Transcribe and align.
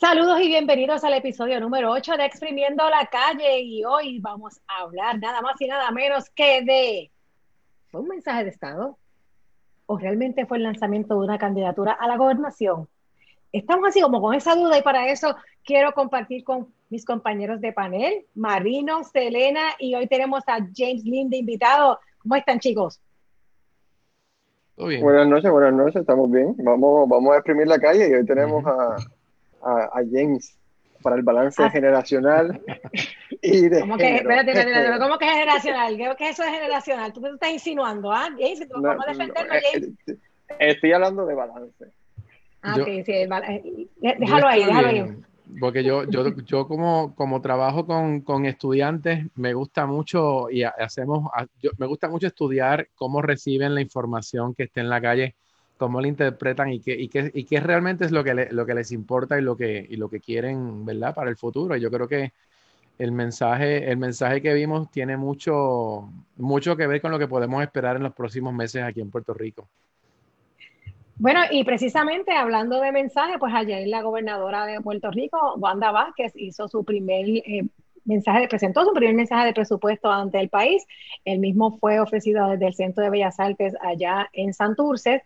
Saludos 0.00 0.40
y 0.40 0.48
bienvenidos 0.48 1.04
al 1.04 1.12
episodio 1.12 1.60
número 1.60 1.90
8 1.90 2.16
de 2.16 2.24
Exprimiendo 2.24 2.88
la 2.88 3.04
Calle 3.04 3.60
y 3.60 3.84
hoy 3.84 4.18
vamos 4.18 4.58
a 4.66 4.84
hablar 4.84 5.18
nada 5.18 5.42
más 5.42 5.60
y 5.60 5.66
nada 5.66 5.90
menos 5.90 6.30
que 6.30 6.62
de... 6.64 7.10
¿Fue 7.90 8.00
un 8.00 8.08
mensaje 8.08 8.44
de 8.44 8.48
Estado? 8.48 8.96
¿O 9.84 9.98
realmente 9.98 10.46
fue 10.46 10.56
el 10.56 10.62
lanzamiento 10.62 11.12
de 11.12 11.26
una 11.26 11.36
candidatura 11.36 11.92
a 11.92 12.08
la 12.08 12.16
gobernación? 12.16 12.88
Estamos 13.52 13.90
así 13.90 14.00
como 14.00 14.22
con 14.22 14.34
esa 14.34 14.54
duda 14.54 14.78
y 14.78 14.82
para 14.82 15.06
eso 15.10 15.36
quiero 15.66 15.92
compartir 15.92 16.44
con 16.44 16.72
mis 16.88 17.04
compañeros 17.04 17.60
de 17.60 17.74
panel, 17.74 18.24
Marino, 18.34 19.04
Selena 19.04 19.74
y 19.78 19.96
hoy 19.96 20.06
tenemos 20.06 20.44
a 20.46 20.60
James 20.74 21.04
Lynn 21.04 21.28
de 21.28 21.36
invitado. 21.36 22.00
¿Cómo 22.22 22.36
están 22.36 22.58
chicos? 22.58 23.02
bien. 24.78 25.02
Buenas 25.02 25.28
noches, 25.28 25.50
buenas 25.50 25.74
noches, 25.74 25.96
estamos 25.96 26.30
bien. 26.30 26.54
Vamos, 26.56 27.06
vamos 27.06 27.34
a 27.34 27.36
exprimir 27.36 27.66
la 27.66 27.78
calle 27.78 28.08
y 28.08 28.14
hoy 28.14 28.24
tenemos 28.24 28.64
a 28.64 28.96
a, 29.62 30.02
James 30.10 30.56
para 31.02 31.16
el 31.16 31.22
balance 31.22 31.62
ah. 31.62 31.70
generacional 31.70 32.60
y 33.42 33.68
de 33.68 33.80
¿Cómo 33.80 33.96
que, 33.96 34.16
espérate, 34.16 34.52
espérate, 34.52 34.98
¿cómo 34.98 35.18
que 35.18 35.26
generacional? 35.26 35.96
¿Qué, 35.96 36.24
es 36.24 36.30
eso 36.30 36.42
de 36.42 36.50
generacional? 36.50 37.12
Tú 37.12 37.20
me 37.20 37.30
estás 37.30 37.50
insinuando, 37.50 38.12
¿ah? 38.12 38.28
James, 38.38 38.68
¿tú 38.68 38.80
no, 38.80 38.96
defenderlo, 39.06 39.54
eh, 39.54 39.62
James? 39.72 39.90
Eh, 40.08 40.16
estoy 40.58 40.92
hablando 40.92 41.24
de 41.26 41.34
balance. 41.34 41.86
Ah, 42.62 42.76
ok, 42.78 42.86
sí, 43.06 43.12
eh, 43.12 43.28
déjalo 44.18 44.46
ahí, 44.46 44.64
déjalo 44.64 44.88
ahí. 44.88 45.16
Porque 45.58 45.82
yo, 45.82 46.04
yo, 46.04 46.28
yo 46.44 46.68
como, 46.68 47.14
como 47.14 47.40
trabajo 47.40 47.86
con, 47.86 48.20
con 48.20 48.46
estudiantes, 48.46 49.26
me 49.34 49.54
gusta 49.54 49.86
mucho 49.86 50.48
y 50.50 50.62
hacemos, 50.62 51.30
me 51.78 51.86
gusta 51.86 52.08
mucho 52.08 52.28
estudiar 52.28 52.88
cómo 52.94 53.20
reciben 53.20 53.74
la 53.74 53.80
información 53.80 54.54
que 54.54 54.64
esté 54.64 54.80
en 54.80 54.90
la 54.90 55.00
calle 55.00 55.34
cómo 55.80 55.98
la 55.98 56.08
interpretan 56.08 56.70
y 56.74 56.80
qué, 56.80 56.92
y 56.92 57.08
qué, 57.08 57.30
y 57.32 57.44
qué 57.44 57.58
realmente 57.58 58.04
es 58.04 58.12
lo 58.12 58.22
que, 58.22 58.48
lo 58.50 58.66
que 58.66 58.74
les 58.74 58.92
importa 58.92 59.38
y 59.38 59.42
lo 59.42 59.56
que, 59.56 59.86
y 59.88 59.96
lo 59.96 60.10
que 60.10 60.20
quieren, 60.20 60.84
¿verdad? 60.84 61.14
Para 61.14 61.30
el 61.30 61.38
futuro. 61.38 61.74
Yo 61.74 61.90
creo 61.90 62.06
que 62.06 62.34
el 62.98 63.12
mensaje, 63.12 63.90
el 63.90 63.96
mensaje 63.96 64.42
que 64.42 64.52
vimos 64.52 64.90
tiene 64.90 65.16
mucho, 65.16 66.10
mucho 66.36 66.76
que 66.76 66.86
ver 66.86 67.00
con 67.00 67.10
lo 67.10 67.18
que 67.18 67.28
podemos 67.28 67.62
esperar 67.62 67.96
en 67.96 68.02
los 68.02 68.12
próximos 68.12 68.52
meses 68.52 68.82
aquí 68.82 69.00
en 69.00 69.10
Puerto 69.10 69.32
Rico. 69.32 69.70
Bueno, 71.16 71.40
y 71.50 71.64
precisamente 71.64 72.32
hablando 72.32 72.78
de 72.78 72.92
mensaje, 72.92 73.38
pues 73.38 73.54
ayer 73.54 73.88
la 73.88 74.02
gobernadora 74.02 74.66
de 74.66 74.82
Puerto 74.82 75.10
Rico, 75.10 75.54
Wanda 75.56 75.92
Vázquez, 75.92 76.32
hizo 76.36 76.68
su 76.68 76.84
primer 76.84 77.26
eh, 77.26 77.64
mensaje, 78.04 78.48
presentó 78.48 78.84
su 78.84 78.92
primer 78.92 79.14
mensaje 79.14 79.46
de 79.46 79.54
presupuesto 79.54 80.10
ante 80.10 80.40
el 80.40 80.50
país. 80.50 80.84
El 81.24 81.38
mismo 81.38 81.78
fue 81.78 82.00
ofrecido 82.00 82.48
desde 82.48 82.66
el 82.66 82.74
Centro 82.74 83.02
de 83.02 83.08
Bellas 83.08 83.40
Artes 83.40 83.72
allá 83.80 84.28
en 84.34 84.52
Santurce 84.52 85.24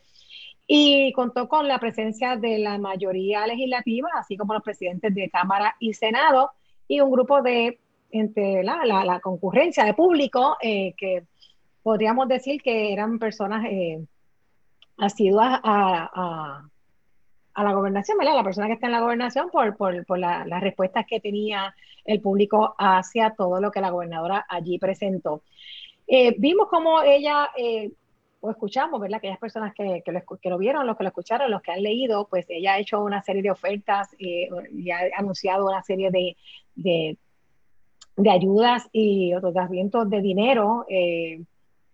y 0.67 1.13
contó 1.13 1.49
con 1.49 1.69
la 1.69 1.79
presencia 1.79 2.37
de 2.37 2.59
la 2.59 2.79
mayoría 2.79 3.47
legislativa, 3.47 4.09
así 4.17 4.37
como 4.37 4.55
los 4.55 4.63
presidentes 4.63 5.15
de 5.15 5.29
Cámara 5.29 5.77
y 5.79 5.93
Senado, 5.93 6.53
y 6.89 7.01
un 7.01 7.11
grupo 7.11 7.43
de, 7.43 7.79
entre 8.11 8.63
la, 8.63 8.85
la, 8.85 9.21
concurrencia 9.21 9.85
de 9.85 9.95
público, 9.95 10.57
eh, 10.63 10.95
que 10.97 11.25
podríamos 11.83 12.29
decir 12.29 12.63
que 12.63 12.93
eran 12.93 13.19
personas 13.19 13.67
eh, 13.67 14.05
asiduas 14.97 15.61
a, 15.63 16.69
a, 17.55 17.63
la 17.63 17.73
gobernación, 17.73 18.19
¿verdad? 18.19 18.35
La 18.35 18.45
persona 18.45 18.67
que 18.67 18.75
está 18.75 18.87
en 18.87 18.93
la 18.93 19.01
gobernación 19.01 19.49
por, 19.51 19.77
por, 19.77 20.05
por 20.07 20.19
las 20.19 20.61
respuestas 20.61 21.07
que 21.07 21.21
tenía 21.21 21.75
el 22.05 22.21
público 22.21 22.75
hacia 22.79 23.31
todo 23.31 23.61
lo 23.61 23.71
que 23.71 23.81
la 23.81 23.91
gobernadora 23.91 24.45
allí 24.49 24.79
presentó. 24.79 25.43
Eh, 26.07 26.35
vimos 26.39 26.69
cómo 26.69 27.03
ella 27.03 27.49
escuchamos, 28.51 29.01
¿verdad? 29.01 29.19
Aquellas 29.19 29.39
personas 29.39 29.75
que, 29.75 30.03
que, 30.05 30.13
lo, 30.13 30.21
que, 30.21 30.57
vieron, 30.59 30.87
los 30.87 30.97
que 30.97 31.05
lo 31.05 31.09
escucharon, 31.09 31.51
los 31.51 31.63
que 31.63 31.73
han 31.73 31.83
leído, 31.83 32.27
pues 32.29 32.47
ella 32.49 32.75
ha 32.75 32.79
hecho 32.79 33.03
una 33.03 33.23
serie 33.23 33.43
de 33.43 33.51
ofertas 33.51 34.09
eh, 34.19 34.49
y 34.73 34.91
ha 34.91 35.01
anunciado 35.17 35.67
una 35.67 35.83
serie 35.83 36.11
de, 36.11 36.37
de, 36.75 38.31
ayudas 38.31 38.89
y 38.93 39.35
otorgamientos 39.35 40.09
de 40.11 40.21
dinero, 40.21 40.85
eh, 40.89 41.43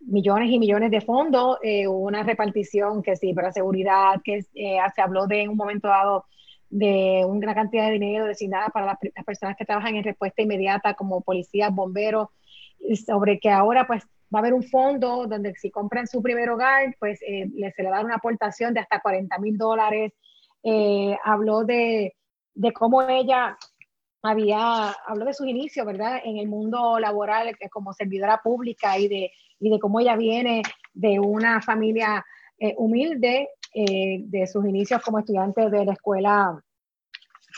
millones 0.00 0.50
y 0.50 0.58
millones 0.58 0.90
de 0.90 1.00
fondos, 1.00 1.58
eh, 1.62 1.86
una 1.86 2.22
repartición 2.22 3.02
que 3.02 3.16
sí, 3.16 3.32
para 3.34 3.52
seguridad, 3.52 4.20
que 4.24 4.42
se 4.42 5.02
habló 5.02 5.26
de 5.26 5.42
en 5.42 5.50
un 5.50 5.56
momento 5.56 5.88
dado 5.88 6.24
de 6.68 7.24
una 7.26 7.54
cantidad 7.54 7.86
de 7.86 7.92
dinero 7.92 8.26
destinada 8.26 8.68
para 8.68 8.86
las, 8.86 8.98
las 9.14 9.24
personas 9.24 9.56
que 9.56 9.64
trabajan 9.64 9.96
en 9.96 10.04
respuesta 10.04 10.42
inmediata 10.42 10.94
como 10.94 11.20
policías, 11.20 11.74
bomberos, 11.74 12.28
sobre 13.06 13.38
que 13.38 13.50
ahora 13.50 13.86
pues 13.86 14.06
va 14.32 14.38
a 14.38 14.40
haber 14.40 14.54
un 14.54 14.62
fondo 14.62 15.26
donde 15.26 15.54
si 15.56 15.70
compran 15.70 16.06
su 16.06 16.22
primer 16.22 16.48
hogar, 16.50 16.94
pues 16.98 17.20
eh, 17.22 17.48
se 17.74 17.82
le 17.82 17.90
da 17.90 18.00
una 18.00 18.16
aportación 18.16 18.74
de 18.74 18.80
hasta 18.80 19.00
40 19.00 19.38
mil 19.38 19.58
dólares. 19.58 20.12
Eh, 20.62 21.16
habló 21.24 21.64
de, 21.64 22.14
de, 22.54 22.72
cómo 22.72 23.02
ella 23.02 23.56
había, 24.22 24.90
habló 25.06 25.24
de 25.24 25.34
sus 25.34 25.46
inicios, 25.46 25.84
¿verdad? 25.86 26.20
En 26.24 26.36
el 26.36 26.48
mundo 26.48 26.98
laboral 26.98 27.48
eh, 27.48 27.68
como 27.70 27.92
servidora 27.92 28.40
pública 28.42 28.98
y 28.98 29.08
de, 29.08 29.32
y 29.58 29.70
de 29.70 29.78
cómo 29.78 30.00
ella 30.00 30.16
viene 30.16 30.62
de 30.92 31.18
una 31.18 31.60
familia 31.60 32.24
humilde, 32.76 33.48
de 33.72 34.46
sus 34.46 34.66
inicios 34.66 35.00
como 35.02 35.18
estudiante 35.18 35.70
de 35.70 35.86
la 35.86 35.94
escuela 35.94 36.62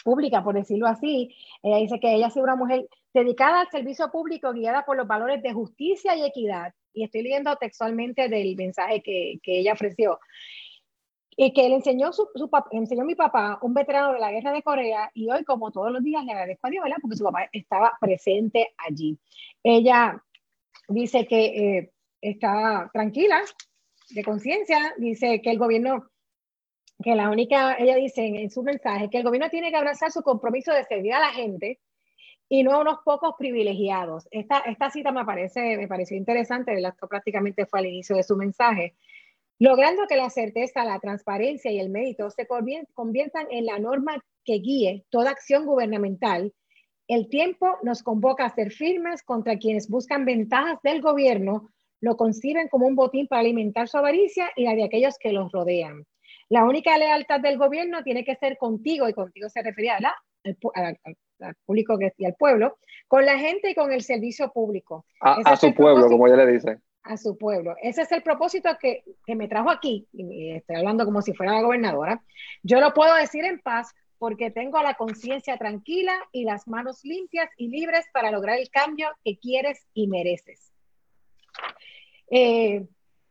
pública, 0.05 0.44
por 0.44 0.55
decirlo 0.55 0.87
así. 0.87 1.34
Ella 1.61 1.78
dice 1.78 1.99
que 1.99 2.15
ella 2.15 2.28
ha 2.28 2.31
sido 2.31 2.44
una 2.44 2.55
mujer 2.55 2.87
dedicada 3.12 3.61
al 3.61 3.71
servicio 3.71 4.11
público, 4.11 4.53
guiada 4.53 4.84
por 4.84 4.97
los 4.97 5.06
valores 5.06 5.43
de 5.43 5.53
justicia 5.53 6.17
y 6.17 6.25
equidad. 6.25 6.75
Y 6.93 7.05
estoy 7.05 7.23
leyendo 7.23 7.55
textualmente 7.56 8.28
del 8.28 8.56
mensaje 8.56 9.03
que, 9.03 9.39
que 9.43 9.59
ella 9.59 9.75
ofreció. 9.75 10.19
Y 11.34 11.53
que 11.53 11.69
le 11.69 11.77
enseñó, 11.77 12.12
su, 12.12 12.28
su 12.34 12.50
enseñó 12.73 13.05
mi 13.05 13.15
papá, 13.15 13.59
un 13.62 13.73
veterano 13.73 14.12
de 14.12 14.21
la 14.21 14.31
guerra 14.31 14.53
de 14.53 14.62
Corea, 14.62 15.11
y 15.15 15.31
hoy, 15.31 15.45
como 15.45 15.71
todos 15.71 15.91
los 15.91 16.03
días, 16.03 16.25
le 16.25 16.33
agradezco 16.33 16.67
a 16.67 16.71
Dios, 16.71 16.84
¿verdad? 16.84 16.99
Porque 17.00 17.17
su 17.17 17.25
papá 17.25 17.49
estaba 17.53 17.97
presente 18.00 18.75
allí. 18.77 19.19
Ella 19.62 20.23
dice 20.89 21.27
que 21.27 21.44
eh, 21.47 21.93
está 22.21 22.91
tranquila, 22.93 23.41
de 24.11 24.25
conciencia, 24.25 24.94
dice 24.99 25.41
que 25.41 25.50
el 25.50 25.59
gobierno, 25.59 26.11
que 27.03 27.15
la 27.15 27.31
única, 27.31 27.77
ella 27.79 27.97
dice 27.97 28.27
en, 28.27 28.37
en 28.37 28.50
su 28.50 28.62
mensaje, 28.62 29.09
que 29.09 29.19
el 29.19 29.25
gobierno 29.25 29.49
tiene 29.49 29.71
que 29.71 29.77
abrazar 29.77 30.12
su 30.12 30.23
compromiso 30.23 30.73
de 30.75 30.84
servir 30.84 31.15
a 31.15 31.21
la 31.21 31.31
gente, 31.31 31.81
y 32.55 32.65
no 32.65 32.73
a 32.73 32.81
unos 32.81 32.99
pocos 33.03 33.35
privilegiados. 33.39 34.29
Esta, 34.31 34.59
esta 34.59 34.91
cita 34.91 35.11
me, 35.11 35.25
parece, 35.25 35.79
me 35.79 35.89
pareció 35.89 36.19
interesante, 36.19 36.75
esto 36.75 37.09
prácticamente 37.09 37.65
fue 37.65 37.79
al 37.79 37.87
inicio 37.87 38.15
de 38.15 38.23
su 38.23 38.37
mensaje, 38.37 38.95
logrando 39.59 40.07
que 40.07 40.17
la 40.17 40.29
certeza, 40.29 40.85
la 40.85 41.01
transparencia 41.01 41.71
y 41.71 41.81
el 41.81 41.89
mérito 41.89 42.29
se 42.29 42.47
conviertan 42.47 43.47
en 43.51 43.65
la 43.65 43.79
norma 43.79 44.23
que 44.45 44.59
guíe 44.59 45.07
toda 45.09 45.31
acción 45.31 45.65
gubernamental. 45.65 46.53
El 47.09 47.31
tiempo 47.31 47.79
nos 47.85 48.03
convoca 48.03 48.45
a 48.45 48.55
ser 48.55 48.71
firmes 48.71 49.23
contra 49.23 49.57
quienes 49.57 49.89
buscan 49.89 50.27
ventajas 50.27 50.79
del 50.83 51.01
gobierno, 51.01 51.71
lo 52.03 52.19
conciben 52.19 52.69
como 52.69 52.87
un 52.87 52.97
botín 52.97 53.29
para 53.29 53.41
alimentar 53.41 53.89
su 53.89 53.97
avaricia 53.97 54.51
y 54.57 54.65
la 54.65 54.75
de 54.75 54.85
aquellos 54.85 55.17
que 55.19 55.33
los 55.33 55.51
rodean. 55.53 56.05
La 56.51 56.67
única 56.67 56.99
lealtad 56.99 57.41
del 57.41 57.57
gobierno 57.57 58.03
tiene 58.03 58.27
que 58.27 58.37
ser 58.37 58.59
contigo, 58.59 59.09
y 59.09 59.15
contigo 59.15 59.49
se 59.49 59.62
refería 59.62 59.97
a 59.97 60.15
al 60.75 60.99
público 61.65 61.99
y 62.17 62.25
al 62.25 62.35
pueblo, 62.35 62.79
con 63.09 63.25
la 63.27 63.39
gente 63.39 63.71
y 63.71 63.75
con 63.75 63.93
el 63.93 64.03
servicio 64.03 64.53
público. 64.53 65.05
A, 65.21 65.57
su 65.57 65.75
pueblo, 65.75 66.09
como 66.09 66.27
ella 66.27 66.37
le 66.37 66.53
dice. 66.53 66.79
A 67.03 67.17
su 67.17 67.37
pueblo. 67.37 67.75
Ese 67.83 68.03
es 68.03 68.13
el 68.13 68.23
propósito 68.23 68.71
que, 68.81 69.05
que 69.27 69.35
me 69.35 69.49
trajo 69.49 69.71
aquí, 69.71 70.07
y 70.13 70.53
estoy 70.53 70.77
hablando 70.77 71.05
como 71.05 71.23
si 71.23 71.33
fuera 71.35 71.53
la 71.53 71.63
gobernadora. 71.63 72.23
Yo 72.63 72.81
lo 72.81 72.95
puedo 72.95 73.15
decir 73.15 73.45
en 73.45 73.61
paz 73.61 73.95
porque 74.19 74.53
tengo 74.53 74.81
la 74.83 74.95
conciencia 74.95 75.57
tranquila 75.57 76.15
y 76.31 76.45
las 76.45 76.69
manos 76.69 77.05
limpias 77.05 77.51
y 77.57 77.69
libres 77.69 78.07
para 78.13 78.31
lograr 78.31 78.59
el 78.59 78.71
cambio 78.71 79.09
que 79.25 79.37
quieres 79.37 79.85
y 79.95 80.07
mereces. 80.07 80.73
Eh, 82.31 82.87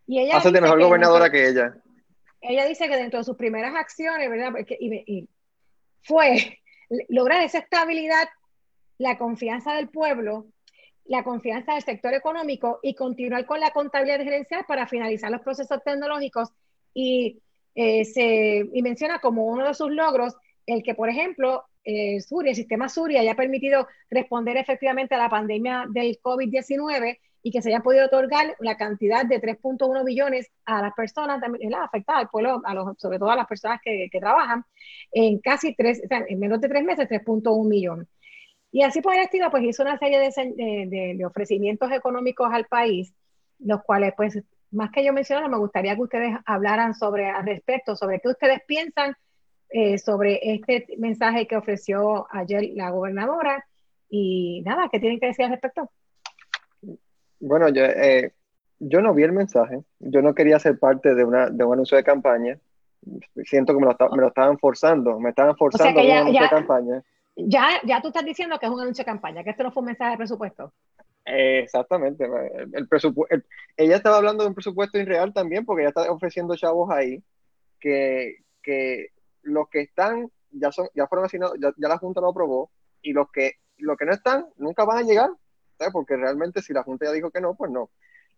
y 0.06 0.20
ella 0.20 0.42
mejor 0.52 0.82
gobernadora 0.82 1.32
que 1.32 1.48
ella. 1.48 1.78
Ella 2.42 2.66
dice 2.66 2.90
que 2.90 2.98
dentro 2.98 3.20
de 3.20 3.24
sus 3.24 3.38
primeras 3.38 3.74
acciones, 3.74 4.30
¿verdad? 4.30 4.52
y 4.68 5.30
fue 6.04 6.61
lograr 7.10 7.44
esa 7.44 7.60
estabilidad, 7.60 8.28
la 8.98 9.18
confianza 9.18 9.74
del 9.74 9.90
pueblo, 9.90 10.48
la 11.06 11.24
confianza 11.24 11.74
del 11.74 11.84
sector 11.84 12.14
económico 12.14 12.80
y 12.84 12.96
continuar 12.96 13.46
con 13.46 13.60
la 13.60 13.72
contabilidad 13.72 14.24
gerencial 14.24 14.66
para 14.68 14.88
finalizar 14.88 15.32
los 15.32 15.42
procesos 15.42 15.84
tecnológicos. 15.84 16.50
Y, 16.94 17.42
eh, 17.76 18.06
se, 18.06 18.70
y 18.74 18.82
menciona 18.82 19.20
como 19.20 19.46
uno 19.46 19.68
de 19.68 19.74
sus 19.74 19.92
logros 19.92 20.36
el 20.66 20.84
que, 20.84 20.94
por 20.94 21.10
ejemplo, 21.10 21.66
eh, 21.84 22.18
el 22.18 22.56
sistema 22.56 22.90
Suria 22.90 23.22
haya 23.22 23.36
permitido 23.36 23.88
responder 24.10 24.58
efectivamente 24.58 25.16
a 25.16 25.18
la 25.18 25.30
pandemia 25.30 25.86
del 25.90 26.20
COVID-19 26.22 27.20
y 27.44 27.52
que 27.52 27.62
se 27.62 27.70
haya 27.70 27.82
podido 27.82 28.06
otorgar 28.06 28.56
la 28.60 28.78
cantidad 28.78 29.26
de 29.26 29.42
3.1 29.42 30.04
billones 30.06 30.52
a 30.66 30.82
las 30.82 30.94
personas 30.94 31.42
afectadas, 31.44 32.22
al 32.22 32.30
pueblo, 32.30 32.62
a 32.64 32.74
los, 32.74 32.98
sobre 32.98 33.18
todo 33.20 33.32
a 33.32 33.36
las 33.36 33.48
personas 33.48 33.80
que, 33.84 34.10
que 34.12 34.20
trabajan, 34.20 34.64
en 35.12 35.40
casi 35.40 35.76
tres, 35.76 36.02
o 36.04 36.08
sea, 36.08 36.24
en 36.28 36.40
menos 36.40 36.62
de 36.62 36.70
tres 36.70 36.84
meses, 36.84 37.10
3.1 37.10 37.68
millones. 37.68 38.08
Y 38.72 38.84
así 38.84 39.02
por 39.02 39.14
el 39.14 39.22
estilo, 39.22 39.50
pues 39.52 39.64
hizo 39.64 39.84
una 39.84 39.98
serie 39.98 40.20
de, 40.20 40.30
de, 40.88 41.16
de, 41.18 41.26
ofrecimientos 41.26 41.92
económicos 41.92 42.50
al 42.54 42.66
país, 42.66 43.14
los 43.60 43.84
cuales, 43.84 44.14
pues, 44.16 44.42
más 44.72 44.92
que 44.92 45.04
yo 45.04 45.12
mencionara, 45.12 45.50
me 45.50 45.58
gustaría 45.58 45.96
que 45.96 46.02
ustedes 46.02 46.38
hablaran 46.46 46.94
sobre, 46.94 47.30
al 47.30 47.46
respecto, 47.46 47.96
sobre 47.96 48.22
qué 48.22 48.30
ustedes 48.30 48.62
piensan 48.66 49.16
eh, 49.70 49.98
sobre 49.98 50.40
este 50.54 50.86
mensaje 50.98 51.48
que 51.48 51.58
ofreció 51.58 52.28
ayer 52.30 52.72
la 52.74 52.90
gobernadora 52.92 53.66
y 54.10 54.62
nada, 54.66 54.90
¿qué 54.92 55.00
tienen 55.00 55.20
que 55.20 55.28
decir 55.28 55.46
al 55.46 55.52
respecto? 55.52 55.90
Bueno, 57.42 57.70
yo, 57.70 57.84
eh, 57.84 58.34
yo 58.80 59.02
no 59.02 59.14
vi 59.14 59.24
el 59.24 59.32
mensaje, 59.32 59.84
yo 60.00 60.22
no 60.22 60.34
quería 60.34 60.60
ser 60.60 60.80
parte 60.80 61.14
de, 61.14 61.24
una, 61.24 61.50
de 61.50 61.64
un 61.64 61.74
anuncio 61.74 61.98
de 61.98 62.04
campaña, 62.04 62.58
siento 63.44 63.74
que 63.74 63.80
me 63.80 63.88
lo, 63.88 64.10
me 64.12 64.22
lo 64.22 64.28
estaban 64.28 64.58
forzando, 64.58 65.20
me 65.20 65.30
estaban 65.30 65.56
forzando 65.58 66.00
a 66.00 66.04
un 66.04 66.12
anuncio 66.12 66.42
de 66.42 66.50
campaña. 66.50 67.04
Ya, 67.36 67.82
ya 67.84 68.02
tú 68.02 68.10
estás 68.10 68.26
diciendo 68.26 68.60
que 68.60 68.66
es 68.66 68.72
un 68.72 68.80
anuncio 68.80 69.04
de 69.04 69.12
campaña, 69.12 69.44
que 69.44 69.50
esto 69.50 69.64
no 69.64 69.72
fue 69.72 69.82
un 69.82 69.88
mensaje 69.88 70.12
de 70.12 70.18
presupuesto. 70.18 70.74
exactamente, 71.26 72.30
el, 72.74 72.88
presupuesto, 72.88 73.36
ella 73.76 73.96
estaba 73.96 74.18
hablando 74.18 74.44
de 74.44 74.50
un 74.50 74.56
presupuesto 74.56 74.98
irreal 75.00 75.34
también, 75.34 75.66
porque 75.66 75.82
ella 75.82 75.90
está 75.90 76.12
ofreciendo 76.12 76.56
chavos 76.56 76.90
ahí 76.92 77.24
que, 77.80 78.38
que 78.62 79.08
los 79.42 79.68
que 79.70 79.82
están 79.82 80.30
ya 80.52 80.72
son 80.72 80.88
ya 80.94 81.08
fueron 81.08 81.26
asignados, 81.26 81.58
ya, 81.60 81.88
la 81.88 81.98
Junta 81.98 82.22
lo 82.22 82.30
aprobó, 82.30 82.72
y 83.02 83.14
los 83.14 83.32
que, 83.32 83.54
los 83.78 83.98
que 83.98 84.06
no 84.06 84.14
están 84.14 84.48
nunca 84.58 84.86
van 84.86 85.00
a 85.00 85.04
llegar, 85.04 85.30
porque 85.90 86.18
realmente 86.18 86.62
si 86.62 86.74
la 86.74 86.84
Junta 86.84 87.06
ya 87.06 87.12
dijo 87.12 87.32
que 87.32 87.42
no, 87.42 87.56
pues 87.56 87.72
no. 87.72 87.90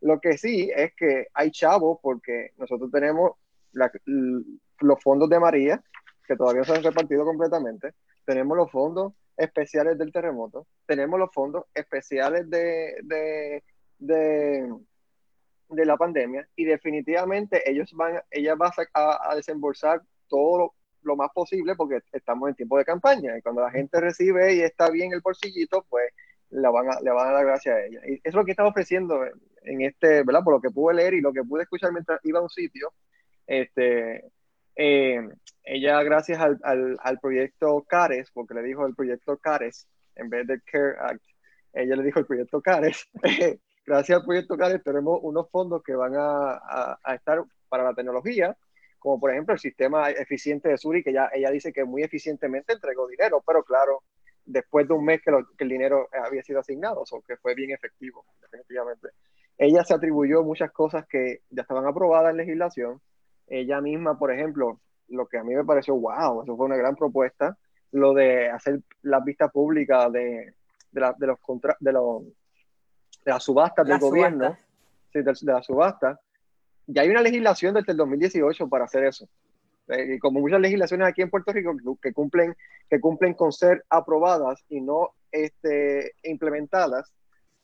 Lo 0.01 0.19
que 0.19 0.37
sí 0.37 0.71
es 0.75 0.93
que 0.95 1.27
hay 1.33 1.51
chavos 1.51 1.99
porque 2.01 2.51
nosotros 2.57 2.91
tenemos 2.91 3.31
los 3.73 5.01
fondos 5.01 5.29
de 5.29 5.39
María, 5.39 5.83
que 6.27 6.35
todavía 6.35 6.61
no 6.61 6.65
se 6.65 6.75
han 6.75 6.83
repartido 6.83 7.25
completamente, 7.25 7.93
tenemos 8.25 8.55
los 8.55 8.71
fondos 8.71 9.13
especiales 9.35 9.97
del 9.97 10.11
terremoto, 10.11 10.67
tenemos 10.85 11.19
los 11.19 11.31
fondos 11.33 11.65
especiales 11.73 12.49
de, 12.49 12.95
de, 13.03 13.63
de, 13.99 15.85
la 15.85 15.97
pandemia 15.97 16.47
y 16.55 16.65
definitivamente 16.65 17.69
ellos 17.69 17.91
van, 17.93 18.21
ella 18.29 18.55
va 18.55 18.71
a, 18.93 19.31
a 19.31 19.35
desembolsar 19.35 20.01
todo 20.27 20.73
lo, 21.01 21.15
más 21.15 21.29
posible 21.33 21.75
porque 21.75 21.99
estamos 22.11 22.49
en 22.49 22.55
tiempo 22.55 22.77
de 22.77 22.85
campaña 22.85 23.37
y 23.37 23.41
cuando 23.41 23.61
la 23.61 23.71
gente 23.71 23.99
recibe 23.99 24.55
y 24.55 24.61
está 24.61 24.89
bien 24.89 25.13
el 25.13 25.21
bolsillito, 25.21 25.85
pues 25.89 26.05
le 26.53 26.69
van 26.69 26.89
a, 26.89 26.99
le 27.01 27.11
van 27.11 27.29
a 27.29 27.31
dar 27.31 27.45
gracias 27.45 27.75
a 27.75 27.85
ella. 27.85 27.99
Y 28.07 28.21
es 28.23 28.33
lo 28.33 28.45
que 28.45 28.51
está 28.51 28.65
ofreciendo 28.65 29.23
en 29.63 29.81
este, 29.81 30.23
¿verdad? 30.23 30.43
Por 30.43 30.53
lo 30.53 30.61
que 30.61 30.69
pude 30.69 30.95
leer 30.95 31.13
y 31.15 31.21
lo 31.21 31.33
que 31.33 31.43
pude 31.43 31.63
escuchar 31.63 31.91
mientras 31.91 32.19
iba 32.23 32.39
a 32.39 32.43
un 32.43 32.49
sitio, 32.49 32.93
este, 33.47 34.25
eh, 34.75 35.21
ella 35.63 36.03
gracias 36.03 36.39
al, 36.39 36.59
al, 36.63 36.97
al, 37.01 37.19
proyecto 37.19 37.83
CARES, 37.87 38.31
porque 38.31 38.53
le 38.53 38.63
dijo 38.63 38.85
el 38.85 38.95
proyecto 38.95 39.37
CARES 39.37 39.87
en 40.15 40.29
vez 40.29 40.47
del 40.47 40.61
CARE 40.63 40.95
Act, 40.99 41.23
ella 41.73 41.95
le 41.95 42.03
dijo 42.03 42.19
el 42.19 42.25
proyecto 42.25 42.61
CARES, 42.61 43.09
gracias 43.85 44.19
al 44.19 44.25
proyecto 44.25 44.57
CARES 44.57 44.83
tenemos 44.83 45.19
unos 45.23 45.49
fondos 45.49 45.81
que 45.83 45.95
van 45.95 46.13
a, 46.15 46.97
a, 47.03 47.15
estar 47.15 47.43
para 47.69 47.83
la 47.83 47.93
tecnología, 47.93 48.55
como 48.99 49.19
por 49.19 49.31
ejemplo 49.31 49.53
el 49.53 49.59
sistema 49.59 50.09
eficiente 50.11 50.69
de 50.69 50.77
Suri, 50.77 51.03
que 51.03 51.13
ya 51.13 51.29
ella 51.33 51.49
dice 51.49 51.73
que 51.73 51.83
muy 51.83 52.03
eficientemente 52.03 52.73
entregó 52.73 53.07
dinero, 53.07 53.43
pero 53.45 53.63
claro, 53.63 54.03
después 54.45 54.87
de 54.87 54.93
un 54.93 55.05
mes 55.05 55.21
que, 55.21 55.31
que 55.57 55.63
el 55.63 55.69
dinero 55.69 56.09
había 56.25 56.43
sido 56.43 56.59
asignado, 56.59 57.03
o 57.09 57.21
que 57.21 57.37
fue 57.37 57.55
bien 57.55 57.71
efectivo, 57.71 58.25
definitivamente. 58.41 59.09
Ella 59.57 59.83
se 59.83 59.93
atribuyó 59.93 60.43
muchas 60.43 60.71
cosas 60.71 61.05
que 61.07 61.41
ya 61.49 61.61
estaban 61.61 61.85
aprobadas 61.85 62.31
en 62.31 62.37
legislación. 62.37 63.01
Ella 63.47 63.81
misma, 63.81 64.17
por 64.17 64.31
ejemplo, 64.31 64.79
lo 65.09 65.27
que 65.27 65.37
a 65.37 65.43
mí 65.43 65.53
me 65.55 65.63
pareció, 65.63 65.95
wow, 65.95 66.43
eso 66.43 66.57
fue 66.57 66.65
una 66.65 66.77
gran 66.77 66.95
propuesta, 66.95 67.57
lo 67.91 68.13
de 68.13 68.49
hacer 68.49 68.81
las 69.03 69.23
vistas 69.23 69.51
públicas 69.51 70.11
de, 70.11 70.53
de, 70.91 71.01
la, 71.01 71.13
de 71.17 71.27
los 71.27 71.39
contra, 71.39 71.77
de, 71.79 71.93
los, 71.93 72.23
de 72.23 73.31
las 73.31 73.43
subastas 73.43 73.87
del 73.87 73.99
gobierno, 73.99 74.57
Sí, 75.11 75.21
de, 75.21 75.31
de 75.39 75.53
las 75.53 75.65
subastas. 75.65 76.19
Ya 76.87 77.03
hay 77.03 77.09
una 77.09 77.21
legislación 77.21 77.75
desde 77.75 77.91
el 77.91 77.97
2018 77.97 78.67
para 78.67 78.85
hacer 78.85 79.05
eso. 79.05 79.27
Eh, 79.87 80.17
como 80.19 80.39
muchas 80.39 80.61
legislaciones 80.61 81.07
aquí 81.07 81.21
en 81.21 81.29
Puerto 81.29 81.51
Rico 81.51 81.75
que, 82.01 82.13
cumplen, 82.13 82.55
que 82.89 82.99
cumplen 82.99 83.33
con 83.33 83.51
ser 83.51 83.83
aprobadas 83.89 84.63
y 84.69 84.79
no 84.79 85.11
este, 85.31 86.13
implementadas, 86.23 87.11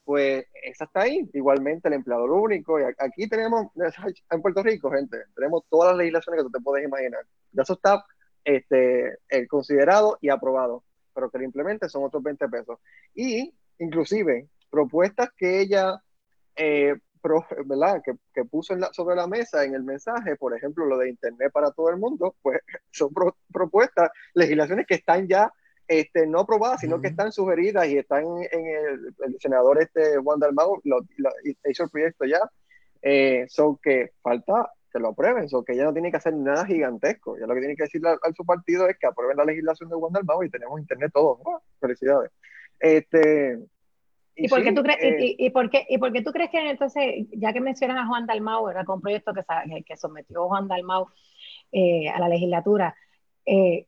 pues 0.04 0.46
esa 0.64 0.86
está 0.86 1.02
ahí. 1.02 1.30
Igualmente 1.34 1.88
el 1.88 1.94
empleador 1.94 2.32
único. 2.32 2.80
Y 2.80 2.84
aquí 2.98 3.30
tenemos, 3.30 3.68
en 4.32 4.42
Puerto 4.42 4.64
Rico, 4.64 4.92
gente, 4.92 5.18
tenemos 5.36 5.64
todas 5.70 5.92
las 5.92 5.98
legislaciones 5.98 6.40
que 6.40 6.46
tú 6.46 6.52
te 6.52 6.64
puedes 6.64 6.86
imaginar. 6.86 7.22
Ya 7.52 7.64
eso 7.64 7.74
está 7.74 8.04
este, 8.44 9.18
eh, 9.30 9.48
considerado 9.48 10.18
y 10.22 10.30
aprobado, 10.30 10.84
pero 11.14 11.30
que 11.30 11.38
lo 11.38 11.44
implemente 11.44 11.90
son 11.90 12.04
otros 12.04 12.24
20 12.24 12.50
pesos. 12.50 12.80
Y 13.14 13.54
inclusive 13.78 14.48
propuestas 14.70 15.30
que 15.38 15.62
ella 15.62 16.02
eh, 16.56 16.96
¿verdad? 17.66 18.02
Que, 18.04 18.14
que 18.34 18.46
puso 18.46 18.76
sobre 18.92 19.16
la 19.16 19.28
mesa 19.28 19.64
en 19.64 19.76
el 19.76 19.84
mensaje, 19.84 20.36
por 20.36 20.56
ejemplo, 20.56 20.86
lo 20.86 20.98
de 20.98 21.10
Internet 21.10 21.52
para 21.52 21.72
todo 21.72 21.90
el 21.90 21.98
mundo, 21.98 22.36
pues 22.42 22.60
son 22.92 23.10
propuestas, 23.52 24.10
legislaciones 24.34 24.86
que 24.88 24.96
están 24.96 25.28
ya 25.28 25.52
este, 25.88 26.28
no 26.28 26.42
aprobadas, 26.42 26.82
sino 26.82 27.02
que 27.02 27.08
están 27.08 27.32
sugeridas 27.32 27.88
y 27.88 27.98
están 27.98 28.24
en 28.24 28.68
el, 28.68 29.16
el 29.26 29.40
senador 29.40 29.82
este 29.82 30.18
Juan 30.18 30.40
Dalmau 30.40 30.80
lo, 30.84 31.00
hizo 31.66 31.84
el 31.84 31.90
proyecto 31.90 32.26
ya. 32.26 32.40
Eh, 33.02 33.46
son 33.50 33.78
que 33.78 34.12
falta 34.22 34.72
que 34.92 35.00
lo 35.00 35.10
aprueben, 35.10 35.50
son 35.50 35.64
que 35.64 35.76
ya 35.76 35.86
no 35.86 35.94
tiene 35.94 36.12
que 36.12 36.18
hacer 36.18 36.36
nada 36.36 36.66
gigantesco. 36.66 37.38
Ya 37.40 37.48
lo 37.48 37.54
que 37.56 37.62
tiene 37.62 37.76
que 37.76 37.84
decirle 37.84 38.10
a, 38.10 38.34
su 38.34 38.46
partido 38.46 38.88
es 38.88 38.98
que 39.00 39.08
aprueben 39.08 39.38
la 39.38 39.46
legislación 39.46 39.90
de 39.90 39.96
Juan 39.96 40.14
Dalmau 40.14 40.44
y 40.44 40.50
tenemos 40.50 40.80
internet 40.80 41.12
todos. 41.14 41.40
Felicidades. 41.80 42.32
Este, 42.80 43.58
¿Y, 44.42 44.48
por 44.48 44.64
qué 44.64 44.72
tú 44.72 44.84
crees, 44.84 45.22
y, 45.22 45.36
y, 45.38 45.50
por 45.50 45.70
qué, 45.70 45.86
¿Y 45.90 45.98
por 45.98 46.12
qué 46.14 46.22
tú 46.22 46.32
crees 46.32 46.50
que 46.50 46.70
entonces, 46.70 47.28
ya 47.32 47.52
que 47.52 47.62
mencionan 47.62 47.98
a 47.98 48.08
Juan 48.08 48.26
Dalmau, 48.26 48.70
era 48.70 48.86
con 48.86 48.96
un 48.96 49.02
proyecto 49.02 49.34
que, 49.34 49.44
que 49.84 49.98
sometió 49.98 50.48
Juan 50.48 50.68
Dalmau 50.68 51.08
eh, 51.72 52.08
a 52.08 52.20
la 52.20 52.30
legislatura, 52.30 52.96
eh, 53.46 53.86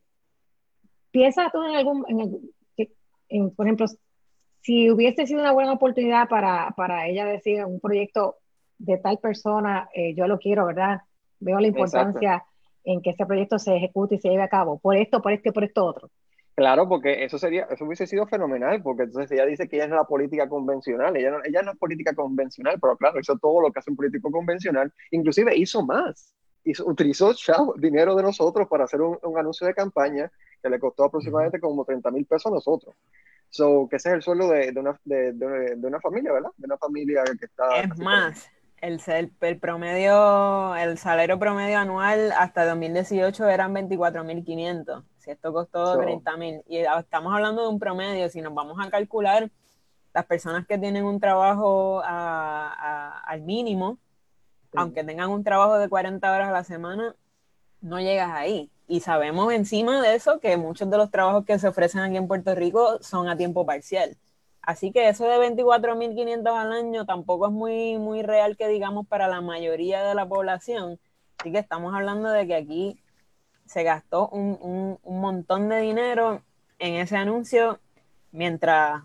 ¿piensas 1.12 1.52
tú 1.52 1.64
en 1.64 1.76
algún, 1.76 2.06
en, 3.30 3.52
por 3.52 3.66
ejemplo, 3.66 3.86
si 4.62 4.92
hubiese 4.92 5.26
sido 5.26 5.42
una 5.42 5.54
buena 5.54 5.74
oportunidad 5.74 6.28
para, 6.28 6.74
para 6.76 7.08
ella 7.08 7.26
decir 7.26 7.66
un 7.66 7.80
proyecto 7.80 8.38
de 8.78 8.98
tal 8.98 9.18
persona, 9.18 9.90
eh, 9.94 10.14
yo 10.14 10.28
lo 10.28 10.38
quiero, 10.38 10.66
¿verdad? 10.66 11.02
Veo 11.40 11.60
la 11.60 11.68
importancia 11.68 12.44
en 12.84 13.02
que 13.02 13.12
ese 13.12 13.26
proyecto 13.26 13.60
se 13.60 13.76
ejecute 13.76 14.16
y 14.16 14.20
se 14.20 14.30
lleve 14.30 14.44
a 14.44 14.50
cabo, 14.50 14.80
por 14.80 14.96
esto, 14.96 15.22
por 15.22 15.32
esto 15.32 15.50
y 15.50 15.52
por 15.52 15.64
esto 15.64 15.86
otro. 15.86 16.10
Claro, 16.62 16.88
porque 16.88 17.24
eso 17.24 17.40
sería, 17.40 17.64
eso 17.72 17.86
hubiese 17.86 18.06
sido 18.06 18.28
fenomenal, 18.28 18.84
porque 18.84 19.04
entonces 19.04 19.32
ella 19.32 19.48
dice 19.48 19.68
que 19.68 19.78
ella 19.78 19.88
no 19.88 19.96
es 19.96 20.02
la 20.02 20.08
política 20.08 20.48
convencional, 20.48 21.18
ella 21.18 21.32
no, 21.32 21.40
ella 21.44 21.64
no 21.64 21.72
es 21.72 21.78
política 21.80 22.14
convencional, 22.14 22.78
pero 22.80 22.96
claro, 22.98 23.20
hizo 23.20 23.36
todo 23.40 23.62
lo 23.62 23.72
que 23.72 23.80
hace 23.80 23.90
un 23.90 23.96
político 23.96 24.30
convencional, 24.30 24.94
inclusive 25.10 25.58
hizo 25.58 25.84
más, 25.84 26.36
hizo, 26.64 26.86
utilizó 26.86 27.34
dinero 27.78 28.14
de 28.14 28.22
nosotros 28.22 28.68
para 28.68 28.84
hacer 28.84 29.02
un, 29.02 29.18
anuncio 29.40 29.66
de 29.66 29.74
campaña 29.74 30.32
que 30.62 30.70
le 30.70 30.78
costó 30.78 31.06
aproximadamente 31.06 31.60
como 31.60 31.84
30 31.84 32.12
mil 32.12 32.28
pesos 32.28 32.52
a 32.52 32.54
nosotros. 32.54 32.94
So, 33.50 33.88
que 33.90 33.96
ese 33.96 34.10
es 34.10 34.16
el 34.18 34.22
sueldo 34.22 34.48
de, 34.50 34.72
de, 34.72 34.80
una, 34.80 35.00
de, 35.04 35.34
de, 35.34 35.88
una 35.88 36.00
familia, 36.00 36.32
¿verdad? 36.32 36.52
De 36.58 36.66
una 36.68 36.78
familia 36.78 37.24
que 37.24 37.46
está... 37.46 37.82
Es 37.82 37.98
más, 37.98 38.52
el, 38.82 39.02
el, 39.42 39.60
promedio, 39.60 40.76
el 40.76 41.00
salario 41.00 41.40
promedio 41.40 41.80
anual 41.80 42.32
hasta 42.34 42.68
2018 42.68 43.50
eran 43.50 43.74
24.500 43.74 45.06
si 45.22 45.32
esto 45.32 45.54
costó 45.54 45.98
30 45.98 46.38
mil, 46.38 46.62
y 46.68 46.78
estamos 46.78 47.34
hablando 47.34 47.62
de 47.62 47.68
un 47.70 47.80
promedio, 47.80 48.28
si 48.30 48.42
nos 48.42 48.54
vamos 48.54 48.78
a 48.86 48.90
calcular 48.90 49.50
las 50.14 50.26
personas 50.26 50.68
que 50.68 50.78
tienen 50.78 51.06
un 51.06 51.20
trabajo 51.20 52.02
al 52.04 53.42
mínimo, 53.42 53.98
aunque 54.76 55.04
tengan 55.04 55.30
un 55.30 55.44
trabajo 55.44 55.78
de 55.78 55.88
40 55.88 56.34
horas 56.34 56.50
a 56.50 56.52
la 56.52 56.64
semana, 56.64 57.16
no 57.82 58.00
llegas 58.00 58.32
ahí. 58.32 58.70
Y 58.88 59.00
sabemos 59.00 59.54
encima 59.54 60.02
de 60.02 60.16
eso 60.16 60.40
que 60.40 60.58
muchos 60.58 60.90
de 60.90 60.98
los 60.98 61.12
trabajos 61.12 61.46
que 61.46 61.58
se 61.60 61.68
ofrecen 61.68 62.02
aquí 62.02 62.18
en 62.18 62.28
Puerto 62.28 62.54
Rico 62.56 62.98
son 63.02 63.30
a 63.30 63.38
tiempo 63.38 63.66
parcial. 63.66 64.18
Así 64.62 64.92
que 64.92 65.08
eso 65.08 65.26
de 65.26 65.38
24.500 65.38 66.48
al 66.56 66.74
año 66.74 67.06
tampoco 67.06 67.48
es 67.48 67.52
muy, 67.54 67.98
muy 67.98 68.22
real 68.22 68.58
que 68.58 68.68
digamos 68.68 69.08
para 69.08 69.28
la 69.28 69.42
mayoría 69.42 70.04
de 70.04 70.14
la 70.14 70.28
población. 70.28 71.00
Así 71.40 71.52
que 71.52 71.60
estamos 71.60 71.96
hablando 71.96 72.30
de 72.30 72.46
que 72.46 72.56
aquí 72.56 73.02
se 73.72 73.84
gastó 73.84 74.28
un, 74.28 75.00
montón 75.06 75.70
de 75.70 75.80
dinero 75.80 76.42
en 76.78 76.96
ese 76.96 77.16
anuncio, 77.16 77.80
mientras 78.34 79.02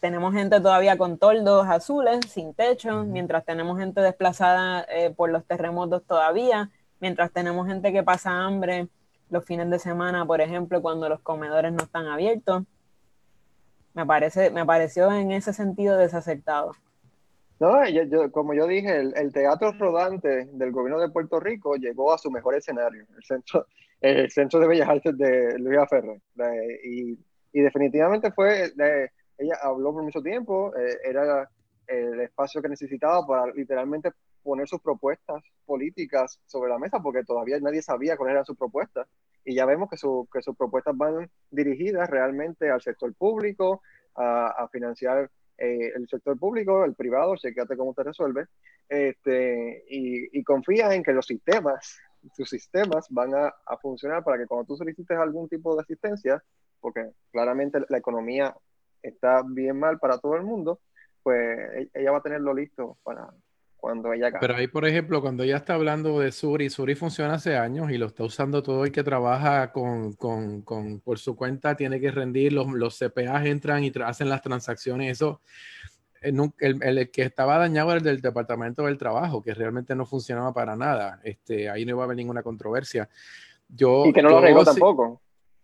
tenemos 0.00 0.32
gente 0.32 0.58
todavía 0.58 0.96
con 0.96 1.18
toldos 1.18 1.66
azules, 1.68 2.20
sin 2.30 2.54
techo, 2.54 3.04
mientras 3.04 3.44
tenemos 3.44 3.78
gente 3.78 4.00
desplazada 4.00 4.86
eh, 4.88 5.10
por 5.10 5.28
los 5.28 5.44
terremotos 5.44 6.02
todavía, 6.06 6.70
mientras 6.98 7.30
tenemos 7.30 7.66
gente 7.66 7.92
que 7.92 8.02
pasa 8.02 8.30
hambre 8.30 8.88
los 9.28 9.44
fines 9.44 9.68
de 9.68 9.78
semana, 9.78 10.24
por 10.24 10.40
ejemplo, 10.40 10.80
cuando 10.80 11.10
los 11.10 11.20
comedores 11.20 11.70
no 11.70 11.84
están 11.84 12.06
abiertos. 12.06 12.62
Me, 13.92 14.06
parece, 14.06 14.50
me 14.50 14.64
pareció 14.64 15.12
en 15.12 15.30
ese 15.30 15.52
sentido 15.52 15.98
desacertado. 15.98 16.74
No, 17.60 17.88
yo, 17.88 18.30
como 18.30 18.54
yo 18.54 18.66
dije, 18.66 18.98
el, 18.98 19.32
teatro 19.32 19.72
rodante 19.72 20.46
del 20.52 20.70
gobierno 20.70 21.00
de 21.00 21.10
Puerto 21.10 21.40
Rico 21.40 21.74
llegó 21.74 22.12
a 22.12 22.18
su 22.18 22.30
mejor 22.30 22.54
escenario, 22.54 23.04
el 23.16 23.24
centro, 23.24 23.66
el 24.00 24.30
centro 24.30 24.60
de 24.60 24.68
Bellas 24.68 24.88
Artes 24.88 25.18
de 25.18 25.58
Luis 25.58 25.78
Ferrer. 25.90 26.20
y, 26.84 27.18
y, 27.52 27.60
definitivamente 27.60 28.30
fue, 28.30 28.72
ella 29.38 29.54
habló 29.62 29.92
por 29.92 30.04
mucho 30.04 30.22
tiempo, 30.22 30.72
eh, 30.76 30.98
era 31.04 31.48
el 31.88 32.20
espacio 32.20 32.62
que 32.62 32.68
necesitaba 32.68 33.26
para 33.26 33.52
literalmente 33.52 34.12
poner 34.42 34.68
sus 34.68 34.80
propuestas 34.80 35.42
políticas 35.66 36.38
sobre 36.46 36.70
la 36.70 36.78
mesa, 36.78 37.00
porque 37.00 37.24
todavía 37.24 37.58
nadie 37.60 37.82
sabía 37.82 38.16
cuáles 38.16 38.32
eran 38.32 38.44
sus 38.44 38.56
propuestas. 38.56 39.08
Y 39.44 39.54
ya 39.54 39.64
vemos 39.64 39.88
que, 39.90 39.96
que 39.96 40.42
sus 40.42 40.56
propuestas 40.56 40.96
van 40.96 41.30
dirigidas 41.50 42.08
realmente 42.08 42.70
al 42.70 42.80
sector 42.80 43.12
público, 43.14 43.82
a, 44.18 44.68
financiar 44.72 45.30
eh, 45.58 45.92
el 45.94 46.08
sector 46.08 46.38
público, 46.38 46.84
el 46.84 46.94
privado, 46.94 47.36
chequeate 47.36 47.76
cómo 47.76 47.94
te 47.94 48.04
resuelve, 48.04 48.46
este, 48.88 49.84
y, 49.88 50.38
y 50.38 50.42
confía 50.44 50.94
en 50.94 51.02
que 51.02 51.12
los 51.12 51.26
sistemas, 51.26 51.98
sus 52.36 52.48
sistemas 52.48 53.06
van 53.10 53.34
a, 53.34 53.54
a, 53.66 53.76
funcionar 53.78 54.24
para 54.24 54.38
que 54.38 54.46
cuando 54.46 54.66
tú 54.66 54.76
solicites 54.76 55.18
algún 55.18 55.48
tipo 55.48 55.74
de 55.74 55.82
asistencia, 55.82 56.42
porque 56.80 57.10
claramente 57.32 57.80
la 57.88 57.98
economía 57.98 58.54
está 59.02 59.42
bien 59.46 59.78
mal 59.78 59.98
para 59.98 60.18
todo 60.18 60.36
el 60.36 60.42
mundo, 60.42 60.80
pues 61.22 61.58
e, 61.74 61.90
ella 61.94 62.12
va 62.12 62.18
a 62.18 62.22
tenerlo 62.22 62.54
listo 62.54 62.98
para, 63.02 63.28
cuando 63.78 64.12
ella 64.12 64.30
Pero 64.40 64.56
ahí, 64.56 64.66
por 64.66 64.86
ejemplo, 64.86 65.20
cuando 65.20 65.44
ella 65.44 65.56
está 65.56 65.74
hablando 65.74 66.18
de 66.18 66.32
Suri, 66.32 66.68
Suri 66.68 66.94
funciona 66.94 67.34
hace 67.34 67.56
años 67.56 67.90
y 67.90 67.98
lo 67.98 68.06
está 68.06 68.24
usando 68.24 68.62
todo 68.62 68.84
el 68.84 68.92
que 68.92 69.04
trabaja 69.04 69.72
con, 69.72 70.14
con, 70.14 70.62
con 70.62 71.00
por 71.00 71.18
su 71.18 71.36
cuenta, 71.36 71.76
tiene 71.76 72.00
que 72.00 72.10
rendir, 72.10 72.52
los, 72.52 72.66
los 72.72 72.98
CPAs 72.98 73.46
entran 73.46 73.84
y 73.84 73.92
hacen 74.04 74.28
las 74.28 74.42
transacciones, 74.42 75.12
eso, 75.12 75.40
eh, 76.22 76.32
el, 76.58 76.82
el, 76.82 77.10
que 77.10 77.22
estaba 77.22 77.56
dañado 77.58 77.90
era 77.90 77.98
el 77.98 78.04
del 78.04 78.20
Departamento 78.20 78.84
del 78.84 78.98
Trabajo, 78.98 79.42
que 79.42 79.54
realmente 79.54 79.94
no 79.94 80.06
funcionaba 80.06 80.52
para 80.52 80.74
nada, 80.74 81.20
este, 81.22 81.70
ahí 81.70 81.84
no 81.84 81.92
iba 81.92 82.02
a 82.02 82.04
haber 82.04 82.16
ninguna 82.16 82.42
controversia. 82.42 83.08
Yo, 83.68 84.06
y 84.06 84.12
que 84.12 84.22
no 84.22 84.30
lo 84.30 84.38
arregló 84.38 84.64
tampoco. 84.64 85.20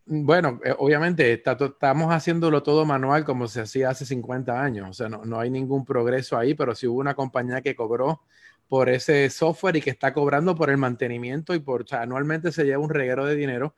Bueno, 0.07 0.61
eh, 0.65 0.75
obviamente 0.79 1.33
estamos 1.33 2.13
haciéndolo 2.13 2.63
todo 2.63 2.85
manual 2.85 3.25
como 3.25 3.49
se 3.49 3.63
hacía 3.63 3.89
hace 3.89 4.05
50 4.05 4.63
años, 4.63 4.91
o 4.91 4.93
sea, 4.93 5.09
no, 5.09 5.25
no, 5.25 5.41
hay 5.41 5.49
ningún 5.49 5.87
progreso 5.87 6.37
ahí, 6.37 6.53
pero 6.55 6.75
si 6.75 6.87
hubo 6.87 7.01
una 7.01 7.15
compañía 7.15 7.63
que 7.63 7.75
cobró 7.75 8.21
por 8.69 8.91
ese 8.91 9.31
software 9.31 9.77
y 9.77 9.81
que 9.81 9.91
está 9.91 10.13
cobrando 10.13 10.55
por 10.55 10.69
el 10.69 10.77
mantenimiento 10.77 11.55
y 11.55 11.61
por, 11.61 11.83
o 11.83 11.87
sea, 11.87 12.03
anualmente 12.03 12.53
se 12.53 12.65
lleva 12.65 12.83
un 12.83 12.91
reguero 12.91 13.25
de 13.25 13.35
dinero 13.35 13.77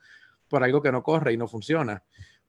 por 0.48 0.64
algo 0.64 0.82
que 0.82 0.90
no 0.90 1.02
corre 1.04 1.32
y 1.32 1.36
no 1.36 1.46
funciona. 1.46 2.02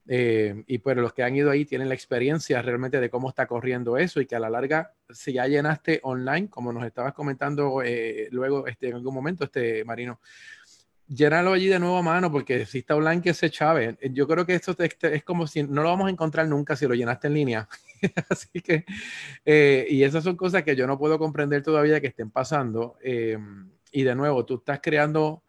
Eh, 0.10 0.64
y 0.68 0.78
pues 0.78 0.96
los 0.96 1.14
que 1.14 1.24
han 1.24 1.36
ido 1.36 1.52
ahí 1.52 1.66
tienen 1.66 1.90
la 1.90 1.96
experiencia 1.96 2.62
realmente 2.62 3.00
de 3.02 3.10
cómo 3.10 3.28
está 3.28 3.46
corriendo 3.46 3.98
eso 3.98 4.22
y 4.22 4.26
que 4.26 4.38
a 4.38 4.40
la 4.40 4.50
larga, 4.50 4.94
si 5.10 5.34
ya 5.34 5.48
llenaste 5.48 6.00
online, 6.04 6.50
como 6.50 6.72
nos 6.72 6.86
estabas 6.86 7.14
comentando 7.14 7.82
eh, 7.84 8.30
luego 8.32 8.68
este, 8.68 8.88
en 8.88 8.96
algún 8.96 9.14
momento, 9.14 9.44
este 9.44 9.84
Marino, 9.84 10.22
llénalo 11.08 11.54
allí 11.54 11.68
de 11.68 11.80
nuevo 11.80 11.98
a 11.98 12.02
mano, 12.02 12.32
porque 12.32 12.66
si 12.66 12.80
está 12.80 12.96
online 12.96 13.34
se 13.34 13.50
chave. 13.50 13.98
Yo 14.12 14.28
creo 14.28 14.46
que 14.46 14.56
esto 14.56 14.76
es 14.80 15.24
como 15.24 15.48
si 15.48 15.64
no 15.64 15.84
lo 15.84 15.90
vamos 15.90 16.08
a 16.08 16.12
encontrar 16.12 16.48
nunca 16.48 16.76
si 16.76 16.88
lo 16.88 16.94
llenaste 16.94 17.28
en 17.28 17.34
línea. 17.34 17.70
Así 18.30 18.62
que, 18.62 18.86
eh, 19.46 19.88
y 19.90 20.04
esas 20.04 20.24
son 20.24 20.36
cosas 20.36 20.64
que 20.64 20.76
yo 20.76 20.88
no 20.88 20.98
puedo 20.98 21.18
comprender 21.18 21.64
todavía 21.64 22.02
que 22.02 22.08
estén 22.08 22.32
pasando. 22.32 22.98
Eh, 23.02 23.38
y 23.92 24.04
de 24.04 24.16
nuevo, 24.16 24.46
tú 24.46 24.56
estás 24.56 24.80
creando 24.82 25.44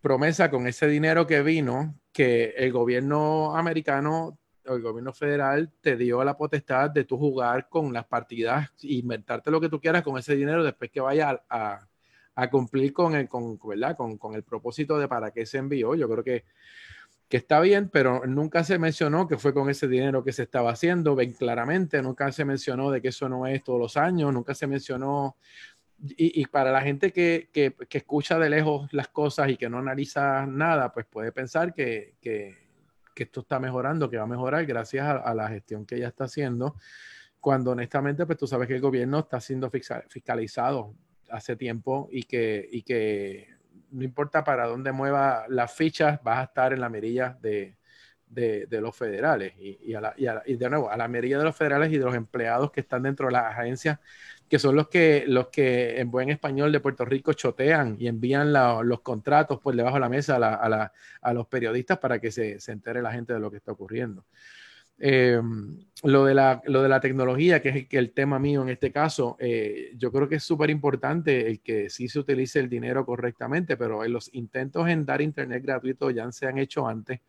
promesa 0.00 0.50
con 0.50 0.66
ese 0.66 0.86
dinero 0.86 1.26
que 1.26 1.42
vino, 1.42 1.98
que 2.12 2.54
el 2.56 2.72
gobierno 2.72 3.56
americano 3.56 4.38
el 4.64 4.80
gobierno 4.80 5.12
federal 5.12 5.70
te 5.82 5.94
dio 5.94 6.24
la 6.24 6.38
potestad 6.38 6.88
de 6.88 7.04
tú 7.04 7.18
jugar 7.18 7.68
con 7.68 7.92
las 7.92 8.06
partidas 8.06 8.70
inventarte 8.80 9.50
lo 9.50 9.60
que 9.60 9.68
tú 9.68 9.78
quieras 9.78 10.02
con 10.02 10.16
ese 10.16 10.34
dinero 10.36 10.64
después 10.64 10.90
que 10.90 11.00
vaya 11.00 11.28
a 11.30 11.44
a 11.50 11.86
cumplir 12.50 12.92
con 12.92 13.14
el, 13.14 13.28
con, 13.28 13.58
¿verdad? 13.64 13.96
Con, 13.96 14.18
con, 14.18 14.34
el 14.34 14.42
propósito 14.42 14.98
de 14.98 15.08
para 15.08 15.30
qué 15.30 15.46
se 15.46 15.58
envió. 15.58 15.94
Yo 15.94 16.08
creo 16.08 16.24
que, 16.24 16.44
que 17.28 17.36
está 17.36 17.60
bien, 17.60 17.88
pero 17.88 18.26
nunca 18.26 18.64
se 18.64 18.78
mencionó 18.78 19.26
que 19.26 19.38
fue 19.38 19.54
con 19.54 19.70
ese 19.70 19.88
dinero 19.88 20.22
que 20.24 20.32
se 20.32 20.42
estaba 20.42 20.70
haciendo, 20.70 21.14
ven 21.14 21.32
claramente, 21.32 22.02
nunca 22.02 22.30
se 22.32 22.44
mencionó 22.44 22.90
de 22.90 23.00
que 23.00 23.08
eso 23.08 23.28
no 23.28 23.46
es 23.46 23.62
todos 23.64 23.80
los 23.80 23.96
años, 23.96 24.32
nunca 24.32 24.54
se 24.54 24.66
mencionó, 24.66 25.36
y, 26.00 26.42
y 26.42 26.46
para 26.46 26.70
la 26.70 26.82
gente 26.82 27.12
que, 27.12 27.48
que, 27.52 27.74
que, 27.88 27.98
escucha 27.98 28.38
de 28.38 28.50
lejos 28.50 28.92
las 28.92 29.08
cosas 29.08 29.48
y 29.48 29.56
que 29.56 29.68
no 29.70 29.78
analiza 29.78 30.46
nada, 30.46 30.92
pues 30.92 31.06
puede 31.06 31.32
pensar 31.32 31.72
que, 31.72 32.16
que 32.20 32.56
esto 33.16 33.40
está 33.40 33.58
mejorando, 33.58 34.10
que 34.10 34.18
va 34.18 34.24
a 34.24 34.26
mejorar 34.26 34.66
gracias 34.66 35.06
a, 35.06 35.16
a, 35.16 35.34
la 35.34 35.48
gestión 35.48 35.86
que 35.86 35.96
ella 35.96 36.08
está 36.08 36.24
haciendo, 36.24 36.76
cuando 37.40 37.70
honestamente, 37.70 38.26
pues 38.26 38.38
tú 38.38 38.46
sabes 38.46 38.68
que 38.68 38.74
el 38.74 38.80
gobierno 38.80 39.20
está 39.20 39.40
siendo 39.40 39.70
fiscalizado 39.70 40.94
hace 41.34 41.56
tiempo 41.56 42.08
y 42.10 42.24
que, 42.24 42.68
y 42.70 42.82
que 42.82 43.48
no 43.90 44.04
importa 44.04 44.44
para 44.44 44.66
dónde 44.66 44.92
mueva 44.92 45.44
las 45.48 45.72
fichas, 45.74 46.22
vas 46.22 46.38
a 46.38 46.44
estar 46.44 46.72
en 46.72 46.80
la 46.80 46.88
mirilla 46.88 47.38
de, 47.40 47.76
de, 48.28 48.80
los 48.80 48.96
federales. 48.96 49.54
Y, 49.58 49.78
y, 49.82 49.94
a 49.94 50.00
la, 50.00 50.14
y, 50.16 50.26
a, 50.26 50.42
y, 50.46 50.56
de 50.56 50.70
nuevo, 50.70 50.90
a 50.90 50.96
la 50.96 51.08
mirilla 51.08 51.38
de 51.38 51.44
los 51.44 51.56
federales 51.56 51.92
y 51.92 51.98
de 51.98 52.04
los 52.04 52.14
empleados 52.14 52.70
que 52.72 52.80
están 52.80 53.02
dentro 53.02 53.26
de 53.26 53.32
las 53.32 53.44
agencias, 53.56 53.98
que 54.48 54.58
son 54.58 54.76
los 54.76 54.88
que, 54.88 55.24
los 55.26 55.48
que 55.48 56.00
en 56.00 56.10
buen 56.10 56.30
español 56.30 56.72
de 56.72 56.80
Puerto 56.80 57.04
Rico 57.04 57.32
chotean 57.32 57.96
y 57.98 58.08
envían 58.08 58.52
la, 58.52 58.82
los 58.82 59.00
contratos 59.00 59.60
por 59.60 59.74
debajo 59.74 59.96
de 59.96 60.00
la 60.00 60.08
mesa 60.08 60.36
a, 60.36 60.38
la, 60.38 60.54
a, 60.54 60.68
la, 60.68 60.92
a 61.22 61.32
los 61.32 61.46
periodistas 61.46 61.98
para 61.98 62.20
que 62.20 62.30
se, 62.30 62.60
se 62.60 62.72
entere 62.72 63.02
la 63.02 63.12
gente 63.12 63.32
de 63.32 63.40
lo 63.40 63.50
que 63.50 63.56
está 63.58 63.72
ocurriendo. 63.72 64.24
Eh, 64.98 65.40
lo, 66.04 66.24
de 66.24 66.34
la, 66.34 66.62
lo 66.66 66.82
de 66.82 66.88
la 66.88 67.00
tecnología, 67.00 67.60
que 67.62 67.70
es 67.70 67.86
el, 67.90 68.12
tema 68.12 68.38
mío 68.38 68.62
en 68.62 68.68
este 68.68 68.92
caso, 68.92 69.36
eh, 69.40 69.92
yo 69.96 70.12
creo 70.12 70.28
que 70.28 70.36
es 70.36 70.44
súper 70.44 70.70
importante 70.70 71.48
el 71.48 71.60
que 71.60 71.88
sí 71.88 72.08
se 72.08 72.18
utilice 72.18 72.60
el 72.60 72.68
dinero 72.68 73.06
correctamente, 73.06 73.76
pero 73.76 74.04
en 74.04 74.12
los 74.12 74.32
intentos 74.34 74.88
en 74.88 75.06
dar 75.06 75.22
internet 75.22 75.62
gratuito 75.62 76.10
ya 76.10 76.30
se 76.30 76.46
han 76.46 76.58
hecho 76.58 76.86
antes 76.86 77.20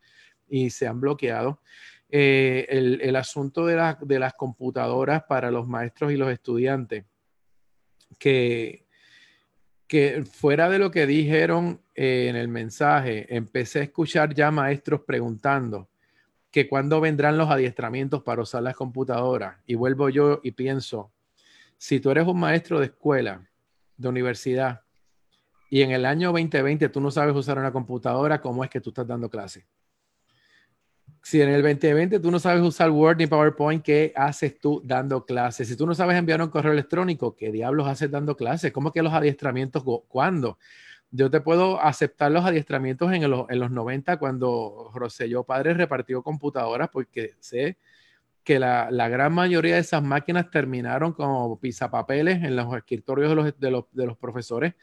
y 0.47 0.69
se 0.69 0.87
han 0.87 0.99
bloqueado. 0.99 1.61
Eh, 2.09 2.67
el, 2.69 3.01
el, 3.01 3.15
asunto 3.15 3.65
de, 3.65 3.95
de, 4.01 4.19
las 4.19 4.33
computadoras 4.33 5.23
para 5.23 5.49
los 5.49 5.67
maestros 5.67 6.11
y 6.11 6.17
los 6.17 6.31
estudiantes, 6.31 7.05
que, 8.19 8.85
que 9.87 10.23
fuera 10.23 10.69
de 10.69 10.79
lo 10.79 10.91
que 10.91 11.07
dijeron 11.07 11.81
eh, 11.95 12.27
en 12.29 12.35
el 12.35 12.47
mensaje, 12.47 13.33
empecé 13.35 13.79
a 13.79 13.83
escuchar 13.83 14.33
ya 14.33 14.51
maestros 14.51 15.01
preguntando 15.01 15.89
que 16.55 16.69
cuando 16.69 17.01
vendrán 17.01 17.37
los 17.37 17.49
adiestramientos 17.49 18.23
para 18.23 18.41
usar 18.41 18.63
las 18.63 18.77
computadoras. 18.77 19.57
Y 19.65 19.75
vuelvo 19.75 20.07
yo 20.07 20.39
y 20.41 20.51
pienso, 20.51 21.11
si 21.77 21.99
tú 21.99 22.11
eres 22.11 22.25
un 22.25 22.39
maestro 22.39 22.79
de 22.79 22.85
escuela, 22.85 23.45
de 23.97 24.07
universidad, 24.07 24.79
y 25.69 25.81
en 25.81 25.91
el 25.91 26.05
año 26.05 26.31
2020 26.31 26.87
tú 26.87 27.01
no 27.01 27.11
sabes 27.11 27.35
usar 27.35 27.59
una 27.59 27.73
computadora, 27.73 28.39
¿cómo 28.39 28.63
es 28.63 28.69
que 28.69 28.79
tú 28.79 28.91
estás 28.91 29.05
dando 29.05 29.29
clase? 29.29 29.67
Si 31.21 31.41
en 31.41 31.49
el 31.49 31.61
2020 31.61 32.21
tú 32.21 32.31
no 32.31 32.39
sabes 32.39 32.63
usar 32.63 32.89
Word 32.89 33.17
ni 33.17 33.27
PowerPoint, 33.27 33.83
¿qué 33.83 34.13
haces 34.15 34.57
tú 34.57 34.81
dando 34.85 35.25
clases? 35.25 35.67
Si 35.67 35.75
tú 35.75 35.85
no 35.85 35.93
sabes 35.93 36.15
enviar 36.15 36.41
un 36.41 36.47
correo 36.47 36.71
electrónico, 36.71 37.35
¿qué 37.35 37.51
diablos 37.51 37.85
haces 37.85 38.09
dando 38.09 38.37
clases? 38.37 38.71
¿Cómo 38.71 38.93
que 38.93 39.03
los 39.03 39.11
adiestramientos? 39.11 39.83
¿Cuándo? 40.07 40.57
Yo 41.11 41.29
te 41.29 41.41
puedo 41.41 41.81
aceptar 41.81 42.31
los 42.31 42.45
adiestramientos 42.45 43.11
en, 43.13 43.23
en 43.23 43.59
los 43.59 43.71
90 43.71 44.17
cuando 44.17 44.91
Rosselló 44.93 45.43
Padre 45.43 45.73
repartió 45.73 46.21
computadoras 46.21 46.89
porque 46.89 47.35
sé 47.39 47.77
que 48.43 48.59
la, 48.59 48.91
la, 48.91 49.09
gran 49.09 49.33
mayoría 49.33 49.73
de 49.73 49.81
esas 49.81 50.03
máquinas 50.03 50.51
terminaron 50.51 51.13
como 51.13 51.59
pisapapeles 51.59 52.43
en 52.43 52.55
los 52.55 52.73
escritorios 52.75 53.29
de 53.29 53.35
los, 53.35 53.59
de 53.59 53.71
los, 53.71 53.85
de 53.91 54.05
los 54.05 54.17
profesores 54.17 54.75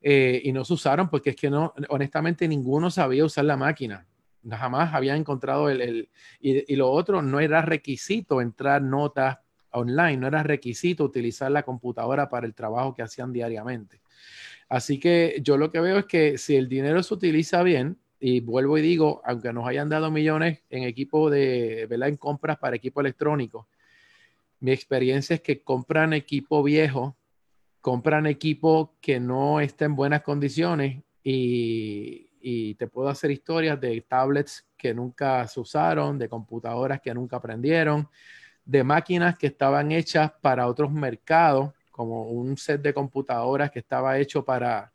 eh, 0.00 0.40
y 0.44 0.52
no 0.52 0.64
se 0.64 0.74
usaron 0.74 1.10
porque 1.10 1.30
es 1.30 1.36
que 1.36 1.50
no, 1.50 1.74
honestamente 1.88 2.46
ninguno 2.46 2.90
sabía 2.90 3.24
usar 3.24 3.44
la 3.44 3.56
máquina. 3.56 4.06
Jamás 4.48 4.94
había 4.94 5.16
encontrado 5.16 5.68
el... 5.68 5.80
el 5.80 6.08
y, 6.40 6.72
y 6.72 6.76
lo 6.76 6.90
otro, 6.90 7.20
no 7.20 7.40
era 7.40 7.60
requisito 7.60 8.40
entrar 8.40 8.82
notas 8.82 9.38
online, 9.70 10.16
no 10.16 10.28
era 10.28 10.44
requisito 10.44 11.02
utilizar 11.02 11.50
la 11.50 11.64
computadora 11.64 12.28
para 12.28 12.46
el 12.46 12.54
trabajo 12.54 12.94
que 12.94 13.02
hacían 13.02 13.32
diariamente. 13.32 14.00
Así 14.68 15.00
que 15.00 15.40
yo 15.42 15.56
lo 15.56 15.70
que 15.70 15.80
veo 15.80 15.98
es 15.98 16.04
que 16.06 16.38
si 16.38 16.56
el 16.56 16.68
dinero 16.68 17.02
se 17.02 17.14
utiliza 17.14 17.62
bien, 17.62 17.98
y 18.20 18.40
vuelvo 18.40 18.78
y 18.78 18.82
digo, 18.82 19.22
aunque 19.24 19.52
nos 19.52 19.66
hayan 19.66 19.88
dado 19.88 20.10
millones 20.10 20.62
en 20.70 20.82
equipo 20.82 21.30
de, 21.30 21.86
¿verdad? 21.88 22.08
En 22.08 22.16
compras 22.16 22.58
para 22.58 22.76
equipo 22.76 23.00
electrónico, 23.00 23.68
mi 24.60 24.72
experiencia 24.72 25.34
es 25.34 25.40
que 25.40 25.62
compran 25.62 26.12
equipo 26.12 26.62
viejo, 26.62 27.16
compran 27.80 28.26
equipo 28.26 28.96
que 29.00 29.20
no 29.20 29.60
está 29.60 29.84
en 29.84 29.94
buenas 29.94 30.22
condiciones 30.22 31.02
y, 31.22 32.30
y 32.40 32.74
te 32.74 32.88
puedo 32.88 33.08
hacer 33.08 33.30
historias 33.30 33.80
de 33.80 34.00
tablets 34.00 34.66
que 34.76 34.92
nunca 34.92 35.46
se 35.46 35.60
usaron, 35.60 36.18
de 36.18 36.28
computadoras 36.28 37.00
que 37.00 37.14
nunca 37.14 37.36
aprendieron, 37.36 38.08
de 38.64 38.82
máquinas 38.82 39.38
que 39.38 39.46
estaban 39.46 39.92
hechas 39.92 40.32
para 40.40 40.66
otros 40.66 40.90
mercados 40.90 41.72
como 41.98 42.28
un 42.28 42.56
set 42.56 42.80
de 42.80 42.94
computadoras 42.94 43.72
que 43.72 43.80
estaba 43.80 44.20
hecho 44.20 44.44
para, 44.44 44.92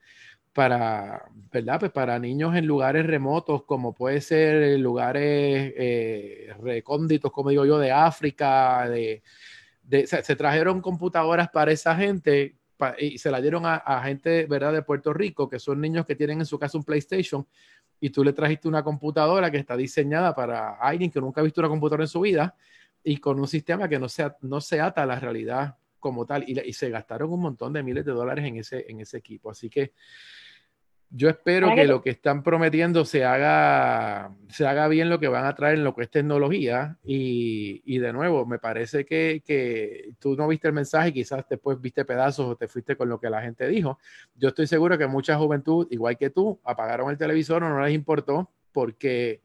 para, 0.53 1.25
¿verdad? 1.51 1.77
Pues 1.81 1.91
para 1.91 2.17
niños 2.17 2.55
en 2.55 2.65
lugares 2.65 3.05
remotos, 3.05 3.63
como 3.65 3.93
puede 3.93 4.21
ser 4.21 4.79
lugares 4.79 5.73
eh, 5.75 6.53
recónditos, 6.61 7.29
como 7.29 7.49
digo 7.49 7.65
yo, 7.65 7.77
de 7.77 7.91
África, 7.91 8.87
de, 8.87 9.21
se, 10.07 10.35
trajeron 10.37 10.79
computadoras 10.79 11.49
para 11.49 11.73
esa 11.73 11.93
gente 11.93 12.55
y 12.97 13.17
se 13.17 13.29
la 13.29 13.41
dieron 13.41 13.65
a, 13.65 13.75
a, 13.75 14.01
gente, 14.03 14.45
¿verdad? 14.45 14.71
De 14.71 14.81
Puerto 14.81 15.11
Rico, 15.11 15.49
que 15.49 15.59
son 15.59 15.81
niños 15.81 16.05
que 16.05 16.15
tienen 16.15 16.39
en 16.39 16.45
su 16.45 16.57
casa 16.57 16.77
un 16.77 16.85
PlayStation 16.85 17.45
y 17.99 18.11
tú 18.11 18.23
le 18.23 18.31
trajiste 18.31 18.69
una 18.69 18.81
computadora 18.81 19.51
que 19.51 19.57
está 19.57 19.75
diseñada 19.75 20.33
para 20.33 20.75
alguien 20.75 21.11
que 21.11 21.19
nunca 21.19 21.41
ha 21.41 21.43
visto 21.43 21.59
una 21.59 21.67
computadora 21.67 22.05
en 22.05 22.07
su 22.07 22.21
vida 22.21 22.55
y 23.03 23.17
con 23.17 23.41
un 23.41 23.47
sistema 23.49 23.89
que 23.89 23.99
no 23.99 24.07
se, 24.07 24.31
no 24.39 24.61
se 24.61 24.79
ata 24.79 25.03
a 25.03 25.05
la 25.05 25.19
realidad 25.19 25.75
como 26.03 26.25
tal 26.25 26.43
y, 26.45 26.59
y, 26.59 26.73
se 26.73 26.89
gastaron 26.89 27.31
un 27.31 27.39
montón 27.39 27.71
de 27.71 27.81
miles 27.81 28.03
de 28.03 28.11
dólares 28.11 28.45
en 28.45 28.57
ese, 28.57 28.85
en 28.89 28.99
ese 28.99 29.17
equipo. 29.17 29.49
Así 29.49 29.69
que 29.69 29.93
yo 31.15 31.29
espero 31.29 31.73
que 31.75 31.85
lo 31.85 32.01
que 32.01 32.09
están 32.09 32.41
prometiendo 32.41 33.05
se 33.05 33.23
haga, 33.23 34.35
se 34.49 34.65
haga 34.65 34.87
bien 34.87 35.09
lo 35.09 35.19
que 35.19 35.27
van 35.27 35.45
a 35.45 35.53
traer 35.53 35.77
en 35.77 35.83
lo 35.83 35.95
que 35.95 36.01
es 36.03 36.09
tecnología. 36.09 36.97
Y, 37.03 37.83
y 37.85 37.99
de 37.99 38.11
nuevo, 38.11 38.47
me 38.47 38.57
parece 38.57 39.05
que, 39.05 39.43
que, 39.45 40.09
tú 40.19 40.35
no 40.35 40.47
viste 40.47 40.67
el 40.67 40.73
mensaje, 40.73 41.13
quizás 41.13 41.45
después 41.47 41.79
viste 41.79 42.03
pedazos 42.03 42.47
o 42.47 42.55
te 42.55 42.67
fuiste 42.67 42.97
con 42.97 43.09
lo 43.09 43.19
que 43.19 43.29
la 43.29 43.43
gente 43.43 43.67
dijo. 43.67 43.99
Yo 44.35 44.49
estoy 44.49 44.65
seguro 44.65 44.97
que 44.97 45.05
mucha 45.05 45.37
juventud, 45.37 45.87
igual 45.91 46.17
que 46.17 46.31
tú, 46.31 46.59
apagaron 46.63 47.11
el 47.11 47.17
televisor 47.17 47.63
o 47.63 47.69
no 47.69 47.79
les 47.85 47.93
importó 47.93 48.49
porque 48.73 49.42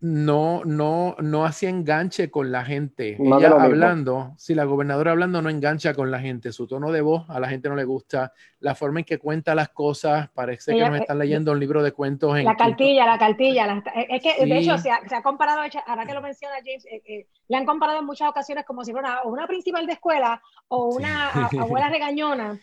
no, 0.00 0.62
no, 0.64 1.16
no 1.18 1.44
hacía 1.44 1.70
enganche 1.70 2.30
con 2.30 2.52
la 2.52 2.64
gente. 2.64 3.16
Ella 3.18 3.48
hablando, 3.48 4.32
si 4.36 4.54
la 4.54 4.64
gobernadora 4.64 5.10
hablando 5.10 5.42
no 5.42 5.50
engancha 5.50 5.92
con 5.92 6.12
la 6.12 6.20
gente, 6.20 6.52
su 6.52 6.68
tono 6.68 6.92
de 6.92 7.00
voz 7.00 7.28
a 7.28 7.40
la 7.40 7.48
gente 7.48 7.68
no 7.68 7.74
le 7.74 7.84
gusta, 7.84 8.32
la 8.60 8.76
forma 8.76 9.00
en 9.00 9.04
que 9.04 9.18
cuenta 9.18 9.56
las 9.56 9.70
cosas, 9.70 10.28
parece 10.30 10.74
que 10.74 10.88
nos 10.88 11.00
están 11.00 11.18
leyendo 11.18 11.50
un 11.50 11.58
libro 11.58 11.82
de 11.82 11.92
cuentos. 11.92 12.38
En 12.38 12.44
la 12.44 12.56
cartilla, 12.56 13.06
la 13.06 13.18
cartilla. 13.18 13.82
es 14.08 14.22
que, 14.22 14.46
de 14.46 14.58
hecho, 14.58 14.78
se 14.78 14.90
ha, 14.90 15.22
comparado, 15.22 15.62
ahora 15.86 16.06
que 16.06 16.14
lo 16.14 16.22
menciona 16.22 16.54
James, 16.64 16.86
eh, 16.86 17.02
eh, 17.04 17.26
le 17.48 17.56
han 17.56 17.66
comparado 17.66 17.98
en 17.98 18.06
muchas 18.06 18.28
ocasiones 18.28 18.64
como 18.64 18.84
si 18.84 18.92
fuera 18.92 19.22
una, 19.24 19.48
principal 19.48 19.86
de 19.86 19.94
escuela 19.94 20.40
o 20.68 20.94
una 20.94 21.30
abuela 21.60 21.88
regañona, 21.88 22.56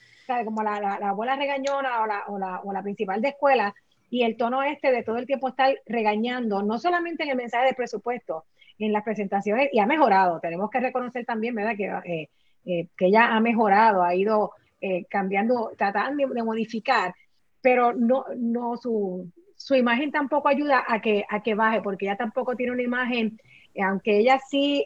como 0.46 0.63
la, 0.63 0.96
abuela 1.01 1.36
regañona 1.36 2.01
o 2.01 2.06
la, 2.06 2.24
o 2.27 2.39
la, 2.39 2.62
o 2.62 2.72
la 2.72 2.82
principal 2.82 3.22
de 3.22 3.30
escuela 3.30 3.75
y 4.09 4.24
el 4.24 4.38
tono 4.38 4.63
este 4.63 4.91
de 4.91 5.03
todo 5.03 5.17
el 5.17 5.25
tiempo 5.25 5.50
estar 5.50 5.75
regañando, 5.85 6.62
no 6.63 6.77
solamente 6.77 7.24
en 7.24 7.29
el 7.29 7.35
mensaje 7.35 7.67
de 7.67 7.74
presupuesto, 7.74 8.45
en 8.77 8.91
las 8.91 9.03
presentaciones, 9.03 9.69
y 9.71 9.79
ha 9.79 9.85
mejorado. 9.85 10.39
Tenemos 10.39 10.69
que 10.69 10.79
reconocer 10.79 11.25
también, 11.25 11.55
¿verdad?, 11.55 11.75
que, 11.75 11.85
eh, 11.85 12.29
eh, 12.65 12.88
que 12.97 13.07
ella 13.07 13.35
ha 13.35 13.39
mejorado, 13.39 14.03
ha 14.03 14.15
ido 14.15 14.51
eh, 14.81 15.05
cambiando, 15.05 15.71
tratando 15.77 16.27
de, 16.27 16.43
modificar, 16.43 17.13
pero 17.62 17.93
no, 17.93 18.25
no 18.38 18.77
su, 18.77 19.31
su 19.55 19.75
imagen 19.75 20.12
tampoco 20.12 20.50
ayuda 20.50 20.83
a 20.88 21.01
que, 21.01 21.25
a 21.29 21.41
que 21.41 21.55
baje, 21.55 21.81
porque 21.81 22.05
ella 22.05 22.17
tampoco 22.17 22.55
tiene 22.55 22.74
una 22.74 22.83
imagen, 22.83 23.39
aunque 23.81 24.19
ella 24.19 24.39
sí 24.50 24.85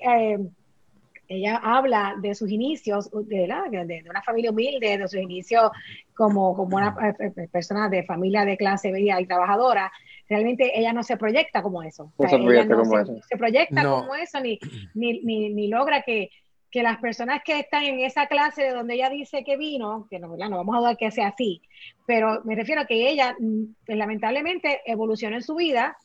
ella 1.30 1.62
habla 1.64 2.16
de 2.20 2.34
sus 2.34 2.50
inicios, 2.50 3.10
de, 3.12 3.48
de, 3.86 4.04
una 4.10 4.24
familia 4.24 4.50
humilde, 4.50 4.98
de 4.98 5.08
sus 5.08 5.20
inicios 5.20 5.70
como, 6.16 6.56
como 6.56 6.76
una 6.76 6.96
eh, 7.04 7.32
eh, 7.38 7.48
persona 7.52 7.88
de 7.88 8.04
familia 8.04 8.44
de 8.46 8.58
clase 8.58 8.92
media 8.92 9.22
y 9.22 9.28
trabajadora. 9.28 9.92
Realmente 10.28 10.78
ella 10.78 10.92
no 10.92 11.04
se 11.04 11.18
proyecta 11.18 11.62
como 11.62 11.84
eso. 11.84 12.12
No 12.18 12.28
se 12.28 12.38
proyecta 12.40 12.76
como 12.76 12.96
se, 12.96 13.02
eso. 13.04 13.16
Se 13.30 13.38
proyecta 13.38 13.84
como 13.84 14.16
eso, 14.16 14.40
ni, 14.42 14.60
ni, 14.96 15.22
ni, 15.22 15.68
logra 15.68 16.02
que, 16.02 16.32
que, 16.72 16.82
las 16.82 16.98
personas 16.98 17.42
que 17.46 17.60
están 17.60 17.84
en 17.84 18.00
esa 18.00 18.26
clase 18.26 18.64
de 18.64 18.72
donde 18.72 18.96
ella 18.96 19.12
dice 19.12 19.44
que 19.44 19.56
vino, 19.56 20.08
que 20.10 20.18
no, 20.18 20.36
no 20.36 20.58
vamos 20.58 20.78
a 20.78 20.82
dar 20.82 20.98
que 20.98 21.12
sea 21.12 21.28
así, 21.28 21.62
pero 22.08 22.42
me 22.44 22.56
refiero 22.56 22.82
a 22.82 22.86
que 22.86 23.08
ella 23.08 23.36
mm, 23.40 23.76
pues, 23.86 23.98
lamentablemente 24.00 24.82
evolucionó 24.86 25.36
en 25.36 25.44
su 25.44 25.54
vida 25.56 25.96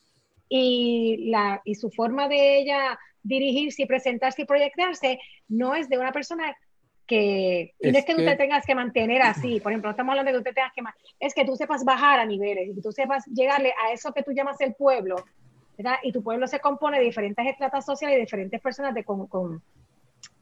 y, 0.49 1.31
la, 1.31 1.61
y 1.65 1.73
su 1.73 1.89
forma 1.89 2.27
de 2.27 2.59
ella 2.59 2.99
dirigirse 3.25 3.83
y 3.83 3.85
presentarse 3.85 4.43
y 4.43 4.45
proyectarse 4.45 5.19
no 5.47 5.75
es 5.75 5.89
de 5.89 5.97
una 5.97 6.11
persona 6.11 6.55
que 7.05 7.73
no 7.81 7.97
es 7.97 8.05
que, 8.05 8.15
tú 8.15 8.23
te 8.23 8.35
tengas 8.35 8.65
que 8.65 8.73
mantener 8.73 9.21
así, 9.21 9.59
por 9.59 9.71
ejemplo, 9.71 9.89
no 9.89 9.91
estamos 9.91 10.11
hablando 10.13 10.31
de 10.31 10.37
que 10.37 10.43
tú 10.43 10.49
te 10.49 10.53
tengas 10.53 10.73
que 10.73 10.81
es 11.19 11.33
que 11.33 11.45
tú 11.45 11.55
sepas 11.55 11.83
bajar 11.83 12.19
a 12.19 12.25
niveles, 12.25 12.69
y 12.69 12.75
que 12.75 12.81
tú 12.81 12.91
sepas 12.91 13.25
llegarle 13.27 13.73
a 13.83 13.93
eso 13.93 14.11
que 14.13 14.23
tú 14.23 14.31
llamas 14.31 14.59
el 14.61 14.73
pueblo, 14.73 15.17
¿verdad? 15.77 15.97
Y 16.03 16.11
tu 16.11 16.23
pueblo 16.23 16.47
se 16.47 16.59
compone 16.59 16.97
de 16.97 17.05
diferentes 17.05 17.45
estratas 17.45 17.85
sociales 17.85 18.17
y 18.17 18.21
diferentes 18.21 18.59
personas 18.59 18.93
de, 18.95 19.03
con, 19.03 19.27
con, 19.27 19.61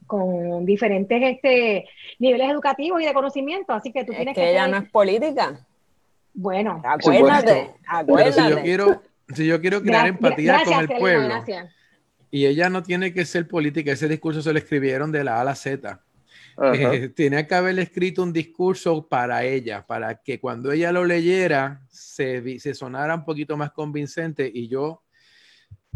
con 0.08 0.66
diferentes 0.66 1.22
este, 1.22 1.86
niveles 2.20 2.50
educativos 2.50 3.02
y 3.02 3.06
de 3.06 3.13
conocimiento, 3.13 3.74
así 3.74 3.92
que 3.92 4.06
tú 4.06 4.13
tienes 4.13 4.34
que... 4.34 4.52
ella 4.52 4.68
no 4.68 4.78
es 4.78 4.90
política. 4.90 5.66
Bueno, 6.34 6.82
acuérdate, 6.84 7.72
acuérdate. 7.86 8.42
si 8.42 8.50
yo 8.50 8.62
quiero, 8.62 9.02
si 9.36 9.46
yo 9.46 9.62
quiero 9.62 9.82
crear 9.82 10.08
empatía 10.08 10.63
con 10.63 10.80
el 10.80 10.88
pueblo, 10.88 11.44
y 12.34 12.48
ella 12.48 12.68
no 12.68 12.82
tiene 12.82 13.13
que 13.13 13.25
ser 13.25 13.48
política, 13.48 13.92
ese 13.92 14.08
discurso 14.08 14.42
se 14.42 14.52
lo 14.52 14.58
escribieron 14.58 15.12
de 15.12 15.24
la 15.24 15.38
A 15.38 15.42
a 15.42 15.44
la 15.44 15.54
Z. 15.54 16.04
Eh, 16.63 17.10
tenía 17.15 17.46
que 17.46 17.54
haberle 17.54 17.84
escrito 17.84 18.24
un 18.24 18.34
discurso 18.34 19.08
para 19.08 19.43
ella, 19.43 19.86
para 19.86 20.15
que 20.19 20.39
cuando 20.39 20.72
ella 20.72 20.91
lo 20.91 21.06
leyera 21.06 21.86
se, 21.91 22.58
se 22.58 22.74
sonara 22.74 23.13
un 23.13 23.24
poquito 23.24 23.56
más 23.56 23.72
convincente. 23.72 24.50
Y 24.52 24.67
yo, 24.67 25.04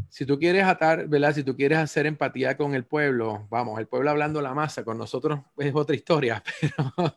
si 0.10 0.28
tú 0.28 0.38
quieres 0.38 0.66
atar, 0.66 1.08
¿verdad? 1.08 1.34
Si 1.34 1.44
tú 1.44 1.56
quieres 1.56 1.80
hacer 1.80 2.06
empatía 2.06 2.56
con 2.56 2.76
el 2.76 2.86
pueblo, 2.86 3.48
vamos, 3.50 3.80
el 3.80 3.88
pueblo 3.88 4.12
hablando 4.12 4.40
la 4.40 4.54
masa, 4.54 4.84
con 4.84 5.00
nosotros 5.00 5.40
es 5.58 5.74
otra 5.74 5.96
historia, 5.96 6.44
pero 6.62 7.16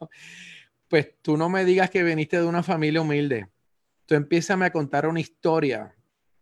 pues 0.89 1.21
tú 1.21 1.37
no 1.37 1.51
me 1.51 1.67
digas 1.67 1.91
que 1.91 2.03
viniste 2.03 2.39
de 2.39 2.47
una 2.47 2.63
familia 2.63 3.03
humilde. 3.03 3.51
Tú 4.07 4.15
empiezas 4.15 4.59
a 4.63 4.71
contar 4.71 5.07
una 5.07 5.21
historia 5.21 5.95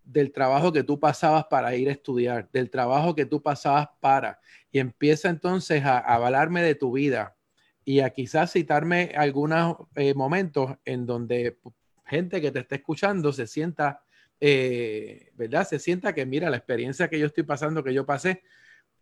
del 0.09 0.33
trabajo 0.33 0.73
que 0.73 0.83
tú 0.83 0.99
pasabas 0.99 1.44
para 1.44 1.75
ir 1.77 1.88
a 1.88 1.92
estudiar, 1.92 2.49
del 2.51 2.71
trabajo 2.71 3.14
que 3.14 3.27
tú 3.27 3.42
pasabas 3.42 3.88
para, 4.01 4.40
y 4.73 4.79
empieza 4.79 5.29
entonces 5.29 5.85
a, 5.85 5.99
avalarme 5.99 6.62
de 6.62 6.75
tu 6.75 6.92
vida 6.92 7.37
y 7.85 8.01
a 8.01 8.11
quizás 8.11 8.53
citarme 8.53 9.12
algunos 9.14 9.77
eh, 9.97 10.14
momentos 10.14 10.77
en 10.87 11.05
donde 11.05 11.59
gente 12.07 12.40
que 12.40 12.51
te 12.51 12.61
está 12.61 12.77
escuchando 12.77 13.33
se 13.35 13.47
sienta, 13.47 14.03
eh, 14.40 15.31
¿verdad? 15.35 15.68
Se 15.68 15.79
sienta 15.79 16.14
que, 16.14 16.25
mira, 16.25 16.49
la 16.49 16.57
experiencia 16.57 17.09
que 17.09 17.18
yo 17.18 17.27
estoy 17.27 17.44
pasando, 17.44 17.85
que 17.85 17.92
yo 17.92 18.07
pasé, 18.07 18.42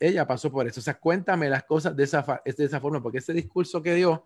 ella 0.00 0.26
pasó 0.26 0.50
por 0.50 0.66
eso. 0.66 0.80
O 0.80 0.82
sea, 0.82 0.98
cuéntame 0.98 1.48
las 1.48 1.64
cosas 1.64 1.94
de 1.94 2.02
esa, 2.02 2.42
de 2.44 2.64
esa 2.64 2.80
forma, 2.80 3.00
porque 3.00 3.18
ese 3.18 3.32
discurso 3.32 3.80
que 3.80 3.94
dio 3.94 4.24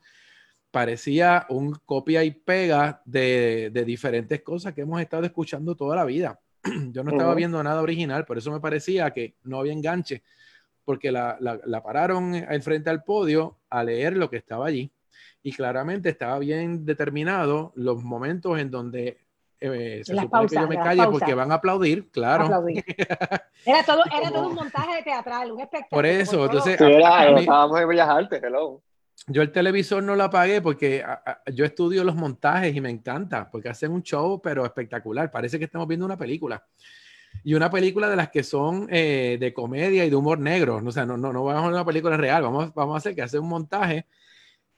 parecía 0.71 1.47
un 1.51 1.75
copia 1.85 2.25
y 2.25 2.31
pega 2.31 3.03
de, 3.05 3.71
de 3.73 3.85
diferentes 3.85 4.41
cosas 4.43 4.73
que 4.73 4.83
hemos 4.83 5.01
estado 5.01 5.25
escuchando 5.25 5.75
toda 5.75 5.97
la 5.97 6.05
vida. 6.05 6.41
Yo 6.93 7.03
no 7.03 7.13
estaba 7.13 7.35
viendo 7.35 7.63
nada 7.63 7.83
original, 7.83 8.25
por 8.25 8.39
eso 8.39 8.51
me 8.51 8.61
parecía 8.61 9.11
que 9.11 9.35
no 9.45 9.61
había 9.61 9.73
enganche, 9.73 10.23
porque 10.85 11.11
la, 11.13 11.37
la, 11.41 11.83
pararon 11.83 12.35
al 12.35 12.63
frente 12.63 12.91
al 12.91 13.03
podio 13.03 13.59
a 13.71 13.85
leer 13.85 14.17
lo 14.17 14.29
que 14.29 14.37
estaba 14.37 14.67
allí 14.67 14.91
y 15.43 15.53
claramente 15.53 16.11
estaba 16.11 16.39
bien 16.39 16.85
determinado 16.85 17.73
los 17.77 18.03
momentos 18.03 18.59
en 18.59 18.71
donde 18.71 19.19
eh, 19.61 20.03
se 20.05 20.17
supone 20.17 20.49
que 20.49 20.55
yo 20.55 20.69
me 20.69 20.77
calle 20.77 21.07
porque 21.11 21.35
van 21.35 21.53
a 21.53 21.57
aplaudir, 21.57 22.11
claro. 22.11 22.45
Era 23.65 23.85
todo, 23.85 24.03
era 24.07 24.31
todo 24.31 24.49
un 24.49 24.55
montaje 24.55 25.03
teatral, 25.03 25.53
un 25.53 25.61
espectáculo. 25.61 25.99
Por 25.99 26.07
eso, 26.07 26.47
entonces. 26.47 26.81
estábamos 26.81 27.79
en 27.79 27.89
Bellas 27.89 28.09
Artes, 28.09 28.43
hello 28.43 28.81
yo 29.27 29.43
el 29.43 29.53
televisor 29.53 30.03
no 30.03 30.17
lo 30.17 30.25
apagué 30.25 30.61
porque 30.61 31.05
yo 31.53 31.65
estudio 31.65 32.05
los 32.05 32.17
montajes 32.17 32.75
y 32.75 32.81
me 32.81 32.91
encanta, 32.91 33.51
porque 33.51 33.69
hacen 33.69 33.93
un 33.93 34.03
show, 34.03 34.41
pero 34.43 34.65
espectacular. 34.65 35.31
Parece 35.31 35.59
que 35.59 35.67
estamos 35.67 35.87
viendo 35.87 36.07
una 36.07 36.17
película. 36.17 36.65
Y 37.45 37.55
una 37.55 37.71
película 37.71 38.09
de 38.09 38.17
las 38.17 38.31
que 38.31 38.43
son 38.43 38.89
eh, 38.91 39.37
de 39.39 39.55
comedia 39.55 40.05
y 40.05 40.11
de 40.11 40.17
humor 40.17 40.41
negro. 40.41 40.83
O 40.85 40.93
sea, 40.93 41.07
no, 41.07 41.17
no, 41.17 41.33
no 41.33 41.45
vamos 41.45 41.65
a 41.65 41.69
una 41.69 41.85
película 41.85 42.17
real, 42.17 42.43
vamos, 42.43 42.75
vamos 42.75 42.95
a 42.95 42.99
hacer 42.99 43.15
que 43.15 43.23
hace 43.23 43.39
un 43.39 43.49
montaje. 43.49 44.07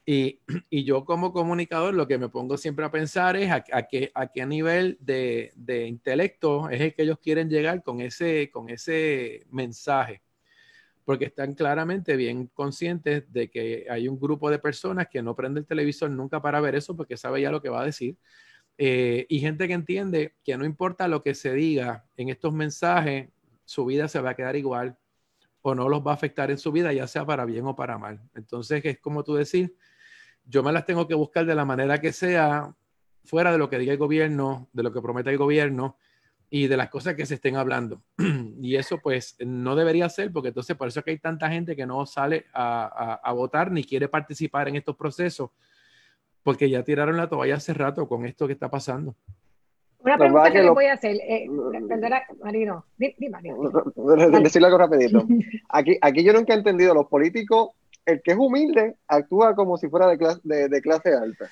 Y, 0.05 0.41
y, 0.69 0.85
yo 0.85 1.05
como 1.05 1.33
comunicador 1.33 1.95
lo 1.95 2.09
que 2.09 2.19
me 2.19 2.29
pongo 2.29 2.57
siempre 2.57 2.85
a 2.85 2.91
pensar 2.91 3.37
es 3.37 3.51
a, 3.51 3.65
a, 3.73 3.83
qué, 3.85 4.11
a 4.15 4.27
qué 4.27 4.45
nivel 4.45 4.99
de, 5.01 5.53
de 5.55 5.87
intelecto 5.87 6.69
es 6.71 6.81
el 6.81 6.95
que 6.95 7.03
ellos 7.03 7.19
quieren 7.23 7.49
llegar 7.49 7.85
con 7.85 8.01
ese, 8.01 8.51
con 8.51 8.69
ese 8.69 9.47
mensaje 9.51 10.21
porque 11.05 11.27
están 11.27 11.55
claramente 11.55 12.17
bien 12.17 12.47
conscientes 12.49 13.31
de 13.33 13.51
que 13.51 13.87
hay 13.91 14.09
un 14.09 14.19
grupo 14.21 14.51
de 14.51 14.59
personas 14.59 15.09
que 15.11 15.23
no 15.23 15.35
prende 15.35 15.61
el 15.61 15.67
televisor 15.67 16.11
nunca 16.11 16.41
para 16.41 16.61
ver 16.61 16.75
eso 16.75 16.97
porque 16.97 17.17
sabe 17.17 17.43
ya 17.43 17.51
lo 17.51 17.61
que 17.61 17.69
va 17.69 17.83
a 17.83 17.87
decir. 17.87 18.17
Eh, 18.79 19.27
y 19.29 19.41
gente 19.41 19.67
que 19.69 19.75
entiende 19.75 20.37
que 20.43 20.57
no 20.57 20.65
importa 20.65 21.09
lo 21.09 21.23
que 21.23 21.35
se 21.35 21.53
diga 21.53 22.07
en 22.17 22.29
estos 22.29 22.53
mensajes, 22.53 23.29
su 23.65 23.85
vida 23.85 24.09
se 24.09 24.21
va 24.21 24.31
a 24.31 24.35
quedar 24.35 24.57
igual 24.57 24.97
o 25.63 25.75
no 25.75 25.89
los 25.89 26.05
va 26.05 26.13
a 26.13 26.15
afectar 26.15 26.51
en 26.51 26.59
su 26.59 26.73
vida, 26.73 26.93
ya 26.93 27.07
sea 27.07 27.25
para 27.25 27.45
bien 27.45 27.67
o 27.67 27.77
para 27.77 27.97
mal. 27.97 28.21
Entonces, 28.35 28.85
es 28.85 28.99
como 28.99 29.23
tú 29.23 29.35
decir, 29.35 29.77
yo 30.45 30.63
me 30.63 30.73
las 30.73 30.85
tengo 30.85 31.07
que 31.07 31.15
buscar 31.15 31.47
de 31.47 31.55
la 31.55 31.65
manera 31.65 32.01
que 32.01 32.13
sea, 32.13 32.75
fuera 33.25 33.53
de 33.53 33.59
lo 33.59 33.71
que 33.71 33.79
diga 33.79 33.93
el 33.93 33.99
gobierno, 33.99 34.69
de 34.73 34.83
lo 34.83 34.93
que 34.93 35.01
promete 35.01 35.31
el 35.31 35.39
gobierno, 35.39 35.97
y 36.55 36.67
de 36.67 36.77
las 36.77 36.91
cosas 36.91 37.15
que 37.15 37.25
se 37.25 37.37
estén 37.37 37.57
hablando. 37.57 38.03
y 38.61 38.77
eso 38.77 38.99
pues 39.03 39.37
no 39.41 39.75
debería 39.75 40.07
ser, 40.11 40.31
porque 40.31 40.49
entonces 40.49 40.77
por 40.77 40.87
eso 40.87 41.01
es 41.01 41.05
que 41.05 41.13
hay 41.13 41.19
tanta 41.19 41.49
gente 41.49 41.75
que 41.75 41.87
no 41.87 42.05
sale 42.05 42.45
a, 42.53 43.21
a, 43.25 43.33
votar 43.33 43.73
ni 43.73 43.83
quiere 43.83 44.07
participar 44.07 44.69
en 44.69 44.77
estos 44.77 44.95
procesos, 44.95 45.49
porque 46.43 46.69
ya 46.69 46.83
tiraron 46.83 47.17
la 47.17 47.27
toalla 47.27 47.55
hace 47.55 47.73
rato 47.73 48.07
con 48.07 48.27
esto 48.27 48.47
que 48.47 48.53
está 48.53 48.71
pasando. 48.71 49.17
Una 50.01 50.19
pregunta 50.19 50.51
que, 50.51 50.63
le 50.63 50.69
voy 50.69 50.85
a 50.85 50.93
hacer, 50.93 51.17
eh, 51.27 51.49
perdona, 51.89 52.21
Marino, 52.43 52.85
di, 52.99 53.17
Decirle 54.43 54.67
algo 54.67 54.79
rapidito. 54.79 55.27
Aquí, 55.71 55.97
aquí 56.03 56.23
yo 56.23 56.35
nunca 56.35 56.53
he 56.53 56.59
entendido, 56.59 56.93
los 56.93 57.07
políticos, 57.07 57.71
el 58.05 58.21
que 58.21 58.33
es 58.33 58.37
humilde 58.37 58.97
actúa 59.09 59.55
como 59.55 59.79
si 59.79 59.89
fuera 59.89 60.07
de 60.07 60.19
clase, 60.19 60.41
de, 60.45 60.69
de 60.69 60.83
clase 60.83 61.15
alta 61.15 61.49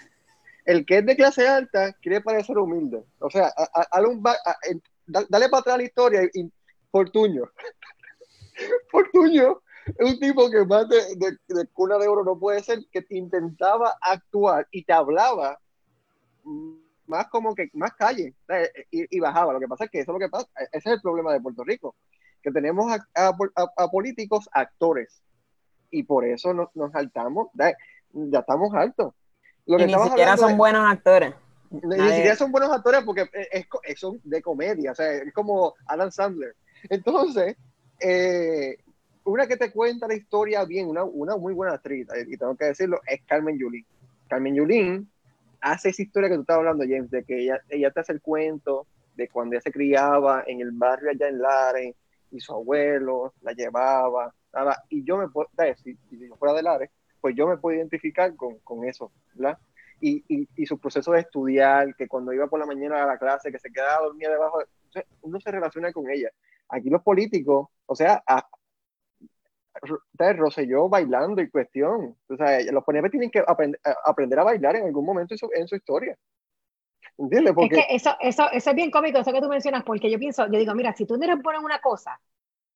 el 0.64 0.86
que 0.86 0.98
es 0.98 1.06
de 1.06 1.16
clase 1.16 1.48
alta 1.48 1.92
quiere 1.94 2.20
parecer 2.20 2.58
humilde. 2.58 3.02
O 3.18 3.30
sea, 3.30 3.52
dale 5.11 5.49
para 5.49 5.61
atrás 5.61 5.77
la 5.79 5.85
historia 5.85 6.23
y, 6.33 6.51
Fortuño. 6.90 7.44
Fortuño 8.90 9.61
un 9.99 10.18
tipo 10.18 10.51
que 10.51 10.64
más 10.64 10.88
de, 10.88 11.37
de, 11.49 11.66
cuna 11.73 11.99
de 11.99 12.09
oro 12.09 12.25
no 12.25 12.38
puede 12.38 12.62
ser, 12.62 12.81
que 12.90 13.05
intentaba 13.11 13.96
actuar 14.01 14.66
y 14.70 14.85
te 14.85 14.92
hablaba 14.92 15.59
más 17.07 17.29
como 17.29 17.55
que 17.55 17.70
más 17.73 17.92
calle 17.94 18.35
y, 18.90 19.16
y, 19.16 19.20
bajaba. 19.20 19.53
Lo 19.53 19.61
que 19.61 19.68
pasa 19.68 19.85
es 19.85 19.90
que 19.90 20.01
eso 20.01 20.12
es 20.12 20.14
lo 20.14 20.18
que 20.20 20.29
pasa, 20.29 20.49
ese 20.73 20.90
es 20.90 20.94
el 20.94 21.01
problema 21.01 21.33
de 21.33 21.40
Puerto 21.40 21.64
Rico, 21.64 21.96
que 22.42 22.51
tenemos 22.51 22.92
a, 22.92 23.29
a, 23.77 23.88
políticos 23.90 24.49
actores 24.53 25.23
y 25.90 26.05
por 26.05 26.25
eso 26.25 26.55
nos, 26.55 26.68
nos 26.75 26.92
saltamos, 26.92 27.49
ya 27.55 28.38
estamos 28.38 28.73
altos. 28.75 29.14
Lo 29.66 29.77
que 29.77 29.87
ni 29.87 29.94
siquiera 29.94 30.37
son 30.37 30.57
buenos 30.57 30.88
actores. 30.90 31.35
Ni, 31.70 31.96
siquiera 32.11 32.35
son 32.35 32.50
buenos 32.50 32.70
actores 32.72 33.02
porque 33.04 33.28
es, 33.33 33.98
son 33.98 34.20
de 34.24 34.42
comedia, 34.42 34.92
o 34.92 34.94
sea, 34.94 35.12
es 35.12 35.33
como 35.33 35.74
Adam 35.87 36.11
Sandler. 36.11 36.56
Entonces, 36.88 37.56
eh, 38.00 38.76
una 39.24 39.46
que 39.46 39.56
te 39.56 39.70
cuenta 39.70 40.09
la 40.09 40.14
historia 40.14 40.64
bien, 40.64 40.88
una, 40.88 41.04
una 41.04 41.37
muy 41.37 41.54
buena 41.54 41.74
actriz, 41.74 42.09
y 42.26 42.37
tengo 42.37 42.56
que 42.56 42.66
decirlo, 42.66 43.00
es 43.06 43.20
Carmen 43.24 43.56
Yulín. 43.56 43.87
Carmen 44.28 44.54
Yulín 44.54 45.09
hace 45.61 45.90
esa 45.90 46.02
historia 46.02 46.28
que 46.28 46.37
tú 46.37 46.40
estabas 46.40 46.61
hablando, 46.61 46.85
James, 46.85 47.11
de 47.11 47.24
que 47.24 47.42
ella, 47.42 47.61
ella 47.68 47.90
te 47.90 48.00
hace 48.00 48.12
el 48.12 48.20
cuento 48.20 48.87
de 49.14 49.28
cuando 49.28 49.54
ella 49.54 49.62
se 49.62 49.72
criaba 49.72 50.42
en 50.46 50.61
el 50.61 50.72
barrio 50.72 51.11
allá 51.11 51.28
en 51.28 51.40
Lares 51.40 51.94
y 52.33 52.40
su 52.40 52.52
abuelo 52.52 53.35
la 53.42 53.52
llevaba, 53.52 54.35
nada, 54.52 54.83
y 54.88 55.04
yo 55.04 55.18
me 55.18 55.28
puedo, 55.28 55.48
si, 55.83 55.96
si 56.09 56.28
yo 56.28 56.37
fuera 56.37 56.54
de 56.54 56.62
Lares, 56.62 56.90
pues 57.20 57.35
yo 57.37 57.46
me 57.46 57.59
puedo 57.59 57.76
identificar 57.76 58.35
con, 58.35 58.59
con 58.61 58.85
eso, 58.85 59.12
¿verdad? 59.35 59.59
Y, 60.00 60.24
y, 60.28 60.48
y, 60.56 60.66
su 60.66 60.78
proceso 60.78 61.12
de 61.12 61.20
estudiar, 61.20 61.94
que 61.94 62.08
cuando 62.08 62.32
iba 62.32 62.46
por 62.46 62.58
la 62.58 62.66
mañana 62.66 63.02
a 63.02 63.06
la 63.06 63.18
clase, 63.18 63.52
que 63.52 63.58
se 63.58 63.70
quedaba 63.70 64.06
dormida 64.06 64.30
debajo, 64.30 64.62
uno 65.20 65.40
se 65.40 65.50
relaciona 65.50 65.92
con 65.92 66.08
ella. 66.10 66.30
Aquí 66.68 66.88
los 66.88 67.02
políticos, 67.02 67.68
o 67.86 67.94
sea, 67.94 68.22
a, 68.26 68.46
Roselló 70.36 70.88
bailando 70.88 71.40
y 71.42 71.50
cuestión. 71.50 72.16
O 72.28 72.36
sea, 72.36 72.60
los 72.72 72.84
PNP 72.84 73.10
tienen 73.10 73.30
que 73.30 73.42
aprender 74.04 74.38
a 74.38 74.44
bailar 74.44 74.76
en 74.76 74.86
algún 74.86 75.04
momento 75.04 75.34
en 75.34 75.38
su, 75.38 75.48
en 75.54 75.68
su 75.68 75.76
historia. 75.76 76.16
¿Entiendes? 77.18 77.54
Porque... 77.54 77.78
Es 77.78 77.86
que 77.86 77.94
eso, 77.94 78.16
eso, 78.20 78.50
eso 78.50 78.70
es 78.70 78.76
bien 78.76 78.90
cómico, 78.90 79.18
eso 79.18 79.32
que 79.32 79.40
tú 79.40 79.48
mencionas, 79.48 79.84
porque 79.84 80.10
yo 80.10 80.18
pienso, 80.18 80.46
yo 80.46 80.58
digo, 80.58 80.74
mira, 80.74 80.94
si 80.94 81.06
tú 81.06 81.16
no 81.16 81.24
eres 81.24 81.42
bueno 81.42 81.60
en 81.60 81.66
una 81.66 81.80
cosa, 81.80 82.20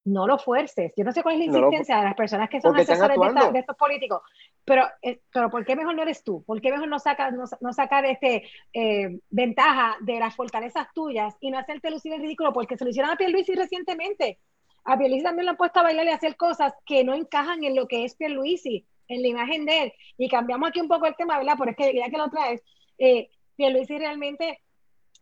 no 0.04 0.26
lo 0.26 0.38
fuerces. 0.38 0.92
Yo 0.96 1.04
no 1.04 1.12
sé 1.12 1.22
cuál 1.22 1.34
es 1.34 1.40
la 1.40 1.58
insistencia 1.58 1.96
de 1.96 2.04
las 2.04 2.14
personas 2.14 2.50
que 2.50 2.60
son 2.60 2.76
asesores 2.76 3.16
de, 3.52 3.58
estos 3.58 3.76
políticos, 3.76 4.20
pero, 4.64 4.86
eh, 5.02 5.20
pero 5.32 5.50
¿por 5.50 5.64
qué 5.64 5.74
mejor 5.76 5.94
no 5.94 6.02
eres 6.02 6.22
tú? 6.22 6.44
¿Por 6.44 6.60
qué 6.60 6.70
mejor 6.70 6.88
no 6.88 6.98
sacas 6.98 7.32
no, 7.32 7.44
no 7.60 7.72
sacar 7.72 8.04
este, 8.04 8.44
eh, 8.72 9.18
ventaja 9.30 9.96
de 10.00 10.20
las 10.20 10.36
fortalezas 10.36 10.88
tuyas 10.94 11.34
y 11.40 11.50
no 11.50 11.58
hacerte 11.58 11.90
lucir 11.90 12.12
el 12.12 12.20
ridículo? 12.20 12.52
Porque 12.52 12.76
se 12.76 12.84
lo 12.84 12.90
hicieron 12.90 13.10
a 13.10 13.16
Pierluisi 13.16 13.54
recientemente. 13.54 14.38
A 14.84 14.98
Pierluisi 14.98 15.24
también 15.24 15.46
lo 15.46 15.52
han 15.52 15.56
puesto 15.56 15.80
a 15.80 15.84
bailar 15.84 16.06
y 16.06 16.10
a 16.10 16.16
hacer 16.16 16.36
cosas 16.36 16.74
que 16.84 17.02
no 17.02 17.14
encajan 17.14 17.64
en 17.64 17.74
lo 17.74 17.88
que 17.88 18.04
es 18.04 18.14
Pierluisi, 18.14 18.86
en 19.08 19.22
la 19.22 19.28
imagen 19.28 19.64
de 19.64 19.84
él. 19.84 19.92
Y 20.18 20.28
cambiamos 20.28 20.68
aquí 20.68 20.80
un 20.80 20.88
poco 20.88 21.06
el 21.06 21.16
tema, 21.16 21.38
¿verdad? 21.38 21.54
Pero 21.58 21.70
es 21.70 21.76
que 21.76 21.94
ya 21.94 22.10
que 22.10 22.18
lo 22.18 22.28
traes, 22.28 22.62
eh, 22.98 23.30
Pierluisi 23.56 23.98
realmente 23.98 24.60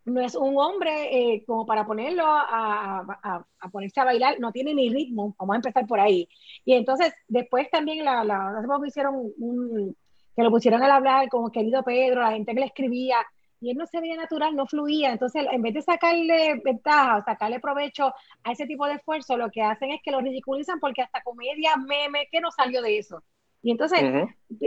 no 0.04 0.20
es 0.20 0.34
un 0.34 0.58
hombre 0.58 1.34
eh, 1.34 1.44
como 1.46 1.64
para 1.64 1.86
ponerlo 1.86 2.24
a, 2.26 3.04
a, 3.60 3.68
ponerse 3.70 4.00
a 4.00 4.04
bailar, 4.04 4.40
no 4.40 4.52
tiene 4.52 4.74
ni 4.74 4.90
ritmo, 4.90 5.34
vamos 5.38 5.54
a 5.54 5.56
empezar 5.56 5.86
por 5.86 6.00
ahí. 6.00 6.28
Y 6.64 6.74
entonces 6.74 7.14
después 7.28 7.70
también 7.70 8.04
la, 8.04 8.24
la, 8.24 8.62
que 8.80 8.88
hicieron 8.88 9.14
un, 9.38 9.96
que 10.34 10.42
lo 10.42 10.50
pusieron 10.50 10.82
al 10.82 10.90
hablar 10.90 11.28
como 11.28 11.52
querido 11.52 11.82
Pedro, 11.82 12.22
la 12.22 12.32
gente 12.32 12.54
que 12.54 12.60
le 12.60 12.66
escribía, 12.66 13.16
y 13.60 13.70
él 13.70 13.76
no 13.76 13.86
se 13.86 14.00
veía 14.00 14.16
natural, 14.16 14.56
no 14.56 14.66
fluía. 14.66 15.12
Entonces, 15.12 15.46
en 15.48 15.62
vez 15.62 15.72
de 15.74 15.82
sacarle 15.82 16.60
ventaja 16.64 17.18
o 17.18 17.22
sacarle 17.22 17.60
provecho 17.60 18.12
a 18.42 18.50
ese 18.50 18.66
tipo 18.66 18.86
de 18.86 18.94
esfuerzo, 18.94 19.36
lo 19.36 19.50
que 19.50 19.62
hacen 19.62 19.92
es 19.92 20.00
que 20.02 20.10
lo 20.10 20.20
ridiculizan 20.20 20.80
porque 20.80 21.02
hasta 21.02 21.22
comedia, 21.22 21.76
meme, 21.76 22.26
que 22.32 22.40
no 22.40 22.50
salió 22.50 22.82
de 22.82 22.98
eso. 22.98 23.22
Y 23.62 23.70
entonces, 23.70 24.00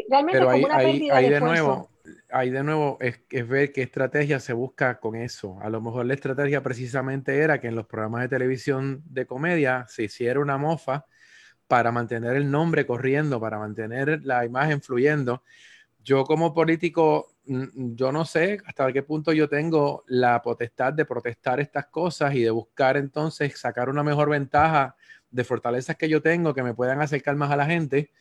realmente 0.10 0.40
como 0.40 0.66
una 0.66 0.78
pérdida 0.78 1.20
de, 1.20 1.42
nuevo 1.42 1.90
ahí 2.30 2.50
de 2.50 2.64
nuevo 2.64 2.98
es, 3.02 3.22
es, 3.30 3.48
ver 3.48 3.72
qué 3.72 3.82
estrategia 3.84 4.40
se 4.40 4.54
busca 4.54 5.00
con 5.00 5.16
eso. 5.16 5.60
A 5.62 5.70
lo 5.70 5.82
mejor 5.82 6.06
la 6.06 6.14
estrategia 6.14 6.62
precisamente 6.64 7.38
era 7.38 7.60
que 7.60 7.68
en 7.68 7.76
los 7.76 7.88
programas 7.88 8.22
de 8.22 8.30
televisión 8.30 9.04
de 9.06 9.26
comedia 9.26 9.86
se 9.90 10.04
hiciera 10.04 10.40
una 10.40 10.58
mofa 10.58 11.06
para 11.68 11.92
mantener 11.92 12.36
el 12.36 12.50
nombre 12.50 12.86
corriendo, 12.86 13.40
para 13.40 13.60
mantener 13.60 14.22
la 14.24 14.46
imagen 14.46 14.82
fluyendo. 14.82 15.44
Yo 16.04 16.24
como 16.24 16.54
político, 16.54 17.34
yo 17.46 18.12
no 18.12 18.26
sé 18.26 18.60
hasta 18.66 18.92
qué 18.94 19.02
punto 19.04 19.34
yo 19.34 19.50
tengo 19.50 20.04
la 20.08 20.42
potestad 20.42 20.94
de 20.94 21.06
protestar 21.06 21.60
estas 21.60 21.88
cosas 21.88 22.36
y 22.36 22.44
de 22.44 22.52
buscar 22.52 22.98
entonces 22.98 23.58
sacar 23.60 23.90
una 23.90 24.04
mejor 24.04 24.30
ventaja 24.30 24.96
de 25.32 25.44
fortalezas 25.44 25.96
que 25.96 26.08
yo 26.08 26.22
tengo 26.22 26.54
que 26.54 26.64
me 26.64 26.74
puedan 26.74 27.02
acercar 27.02 27.36
más 27.36 27.52
a 27.52 27.56
la 27.56 27.66
gente. 27.66 28.12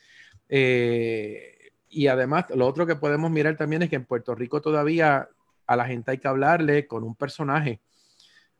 Eh, 0.49 1.54
y 1.94 2.09
además, 2.09 2.46
lo 2.54 2.66
otro 2.66 2.87
que 2.87 2.96
podemos 2.96 3.30
mirar 3.30 3.57
también 3.57 3.83
es 3.83 3.90
que 3.90 3.96
en 3.96 4.04
Puerto 4.04 4.35
Rico 4.35 4.61
todavía 4.61 5.28
a 5.66 5.76
la 5.76 5.87
gente 5.87 6.11
hay 6.11 6.18
que 6.18 6.28
hablarle 6.28 6.87
con 6.87 7.04
un 7.04 7.14
personaje. 7.14 7.80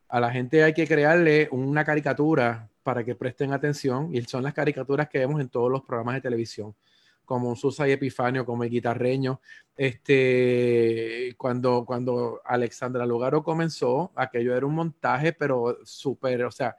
A 0.09 0.21
la 0.21 0.31
gente 0.31 0.63
hay 0.63 0.73
que 0.73 0.87
crearle 0.87 1.49
una 1.51 1.85
caricatura 1.85 2.71
para 2.83 3.05
que 3.05 3.15
presten 3.15 3.53
atención 3.53 4.15
y 4.15 4.23
son 4.23 4.43
las 4.45 4.55
caricaturas 4.55 5.09
que 5.09 5.19
vemos 5.19 5.41
en 5.41 5.49
todos 5.49 5.71
los 5.71 5.83
programas 5.83 6.15
de 6.17 6.21
televisión, 6.21 6.75
como 7.25 7.57
Susa 7.57 7.89
y 7.89 7.93
Epifanio, 7.93 8.47
como 8.47 8.63
el 8.63 8.71
guitarreño. 8.71 9.41
Este, 9.77 11.35
cuando, 11.37 11.85
cuando 11.85 12.41
Alexandra 12.45 13.07
Lugaro 13.07 13.43
comenzó, 13.43 14.13
aquello 14.15 14.57
era 14.57 14.67
un 14.67 14.75
montaje, 14.75 15.33
pero 15.33 15.79
súper, 15.85 16.45
o 16.45 16.51
sea, 16.51 16.77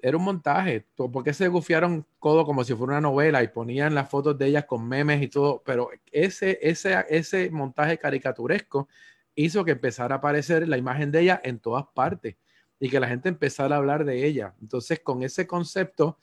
era 0.00 0.16
un 0.16 0.24
montaje. 0.24 0.86
¿Por 0.96 1.24
qué 1.24 1.32
se 1.32 1.48
gufiaron 1.48 2.06
codo 2.18 2.44
como 2.44 2.64
si 2.64 2.74
fuera 2.74 2.94
una 2.94 3.00
novela 3.00 3.42
y 3.42 3.48
ponían 3.48 3.94
las 3.94 4.08
fotos 4.08 4.36
de 4.38 4.46
ellas 4.46 4.64
con 4.64 4.86
memes 4.86 5.22
y 5.22 5.28
todo? 5.28 5.62
Pero 5.64 5.90
ese, 6.12 6.58
ese, 6.62 7.04
ese 7.08 7.50
montaje 7.50 7.98
caricaturesco 7.98 8.88
hizo 9.34 9.64
que 9.64 9.72
empezara 9.72 10.16
a 10.16 10.18
aparecer 10.18 10.66
la 10.68 10.78
imagen 10.78 11.10
de 11.10 11.20
ella 11.20 11.40
en 11.44 11.58
todas 11.58 11.86
partes 11.94 12.36
y 12.78 12.88
que 12.90 13.00
la 13.00 13.08
gente 13.08 13.28
empezara 13.28 13.76
a 13.76 13.78
hablar 13.78 14.04
de 14.04 14.26
ella. 14.26 14.54
Entonces, 14.60 15.00
con 15.00 15.22
ese 15.22 15.46
concepto 15.46 16.18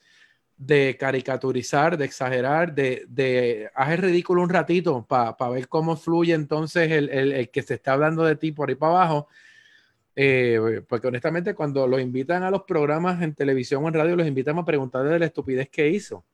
de 0.56 0.96
caricaturizar, 0.98 1.96
de 1.96 2.04
exagerar, 2.04 2.74
de, 2.74 3.04
de 3.08 3.70
hacer 3.74 4.02
ridículo 4.02 4.42
un 4.42 4.48
ratito 4.48 5.04
para 5.06 5.48
ver 5.50 5.68
cómo 5.68 5.96
fluye 5.96 6.32
entonces 6.32 6.90
el, 6.92 7.08
el, 7.10 7.32
el 7.32 7.50
que 7.50 7.62
se 7.62 7.74
está 7.74 7.92
hablando 7.94 8.24
de 8.24 8.36
ti 8.36 8.52
por 8.52 8.68
ahí 8.68 8.76
para 8.76 8.92
abajo, 8.92 9.28
eh, 10.16 10.82
porque 10.88 11.08
honestamente 11.08 11.54
cuando 11.54 11.86
los 11.86 12.00
invitan 12.00 12.42
a 12.42 12.50
los 12.50 12.62
programas 12.62 13.22
en 13.22 13.34
televisión 13.34 13.84
o 13.84 13.88
en 13.88 13.94
radio, 13.94 14.16
los 14.16 14.26
invitan 14.26 14.58
a 14.58 14.64
preguntarle 14.64 15.10
de 15.10 15.18
la 15.18 15.26
estupidez 15.26 15.68
que 15.68 15.88
hizo. 15.88 16.24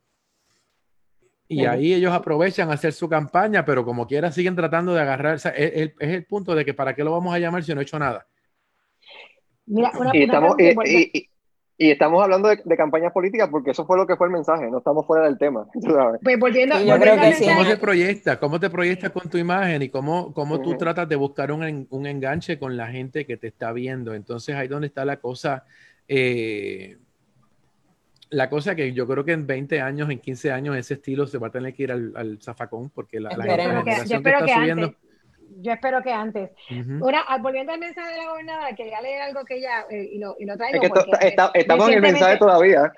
Y 1.48 1.64
ahí 1.64 1.92
ellos 1.92 2.12
aprovechan 2.12 2.70
a 2.70 2.74
hacer 2.74 2.92
su 2.92 3.08
campaña, 3.08 3.64
pero 3.64 3.84
como 3.84 4.06
quiera 4.06 4.30
siguen 4.30 4.54
tratando 4.54 4.94
de 4.94 5.00
agarrar. 5.00 5.34
es, 5.34 5.92
el, 5.98 6.24
punto 6.26 6.54
de 6.54 6.64
que 6.64 6.74
para 6.74 6.94
qué 6.94 7.02
lo 7.02 7.10
vamos 7.10 7.34
a 7.34 7.40
llamar 7.40 7.64
si 7.64 7.74
no 7.74 7.80
he 7.80 7.82
hecho 7.82 7.98
nada. 7.98 8.24
Mira, 9.66 9.90
y, 10.12 10.22
estamos, 10.22 10.54
y 10.58 11.29
estamos 11.88 12.22
hablando 12.22 12.50
de, 12.50 12.76
campañas 12.76 13.10
políticas 13.10 13.48
porque 13.50 13.70
eso 13.70 13.86
fue 13.86 13.96
lo 13.96 14.06
que 14.06 14.14
fue 14.14 14.26
el 14.26 14.32
mensaje, 14.34 14.70
no 14.70 14.78
estamos 14.78 15.06
fuera 15.06 15.24
del 15.24 15.38
tema. 15.38 15.66
Pues 16.22 16.38
volviendo, 16.38 16.78
yo 16.78 16.98
creo 16.98 17.16
que 17.16 17.46
¿Cómo 17.46 17.64
te 17.64 17.76
proyectas? 17.78 18.36
¿Cómo 18.36 18.60
te 18.60 18.68
proyectas 18.68 19.10
con 19.10 19.30
tu 19.30 19.38
imagen 19.38 19.80
y 19.80 19.88
cómo, 19.88 20.34
cómo 20.34 20.60
tú 20.60 20.76
tratas 20.76 21.08
de 21.08 21.16
buscar 21.16 21.50
un, 21.52 21.86
un, 21.88 22.06
enganche 22.06 22.58
con 22.58 22.76
la 22.76 22.88
gente 22.88 23.24
que 23.24 23.38
te 23.38 23.46
está 23.46 23.72
viendo? 23.72 24.12
Entonces 24.12 24.54
ahí 24.56 24.68
donde 24.68 24.88
está 24.88 25.06
la 25.06 25.16
cosa, 25.16 25.64
eh, 26.06 26.98
la 28.28 28.50
cosa 28.50 28.74
que 28.74 28.92
yo 28.92 29.06
creo 29.06 29.24
que 29.24 29.32
en 29.32 29.46
20 29.46 29.80
años, 29.80 30.10
en 30.10 30.18
15 30.18 30.52
años, 30.52 30.76
ese 30.76 30.94
estilo 30.94 31.26
se 31.26 31.38
va 31.38 31.48
a 31.48 31.50
tener 31.50 31.72
que 31.72 31.84
ir 31.84 31.92
al, 31.92 32.12
al 32.14 32.38
zafacón 32.42 32.90
porque 32.90 33.20
la, 33.20 33.30
la 33.36 33.44
generación 33.44 34.22
que, 34.22 34.30
está 34.30 34.48
subiendo 34.48 34.94
yo 35.58 35.72
espero 35.72 36.02
que 36.02 36.12
antes. 36.12 36.50
Ahora, 37.02 37.24
volviendo 37.40 37.72
al 37.72 37.78
mensaje 37.78 38.12
de 38.12 38.18
la 38.18 38.30
gobernadora, 38.30 38.74
quería 38.74 39.00
leer 39.00 39.22
algo 39.22 39.44
que 39.44 39.56
ella, 39.56 39.86
eh, 39.90 40.08
y, 40.12 40.18
lo, 40.18 40.36
y, 40.38 40.44
lo, 40.44 40.56
traigo. 40.56 40.82
estamos 41.54 41.88
en 41.88 41.94
el 41.94 42.02
mensaje 42.02 42.36
todavía. 42.38 42.92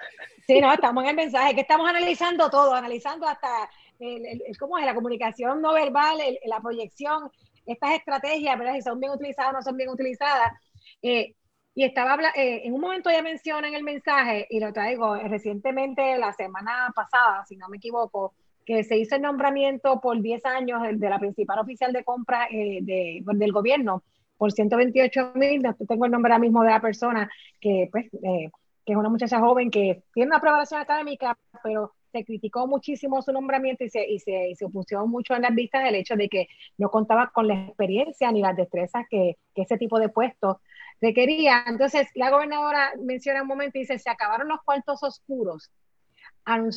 Sí, 0.46 0.60
no, 0.60 0.72
estamos 0.72 1.04
en 1.04 1.10
el 1.10 1.16
mensaje, 1.16 1.54
que 1.54 1.60
estamos 1.62 1.88
analizando 1.88 2.50
todo, 2.50 2.74
analizando 2.74 3.26
hasta 3.26 3.68
el, 4.00 4.42
cómo 4.58 4.78
es 4.78 4.84
la 4.84 4.94
comunicación 4.94 5.62
no 5.62 5.72
verbal, 5.72 6.18
la 6.44 6.60
proyección, 6.60 7.30
estas 7.64 7.94
estrategias, 7.94 8.58
¿verdad? 8.58 8.74
Si 8.74 8.82
son 8.82 8.98
bien 8.98 9.12
utilizadas 9.12 9.52
o 9.52 9.56
no 9.56 9.62
son 9.62 9.76
bien 9.76 9.88
utilizadas. 9.88 10.52
Eh, 11.00 11.34
y 11.74 11.84
estaba 11.84 12.18
eh, 12.34 12.62
en 12.64 12.74
un 12.74 12.80
momento 12.80 13.10
ya 13.10 13.22
menciona 13.22 13.68
en 13.68 13.74
el 13.74 13.82
mensaje, 13.82 14.46
y 14.50 14.60
lo 14.60 14.72
traigo 14.72 15.16
recientemente, 15.16 16.18
la 16.18 16.32
semana 16.32 16.92
pasada, 16.94 17.44
si 17.46 17.56
no 17.56 17.68
me 17.68 17.78
equivoco, 17.78 18.34
que 18.64 18.84
se 18.84 18.96
hizo 18.96 19.16
el 19.16 19.22
nombramiento 19.22 20.00
por 20.00 20.20
10 20.20 20.44
años 20.46 20.82
de 20.94 21.10
la 21.10 21.18
principal 21.18 21.58
oficial 21.58 21.92
de 21.92 22.04
compra 22.04 22.46
eh, 22.50 22.80
de, 22.82 23.22
del 23.24 23.52
gobierno 23.52 24.02
por 24.36 24.52
128 24.52 25.32
mil, 25.36 25.62
tengo 25.86 26.06
el 26.06 26.10
nombre 26.10 26.32
ahora 26.32 26.40
mismo 26.40 26.62
de 26.62 26.70
la 26.70 26.80
persona, 26.80 27.30
que 27.60 27.88
pues 27.92 28.06
eh, 28.14 28.50
que 28.84 28.92
es 28.92 28.98
una 28.98 29.08
muchacha 29.08 29.38
joven 29.38 29.70
que 29.70 30.02
tiene 30.12 30.30
una 30.30 30.40
preparación 30.40 30.80
académica, 30.80 31.38
pero 31.62 31.92
se 32.10 32.24
criticó 32.24 32.66
muchísimo 32.66 33.22
su 33.22 33.32
nombramiento 33.32 33.84
y 33.84 33.90
se, 33.90 34.06
y 34.06 34.18
se, 34.18 34.52
se 34.56 34.64
opuso 34.64 35.06
mucho 35.06 35.34
en 35.34 35.42
las 35.42 35.54
vistas 35.54 35.84
del 35.84 35.94
hecho 35.94 36.16
de 36.16 36.28
que 36.28 36.48
no 36.76 36.90
contaba 36.90 37.30
con 37.32 37.48
la 37.48 37.54
experiencia 37.54 38.30
ni 38.32 38.42
las 38.42 38.56
destrezas 38.56 39.06
que, 39.08 39.38
que 39.54 39.62
ese 39.62 39.78
tipo 39.78 39.98
de 39.98 40.08
puestos 40.08 40.56
requería. 41.00 41.64
Entonces, 41.66 42.08
la 42.14 42.30
gobernadora 42.30 42.92
menciona 43.00 43.42
un 43.42 43.48
momento 43.48 43.78
y 43.78 43.82
dice, 43.82 43.98
se 43.98 44.10
acabaron 44.10 44.48
los 44.48 44.60
cuartos 44.62 45.02
oscuros 45.02 45.70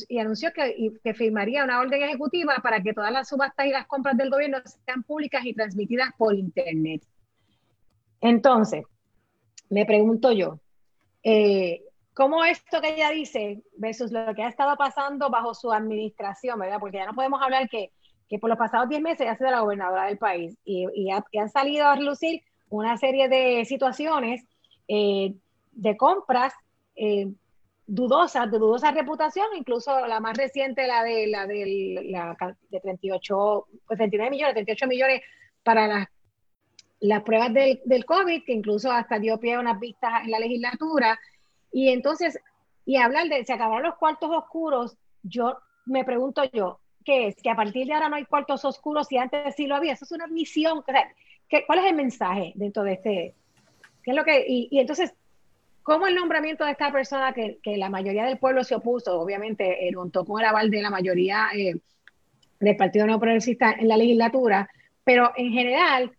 y 0.07 0.19
anunció 0.19 0.53
que, 0.53 0.91
que, 1.03 1.13
firmaría 1.13 1.63
una 1.63 1.79
orden 1.79 2.01
ejecutiva 2.03 2.55
para 2.61 2.81
que 2.81 2.93
todas 2.93 3.11
las 3.11 3.27
subastas 3.27 3.65
y 3.65 3.71
las 3.71 3.87
compras 3.87 4.15
del 4.15 4.29
gobierno 4.29 4.59
sean 4.85 5.03
públicas 5.03 5.43
y 5.45 5.53
transmitidas 5.53 6.09
por 6.17 6.35
Internet. 6.35 7.01
Entonces, 8.21 8.85
me 9.69 9.85
pregunto 9.85 10.31
yo, 10.31 10.59
eh, 11.23 11.81
¿cómo 12.13 12.45
esto 12.45 12.79
que 12.81 12.93
ella 12.93 13.09
dice 13.09 13.63
versus 13.77 14.11
lo 14.11 14.33
que 14.35 14.43
ha 14.43 14.49
estado 14.49 14.75
pasando 14.77 15.29
bajo 15.29 15.53
su 15.55 15.71
administración, 15.71 16.59
¿verdad? 16.59 16.77
Porque 16.79 16.97
ya 16.97 17.07
no 17.07 17.15
podemos 17.15 17.41
hablar 17.41 17.67
que, 17.67 17.91
que 18.29 18.37
por 18.37 18.49
los 18.49 18.59
pasados 18.59 18.89
10 18.89 19.01
meses 19.01 19.27
ha 19.27 19.35
sido 19.35 19.49
la 19.49 19.61
gobernadora 19.61 20.05
del 20.05 20.17
país 20.17 20.55
y, 20.63 20.85
y, 20.93 21.09
han 21.11 21.49
salido 21.49 21.87
a 21.87 21.95
relucir 21.95 22.41
una 22.69 22.97
serie 22.97 23.29
de 23.29 23.65
situaciones 23.65 24.45
eh, 24.87 25.33
de 25.71 25.97
compras 25.97 26.53
eh, 26.95 27.31
dudosas, 27.87 28.49
dudosa 28.49 28.91
reputación, 28.91 29.47
incluso 29.55 30.07
la 30.07 30.19
más 30.19 30.37
reciente, 30.37 30.87
la 30.87 31.03
de 31.03 31.27
la 31.27 31.45
de, 31.45 32.07
la, 32.09 32.55
de 32.69 32.79
38, 32.79 33.67
39 33.89 34.31
millones, 34.31 34.53
38 34.55 34.87
millones 34.87 35.21
para 35.63 35.87
las, 35.87 36.07
las 36.99 37.23
pruebas 37.23 37.53
del, 37.53 37.81
del 37.85 38.05
COVID, 38.05 38.43
que 38.43 38.53
incluso 38.53 38.91
hasta 38.91 39.19
dio 39.19 39.39
pie 39.39 39.55
a 39.55 39.59
unas 39.59 39.79
vistas 39.79 40.23
en 40.23 40.31
la 40.31 40.39
legislatura. 40.39 41.19
Y 41.71 41.89
entonces, 41.89 42.39
y 42.85 42.97
hablar 42.97 43.27
de, 43.27 43.45
se 43.45 43.53
acabaron 43.53 43.83
los 43.83 43.95
cuartos 43.95 44.31
oscuros, 44.31 44.97
yo 45.21 45.57
me 45.85 46.03
pregunto 46.03 46.43
yo, 46.51 46.79
¿qué 47.03 47.27
es? 47.27 47.35
Que 47.35 47.51
a 47.51 47.55
partir 47.55 47.85
de 47.85 47.93
ahora 47.93 48.09
no 48.09 48.15
hay 48.15 48.25
cuartos 48.25 48.65
oscuros 48.65 49.11
y 49.11 49.17
antes 49.17 49.55
sí 49.55 49.67
lo 49.67 49.75
había. 49.75 49.93
Eso 49.93 50.05
es 50.05 50.11
una 50.11 50.25
admisión. 50.25 50.83
¿Cuál 50.83 51.79
es 51.79 51.85
el 51.85 51.95
mensaje 51.95 52.51
dentro 52.55 52.83
de 52.83 52.93
este? 52.93 53.35
¿Qué 54.03 54.11
es 54.11 54.17
lo 54.17 54.23
que, 54.23 54.45
y 54.47 54.79
entonces, 54.79 55.13
¿Cómo 55.85 56.07
el 56.07 56.15
nombramiento 56.15 56.65
de 56.65 56.71
esta 56.71 56.91
persona 56.91 57.31
que, 57.31 57.59
la 57.77 57.89
mayoría 57.89 58.25
del 58.25 58.39
pueblo 58.39 58.63
se 58.63 58.73
opuso, 58.73 59.21
obviamente, 59.21 59.87
eh, 59.87 59.93
contó 59.93 60.25
con 60.25 60.41
el 60.41 60.47
aval 60.47 60.71
de 60.71 60.81
la 60.81 60.89
mayoría 60.89 61.49
eh, 61.55 61.75
del 62.59 62.75
Partido 62.75 63.05
No 63.05 63.19
Progresista 63.19 63.71
en 63.71 63.87
la 63.87 63.95
legislatura, 63.95 64.67
pero 65.03 65.31
en 65.37 65.51
general 65.51 66.11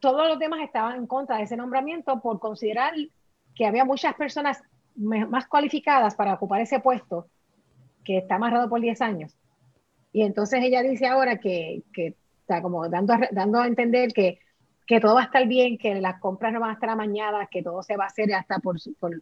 todos 0.00 0.26
los 0.26 0.38
demás 0.38 0.62
estaban 0.62 0.96
en 0.96 1.06
contra 1.06 1.36
de 1.36 1.42
ese 1.42 1.58
nombramiento 1.58 2.22
por 2.22 2.40
considerar 2.40 2.94
que 3.54 3.66
había 3.66 3.84
muchas 3.84 4.14
personas 4.14 4.62
más 4.96 5.46
cualificadas 5.46 6.14
para 6.14 6.32
ocupar 6.32 6.62
ese 6.62 6.80
puesto 6.80 7.28
que 8.02 8.16
está 8.16 8.36
amarrado 8.36 8.70
por 8.70 8.80
10 8.80 8.98
años. 9.02 9.36
Y 10.10 10.22
entonces 10.22 10.64
ella 10.64 10.82
dice 10.82 11.06
ahora 11.06 11.36
que, 11.36 11.82
que 11.92 12.14
está 12.40 12.62
como 12.62 12.88
dando, 12.88 13.14
dando 13.30 13.60
a 13.60 13.66
entender 13.66 14.14
que 14.14 14.38
que 14.86 15.00
todo 15.00 15.14
va 15.14 15.22
a 15.22 15.24
estar 15.24 15.46
bien, 15.46 15.78
que 15.78 15.94
las 16.00 16.20
compras 16.20 16.52
no 16.52 16.60
van 16.60 16.70
a 16.70 16.74
estar 16.74 16.90
amañadas, 16.90 17.48
que 17.50 17.62
todo 17.62 17.82
se 17.82 17.96
va 17.96 18.04
a 18.04 18.08
hacer 18.08 18.32
hasta 18.34 18.58
por, 18.58 18.76
por 18.98 19.12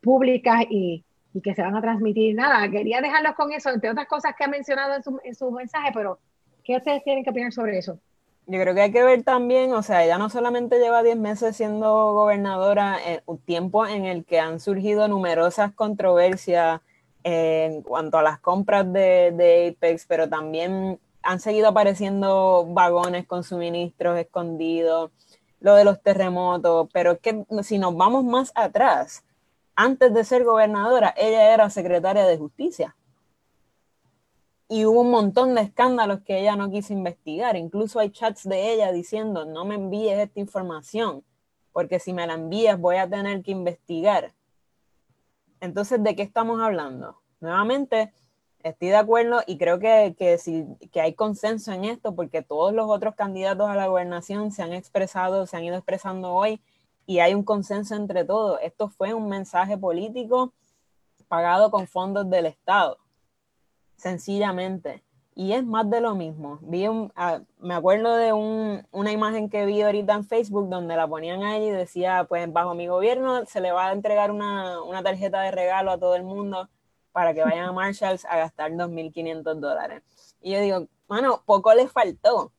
públicas 0.00 0.64
y, 0.70 1.04
y, 1.34 1.40
que 1.40 1.54
se 1.54 1.62
van 1.62 1.76
a 1.76 1.80
transmitir. 1.80 2.34
Nada, 2.34 2.70
quería 2.70 3.00
dejarlos 3.00 3.34
con 3.34 3.52
eso, 3.52 3.70
entre 3.70 3.90
otras 3.90 4.06
cosas 4.06 4.34
que 4.36 4.44
ha 4.44 4.48
mencionado 4.48 4.94
en 4.94 5.02
su, 5.02 5.20
en 5.24 5.34
su 5.34 5.50
mensaje, 5.50 5.90
pero 5.92 6.18
¿qué 6.62 6.76
ustedes 6.76 7.02
tienen 7.02 7.24
que 7.24 7.30
opinar 7.30 7.52
sobre 7.52 7.78
eso? 7.78 7.98
Yo 8.46 8.60
creo 8.62 8.74
que 8.74 8.80
hay 8.80 8.92
que 8.92 9.02
ver 9.02 9.24
también, 9.24 9.72
o 9.72 9.82
sea, 9.82 10.04
ella 10.04 10.16
no 10.16 10.30
solamente 10.30 10.78
lleva 10.78 11.02
10 11.02 11.18
meses 11.18 11.56
siendo 11.56 12.12
gobernadora, 12.14 12.96
en 13.04 13.20
un 13.26 13.38
tiempo 13.38 13.86
en 13.86 14.06
el 14.06 14.24
que 14.24 14.40
han 14.40 14.58
surgido 14.58 15.06
numerosas 15.06 15.72
controversias 15.74 16.80
en 17.24 17.82
cuanto 17.82 18.16
a 18.16 18.22
las 18.22 18.38
compras 18.38 18.90
de 18.90 19.76
Apex, 19.76 20.06
pero 20.06 20.30
también 20.30 20.98
han 21.22 21.40
seguido 21.40 21.68
apareciendo 21.68 22.66
vagones 22.68 23.26
con 23.26 23.44
suministros 23.44 24.18
escondidos, 24.18 25.10
lo 25.60 25.74
de 25.74 25.84
los 25.84 26.02
terremotos, 26.02 26.88
pero 26.92 27.12
es 27.12 27.18
que 27.20 27.44
si 27.62 27.78
nos 27.78 27.96
vamos 27.96 28.24
más 28.24 28.52
atrás, 28.54 29.24
antes 29.74 30.12
de 30.12 30.24
ser 30.24 30.44
gobernadora, 30.44 31.14
ella 31.16 31.52
era 31.52 31.70
secretaria 31.70 32.24
de 32.24 32.38
justicia. 32.38 32.96
Y 34.68 34.84
hubo 34.84 35.00
un 35.00 35.10
montón 35.10 35.54
de 35.54 35.62
escándalos 35.62 36.20
que 36.20 36.40
ella 36.40 36.56
no 36.56 36.70
quiso 36.70 36.92
investigar. 36.92 37.56
Incluso 37.56 38.00
hay 38.00 38.10
chats 38.10 38.46
de 38.46 38.72
ella 38.72 38.92
diciendo, 38.92 39.46
no 39.46 39.64
me 39.64 39.76
envíes 39.76 40.18
esta 40.18 40.40
información, 40.40 41.24
porque 41.72 41.98
si 42.00 42.12
me 42.12 42.26
la 42.26 42.34
envías 42.34 42.78
voy 42.78 42.96
a 42.96 43.08
tener 43.08 43.42
que 43.42 43.52
investigar. 43.52 44.34
Entonces, 45.60 46.02
¿de 46.02 46.14
qué 46.14 46.22
estamos 46.22 46.60
hablando? 46.60 47.20
Nuevamente, 47.40 48.12
Estoy 48.62 48.88
de 48.88 48.96
acuerdo 48.96 49.40
y 49.46 49.56
creo 49.56 49.78
que, 49.78 50.16
que, 50.18 50.36
sí, 50.38 50.66
que 50.92 51.00
hay 51.00 51.14
consenso 51.14 51.72
en 51.72 51.84
esto 51.84 52.14
porque 52.14 52.42
todos 52.42 52.72
los 52.74 52.90
otros 52.90 53.14
candidatos 53.14 53.68
a 53.68 53.76
la 53.76 53.86
gobernación 53.86 54.50
se 54.50 54.62
han 54.62 54.72
expresado, 54.72 55.46
se 55.46 55.56
han 55.56 55.64
ido 55.64 55.76
expresando 55.76 56.34
hoy 56.34 56.60
y 57.06 57.20
hay 57.20 57.34
un 57.34 57.44
consenso 57.44 57.94
entre 57.94 58.24
todos. 58.24 58.58
Esto 58.62 58.88
fue 58.88 59.14
un 59.14 59.28
mensaje 59.28 59.78
político 59.78 60.52
pagado 61.28 61.70
con 61.70 61.86
fondos 61.86 62.28
del 62.28 62.46
Estado, 62.46 62.98
sencillamente. 63.96 65.04
Y 65.34 65.52
es 65.52 65.64
más 65.64 65.88
de 65.88 66.00
lo 66.00 66.16
mismo. 66.16 66.58
Vi 66.62 66.88
un, 66.88 67.12
ah, 67.14 67.40
me 67.60 67.74
acuerdo 67.74 68.16
de 68.16 68.32
un, 68.32 68.84
una 68.90 69.12
imagen 69.12 69.48
que 69.48 69.66
vi 69.66 69.82
ahorita 69.82 70.14
en 70.14 70.24
Facebook 70.24 70.68
donde 70.68 70.96
la 70.96 71.06
ponían 71.06 71.44
ahí 71.44 71.68
y 71.68 71.70
decía, 71.70 72.26
pues 72.28 72.52
bajo 72.52 72.74
mi 72.74 72.88
gobierno 72.88 73.46
se 73.46 73.60
le 73.60 73.70
va 73.70 73.86
a 73.86 73.92
entregar 73.92 74.32
una, 74.32 74.82
una 74.82 75.02
tarjeta 75.04 75.42
de 75.42 75.52
regalo 75.52 75.92
a 75.92 75.98
todo 75.98 76.16
el 76.16 76.24
mundo 76.24 76.68
para 77.12 77.34
que 77.34 77.42
vayan 77.42 77.66
a 77.66 77.72
Marshalls 77.72 78.24
a 78.24 78.36
gastar 78.36 78.72
2.500 78.72 79.54
dólares. 79.56 80.02
Y 80.40 80.52
yo 80.52 80.60
digo, 80.60 80.88
bueno, 81.08 81.42
poco 81.46 81.74
le 81.74 81.88
faltó, 81.88 82.52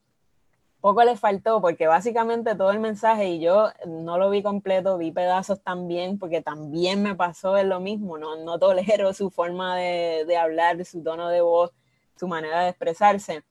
poco 0.81 1.03
le 1.03 1.17
faltó, 1.17 1.61
porque 1.61 1.87
básicamente 1.87 2.55
todo 2.55 2.71
el 2.71 2.79
mensaje, 2.79 3.29
y 3.29 3.39
yo 3.39 3.69
no 3.85 4.17
lo 4.17 4.29
vi 4.29 4.41
completo, 4.41 4.97
vi 4.97 5.11
pedazos 5.11 5.61
también, 5.61 6.17
porque 6.17 6.41
también 6.41 7.03
me 7.03 7.15
pasó 7.15 7.57
en 7.57 7.69
lo 7.69 7.79
mismo, 7.79 8.17
no, 8.17 8.37
no 8.37 8.59
tolero 8.59 9.13
su 9.13 9.29
forma 9.29 9.75
de, 9.77 10.37
hablar, 10.37 10.83
su 10.85 11.03
tono 11.03 11.29
de 11.29 11.41
voz, 11.41 11.71
su 12.15 12.27
manera 12.27 12.61
de 12.61 12.69
expresarse. 12.69 13.43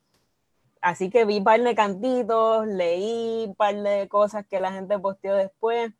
Así 0.81 1.09
que 1.09 1.25
vi 1.25 1.39
un 1.39 1.43
par 1.43 1.61
de 1.61 1.75
cantitos, 1.75 2.65
leí 2.67 3.45
un 3.47 3.55
par 3.55 3.75
de 3.75 4.07
cosas 4.07 4.45
que 4.45 4.59
la 4.59 4.71
gente 4.71 4.97
posteó 4.97 5.35
después, 5.35 5.91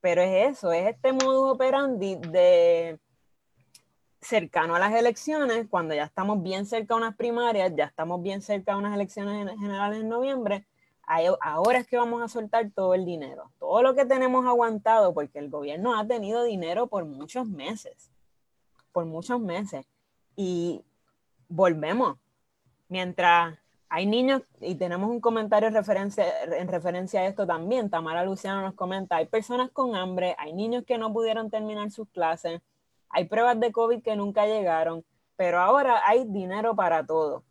pero 0.00 0.22
es 0.22 0.58
eso, 0.58 0.72
es 0.72 0.86
este 0.88 1.12
modus 1.12 1.52
operandi 1.52 2.16
de 2.16 2.98
cercano 4.20 4.74
a 4.74 4.78
las 4.78 4.92
elecciones, 4.94 5.66
cuando 5.68 5.94
ya 5.94 6.04
estamos 6.04 6.42
bien 6.42 6.66
cerca 6.66 6.94
de 6.94 7.00
unas 7.00 7.16
primarias, 7.16 7.72
ya 7.76 7.84
estamos 7.84 8.22
bien 8.22 8.42
cerca 8.42 8.72
de 8.72 8.78
unas 8.78 8.94
elecciones 8.94 9.48
generales 9.58 10.00
en 10.00 10.08
noviembre, 10.08 10.66
ahora 11.40 11.78
es 11.78 11.86
que 11.86 11.96
vamos 11.96 12.22
a 12.22 12.28
soltar 12.28 12.70
todo 12.74 12.94
el 12.94 13.04
dinero, 13.04 13.50
todo 13.58 13.82
lo 13.82 13.94
que 13.94 14.04
tenemos 14.04 14.44
aguantado, 14.46 15.14
porque 15.14 15.38
el 15.38 15.48
gobierno 15.48 15.98
ha 15.98 16.06
tenido 16.06 16.42
dinero 16.44 16.86
por 16.86 17.06
muchos 17.06 17.48
meses, 17.48 18.10
por 18.92 19.06
muchos 19.06 19.40
meses. 19.40 19.86
Y 20.36 20.82
volvemos, 21.48 22.18
mientras 22.88 23.58
hay 23.88 24.04
niños, 24.04 24.42
y 24.60 24.74
tenemos 24.74 25.08
un 25.08 25.20
comentario 25.20 25.68
en 25.68 25.74
referencia, 25.74 26.24
en 26.42 26.68
referencia 26.68 27.20
a 27.20 27.26
esto 27.26 27.46
también, 27.46 27.88
Tamara 27.88 28.24
Luciano 28.24 28.60
nos 28.60 28.74
comenta, 28.74 29.16
hay 29.16 29.26
personas 29.26 29.70
con 29.70 29.96
hambre, 29.96 30.36
hay 30.38 30.52
niños 30.52 30.84
que 30.84 30.98
no 30.98 31.10
pudieron 31.12 31.48
terminar 31.48 31.90
sus 31.90 32.08
clases, 32.10 32.60
hay 33.10 33.24
pruebas 33.24 33.58
de 33.60 33.72
COVID 33.72 34.02
que 34.02 34.16
nunca 34.16 34.46
llegaron, 34.46 35.04
pero 35.36 35.60
ahora 35.60 36.02
hay 36.06 36.24
dinero 36.24 36.74
para 36.74 37.04
todo. 37.06 37.44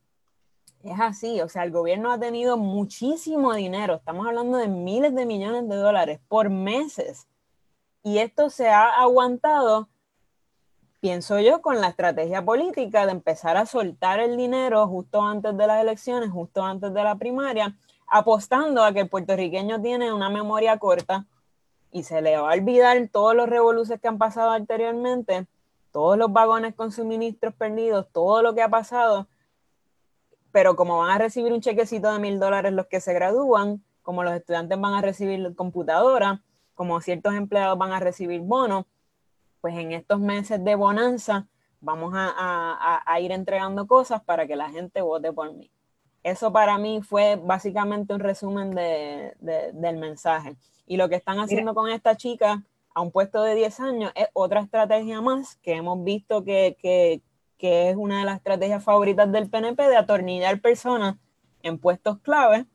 Es 0.83 0.99
así, 0.99 1.41
o 1.41 1.49
sea, 1.49 1.63
el 1.63 1.71
gobierno 1.71 2.11
ha 2.11 2.19
tenido 2.19 2.57
muchísimo 2.57 3.53
dinero, 3.53 3.95
estamos 3.95 4.27
hablando 4.27 4.57
de 4.57 4.67
miles 4.67 5.15
de 5.15 5.25
millones 5.25 5.67
de 5.67 5.75
dólares 5.75 6.19
por 6.27 6.49
meses. 6.49 7.27
Y 8.03 8.19
esto 8.19 8.49
se 8.49 8.69
ha 8.69 8.89
aguantado, 9.01 9.89
pienso 11.01 11.39
yo, 11.39 11.61
con 11.61 11.81
la 11.81 11.89
estrategia 11.89 12.45
política 12.45 13.05
de 13.05 13.11
empezar 13.11 13.57
a 13.57 13.65
soltar 13.65 14.19
el 14.19 14.37
dinero 14.37 14.87
justo 14.87 15.21
antes 15.21 15.57
de 15.57 15.67
las 15.67 15.81
elecciones, 15.81 16.29
justo 16.29 16.63
antes 16.63 16.93
de 16.93 17.03
la 17.03 17.15
primaria, 17.15 17.75
apostando 18.07 18.83
a 18.83 18.93
que 18.93 19.01
el 19.01 19.09
puertorriqueño 19.09 19.81
tiene 19.81 20.13
una 20.13 20.29
memoria 20.29 20.77
corta 20.77 21.25
y 21.91 22.03
se 22.03 22.21
le 22.21 22.37
va 22.37 22.51
a 22.51 22.55
olvidar 22.55 22.97
todos 23.11 23.35
los 23.35 23.49
revoluciones 23.49 24.01
que 24.01 24.07
han 24.07 24.17
pasado 24.17 24.51
anteriormente, 24.51 25.47
todos 25.91 26.17
los 26.17 26.31
vagones 26.31 26.75
con 26.75 26.91
suministros 26.91 27.53
perdidos, 27.53 28.07
todo 28.11 28.41
lo 28.41 28.53
que 28.53 28.61
ha 28.61 28.69
pasado, 28.69 29.27
pero 30.51 30.75
como 30.75 30.99
van 30.99 31.11
a 31.11 31.17
recibir 31.17 31.53
un 31.53 31.61
chequecito 31.61 32.11
de 32.11 32.19
mil 32.19 32.39
dólares 32.39 32.73
los 32.73 32.87
que 32.87 32.99
se 32.99 33.13
gradúan, 33.13 33.83
como 34.03 34.23
los 34.23 34.33
estudiantes 34.33 34.79
van 34.79 34.93
a 34.93 35.01
recibir 35.01 35.55
computadora, 35.55 36.41
como 36.75 37.01
ciertos 37.01 37.33
empleados 37.33 37.77
van 37.77 37.91
a 37.91 37.99
recibir 37.99 38.41
bonos, 38.41 38.85
pues 39.61 39.75
en 39.75 39.91
estos 39.91 40.19
meses 40.19 40.63
de 40.63 40.75
bonanza 40.75 41.47
vamos 41.81 42.13
a, 42.15 43.19
ir 43.19 43.31
entregando 43.31 43.87
cosas 43.87 44.23
para 44.23 44.47
que 44.47 44.55
la 44.55 44.69
gente 44.69 45.01
vote 45.01 45.33
por 45.33 45.53
mí. 45.53 45.71
Eso 46.23 46.51
para 46.51 46.77
mí 46.77 47.01
fue 47.01 47.35
básicamente 47.35 48.13
un 48.13 48.19
resumen 48.19 48.71
del 48.71 49.97
mensaje. 49.97 50.55
Y 50.87 50.97
lo 50.97 51.09
que 51.09 51.15
están 51.15 51.39
haciendo 51.39 51.75
con 51.75 51.89
esta 51.89 52.15
chica 52.17 52.63
a 52.95 53.01
un 53.01 53.11
puesto 53.11 53.43
de 53.43 53.53
10 53.53 53.79
años 53.81 54.11
es 54.15 54.27
otra 54.33 54.61
estrategia 54.61 55.21
más 55.21 55.57
que 55.57 55.73
hemos 55.73 56.03
visto 56.03 56.43
que, 56.43 56.75
que, 56.81 57.21
que 57.59 57.89
es 57.89 57.95
una 57.95 58.19
de 58.19 58.25
las 58.25 58.37
estrategias 58.37 58.83
favoritas 58.83 59.31
del 59.31 59.49
PNP 59.49 59.87
de 59.87 59.97
atornillar 59.97 60.59
personas 60.61 61.15
en 61.61 61.77
puestos 61.77 62.17
clave, 62.19 62.65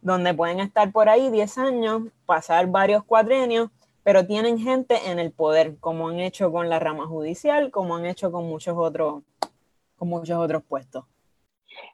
donde 0.00 0.34
pueden 0.34 0.60
estar 0.60 0.90
por 0.90 1.08
ahí 1.08 1.30
10 1.30 1.58
años, 1.58 2.02
pasar 2.26 2.66
varios 2.66 3.04
cuatrenios 3.04 3.70
pero 4.04 4.26
tienen 4.26 4.58
gente 4.58 5.10
en 5.10 5.18
el 5.18 5.32
poder, 5.32 5.78
como 5.80 6.08
han 6.08 6.20
hecho 6.20 6.52
con 6.52 6.68
la 6.68 6.78
rama 6.78 7.06
judicial, 7.06 7.70
como 7.70 7.96
han 7.96 8.04
hecho 8.04 8.30
con 8.30 8.44
muchos 8.44 8.76
otros, 8.76 9.22
con 9.96 10.08
muchos 10.08 10.38
otros 10.38 10.62
puestos. 10.62 11.06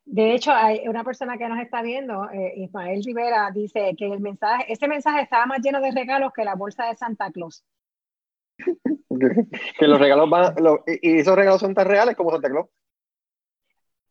De 0.04 0.34
hecho, 0.34 0.52
hay 0.52 0.86
una 0.88 1.04
persona 1.04 1.38
que 1.38 1.48
nos 1.48 1.60
está 1.60 1.82
viendo, 1.82 2.28
eh, 2.30 2.54
Ismael 2.56 3.02
Rivera, 3.04 3.50
dice 3.52 3.94
que 3.96 4.06
el 4.06 4.20
mensaje, 4.20 4.72
ese 4.72 4.88
mensaje 4.88 5.22
estaba 5.22 5.46
más 5.46 5.60
lleno 5.60 5.80
de 5.80 5.90
regalos 5.92 6.32
que 6.32 6.44
la 6.44 6.54
bolsa 6.54 6.86
de 6.86 6.96
Santa 6.96 7.30
Claus. 7.30 7.64
que 9.78 9.86
los 9.86 9.98
regalos 9.98 10.28
van, 10.28 10.54
y 10.86 11.18
esos 11.18 11.36
regalos 11.36 11.60
son 11.60 11.74
tan 11.74 11.86
reales 11.86 12.16
como 12.16 12.30
Santa 12.30 12.48
Claus. 12.48 12.66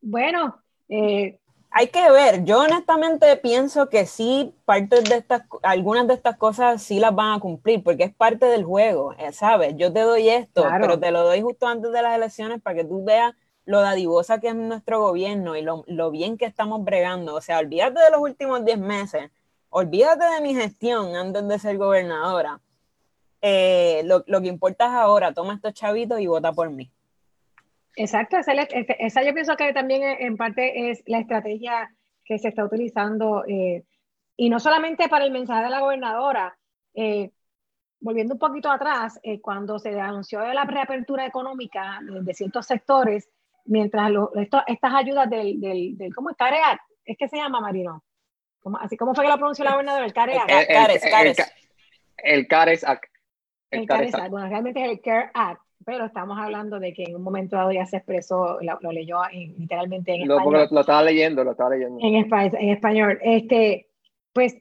Bueno, 0.01 0.62
eh, 0.88 1.39
hay 1.71 1.88
que 1.88 2.10
ver. 2.12 2.43
Yo 2.45 2.62
honestamente 2.62 3.36
pienso 3.38 3.89
que 3.89 4.05
sí, 4.05 4.55
parte 4.65 5.01
de 5.01 5.15
estas, 5.17 5.43
algunas 5.62 6.08
de 6.08 6.15
estas 6.15 6.38
cosas 6.38 6.82
sí 6.82 6.99
las 6.99 7.13
van 7.13 7.38
a 7.38 7.39
cumplir, 7.39 7.84
porque 7.84 8.05
es 8.05 8.15
parte 8.15 8.47
del 8.47 8.63
juego, 8.63 9.13
eh, 9.13 9.32
¿sabes? 9.34 9.75
Yo 9.77 9.93
te 9.93 10.01
doy 10.01 10.29
esto, 10.29 10.65
pero 10.79 10.99
te 10.99 11.12
lo 11.12 11.23
doy 11.23 11.41
justo 11.41 11.67
antes 11.67 11.91
de 11.91 12.01
las 12.01 12.15
elecciones 12.15 12.62
para 12.62 12.77
que 12.77 12.86
tú 12.86 13.03
veas 13.03 13.34
lo 13.69 13.82
dadivosa 13.82 14.39
que 14.39 14.47
es 14.47 14.55
nuestro 14.55 14.99
gobierno 14.99 15.55
y 15.55 15.62
lo, 15.62 16.10
bien 16.10 16.39
que 16.39 16.45
estamos 16.45 16.84
bregando. 16.84 17.36
O 17.36 17.41
sea, 17.41 17.60
olvídate 17.60 17.99
de 17.99 18.10
los 18.10 18.19
últimos 18.19 18.65
10 18.65 18.79
meses, 18.79 19.29
olvídate 19.69 20.25
de 20.25 20.41
mi 20.41 20.55
gestión 20.55 21.15
antes 21.15 21.47
de 21.47 21.60
ser 21.60 21.77
gobernadora. 21.77 22.60
Eh, 23.43 24.01
lo, 24.05 24.41
que 24.41 24.47
importa 24.47 24.86
es 24.86 24.93
ahora, 24.93 25.36
toma 25.36 25.53
estos 25.53 25.75
chavitos 25.75 26.19
y 26.19 26.25
vota 26.25 26.51
por 26.51 26.71
mí. 26.71 26.89
Exacto, 27.95 28.38
esa, 28.38 29.23
yo 29.23 29.34
pienso 29.36 29.55
que 29.55 29.71
también 29.71 30.01
en 30.19 30.36
parte 30.36 30.89
es 30.89 31.03
la 31.05 31.19
estrategia 31.19 31.93
que 32.25 32.39
se 32.39 32.47
está 32.47 32.65
utilizando, 32.65 33.43
eh, 33.47 33.84
y 34.36 34.49
no 34.49 34.60
solamente 34.60 35.10
para 35.10 35.25
el 35.25 35.32
mensaje 35.32 35.65
de 35.65 35.69
la 35.69 35.82
gobernadora, 35.82 36.58
eh, 36.95 37.29
volviendo 37.99 38.34
un 38.34 38.39
poquito 38.39 38.71
atrás, 38.71 39.19
cuando 39.41 39.77
se 39.77 39.99
anunció 39.99 40.41
la 40.53 40.63
reapertura 40.63 41.27
económica 41.27 41.99
de 42.01 42.34
ciertos 42.34 42.65
sectores, 42.65 43.29
mientras 43.65 44.12
estas 44.67 44.93
ayudas 44.93 45.30
del, 45.30 45.60
del, 45.60 45.98
del 45.98 46.13
¿cómo 46.13 46.30
es? 46.30 46.38
CAREAC, 46.38 46.80
es 47.06 47.17
que 47.17 47.28
se 47.28 47.38
llama 47.38 47.62
Marino. 47.62 48.04
así 48.80 48.98
como 48.98 49.13
fue 49.13 49.26
que 49.26 49.32
lo 49.32 49.38
pronunció 49.38 49.65
la 49.65 49.72
gobernadora, 49.72 50.06
el 50.06 50.13
CAREAC. 50.13 50.50
El, 50.50 50.67
CARES, 50.67 51.02
CARES. 51.10 51.54
El 52.17 52.48
CARES 52.48 52.84
Act. 52.84 53.06
El, 53.72 53.88
CARES 53.88 54.15
Act. 54.15 54.30
Bueno, 54.30 54.48
realmente 54.48 54.84
es 54.84 54.91
el 54.91 55.02
CARE 55.02 55.32
Act, 55.34 55.62
pero 55.86 56.06
estamos 56.06 56.38
hablando 56.38 56.80
de 56.80 56.93
que 56.93 57.04
en 57.04 57.15
un 57.15 57.24
momento 57.24 57.56
dado 57.56 57.72
ya 57.72 57.86
se 57.86 57.98
expresó, 57.98 58.60
lo, 58.62 58.91
leyó 58.91 59.22
literalmente 59.32 60.15
en 60.15 60.22
español. 60.24 60.54
Lo, 60.54 60.67
lo, 60.67 60.82
estaba 60.82 61.04
leyendo, 61.04 61.43
lo 61.43 61.52
estaba 61.52 61.72
leyendo. 61.72 61.98
En, 62.02 62.15
en 62.15 62.69
español. 62.69 63.19
Este, 63.22 63.88
pues 64.34 64.56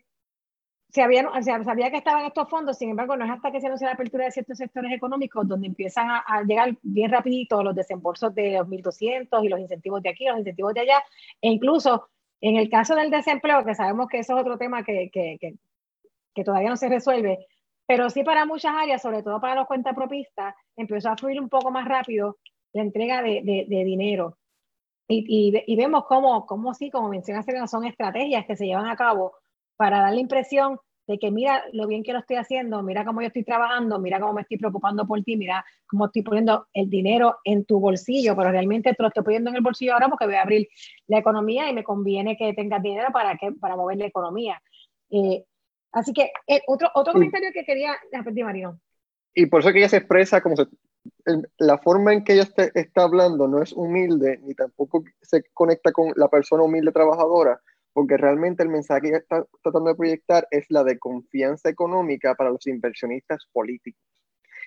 se 0.90 1.02
había, 1.02 1.28
sabía 1.42 1.90
que 1.90 1.98
estaban 1.98 2.24
estos 2.24 2.48
fondos, 2.48 2.78
sin 2.78 2.90
embargo, 2.90 3.14
no 3.16 3.24
es 3.24 3.30
hasta 3.30 3.52
que 3.52 3.60
se 3.60 3.66
anuncia 3.66 3.86
la 3.86 3.92
apertura 3.92 4.24
de 4.24 4.30
ciertos 4.30 4.56
sectores 4.56 4.90
económicos 4.92 5.46
donde 5.46 5.66
empiezan 5.66 6.08
a, 6.10 6.42
llegar 6.46 6.76
bien 6.82 7.10
rapidito 7.10 7.62
los 7.62 7.74
desembolsos 7.74 8.34
de 8.34 8.52
los 8.52 8.66
1.200 8.66 9.44
y 9.44 9.48
los 9.48 9.60
incentivos 9.60 10.02
de 10.02 10.08
aquí, 10.08 10.24
los 10.24 10.38
incentivos 10.38 10.72
de 10.72 10.80
allá, 10.80 11.02
e 11.42 11.50
incluso 11.50 12.08
en 12.40 12.56
el 12.56 12.70
caso 12.70 12.94
del 12.94 13.10
desempleo, 13.10 13.64
que 13.64 13.74
sabemos 13.74 14.08
que 14.08 14.20
eso 14.20 14.34
es 14.34 14.40
otro 14.40 14.56
tema 14.56 14.82
que, 14.82 15.10
que, 15.12 15.38
que, 16.34 16.44
todavía 16.44 16.70
no 16.70 16.76
se 16.76 16.88
resuelve, 16.88 17.46
pero 17.84 18.08
sí 18.08 18.22
para 18.22 18.46
muchas 18.46 18.74
áreas, 18.74 19.02
sobre 19.02 19.22
todo 19.22 19.40
para 19.40 19.56
los 19.56 19.66
cuentapropistas, 19.66 20.54
empezó 20.76 21.10
a 21.10 21.16
fluir 21.16 21.40
un 21.40 21.48
poco 21.48 21.70
más 21.70 21.86
rápido 21.86 22.38
la 22.72 22.82
entrega 22.82 23.22
de, 23.22 23.42
de, 23.68 23.84
dinero. 23.84 24.38
Y, 25.08 25.52
y, 25.66 25.76
vemos 25.76 26.04
cómo, 26.06 26.46
cómo 26.46 26.74
sí, 26.74 26.90
como 26.90 27.08
menciona 27.08 27.42
Serena, 27.42 27.66
son 27.66 27.84
estrategias 27.84 28.46
que 28.46 28.56
se 28.56 28.66
llevan 28.66 28.86
a 28.86 28.96
cabo 28.96 29.34
para 29.78 30.00
dar 30.00 30.12
la 30.12 30.20
impresión 30.20 30.78
de 31.06 31.18
que 31.18 31.30
mira 31.30 31.64
lo 31.72 31.86
bien 31.86 32.02
que 32.02 32.12
lo 32.12 32.18
estoy 32.18 32.36
haciendo, 32.36 32.82
mira 32.82 33.04
cómo 33.04 33.22
yo 33.22 33.28
estoy 33.28 33.42
trabajando, 33.42 33.98
mira 33.98 34.20
cómo 34.20 34.34
me 34.34 34.42
estoy 34.42 34.58
preocupando 34.58 35.06
por 35.06 35.22
ti, 35.22 35.38
mira 35.38 35.64
cómo 35.86 36.04
estoy 36.04 36.20
poniendo 36.20 36.66
el 36.74 36.90
dinero 36.90 37.38
en 37.44 37.64
tu 37.64 37.80
bolsillo, 37.80 38.36
pero 38.36 38.50
realmente 38.50 38.92
te 38.92 39.02
lo 39.02 39.08
estoy 39.08 39.24
poniendo 39.24 39.48
en 39.48 39.56
el 39.56 39.62
bolsillo 39.62 39.94
ahora 39.94 40.08
porque 40.08 40.26
voy 40.26 40.34
a 40.34 40.42
abrir 40.42 40.68
la 41.06 41.18
economía 41.18 41.70
y 41.70 41.72
me 41.72 41.82
conviene 41.82 42.36
que 42.36 42.52
tengas 42.52 42.82
dinero 42.82 43.08
para, 43.10 43.38
que, 43.38 43.52
para 43.52 43.74
mover 43.74 43.96
la 43.96 44.04
economía. 44.04 44.60
Eh, 45.10 45.44
así 45.92 46.12
que 46.12 46.30
eh, 46.46 46.60
otro, 46.66 46.90
otro 46.94 47.14
comentario 47.14 47.52
que 47.54 47.64
quería, 47.64 47.96
repetir, 48.12 48.44
Marino. 48.44 48.78
Y 49.32 49.46
por 49.46 49.60
eso 49.60 49.72
que 49.72 49.78
ella 49.78 49.88
se 49.88 49.98
expresa 49.98 50.42
como 50.42 50.56
se, 50.56 50.66
la 51.56 51.78
forma 51.78 52.12
en 52.12 52.22
que 52.22 52.34
ella 52.34 52.48
está 52.74 53.02
hablando 53.02 53.48
no 53.48 53.62
es 53.62 53.72
humilde 53.72 54.40
ni 54.42 54.54
tampoco 54.54 55.04
se 55.22 55.42
conecta 55.54 55.90
con 55.92 56.12
la 56.16 56.28
persona 56.28 56.64
humilde 56.64 56.92
trabajadora, 56.92 57.60
porque 57.98 58.16
realmente 58.16 58.62
el 58.62 58.68
mensaje 58.68 59.10
que 59.10 59.16
está 59.16 59.44
tratando 59.60 59.90
de 59.90 59.96
proyectar 59.96 60.46
es 60.52 60.66
la 60.68 60.84
de 60.84 61.00
confianza 61.00 61.68
económica 61.68 62.36
para 62.36 62.50
los 62.50 62.64
inversionistas 62.68 63.48
políticos, 63.52 64.00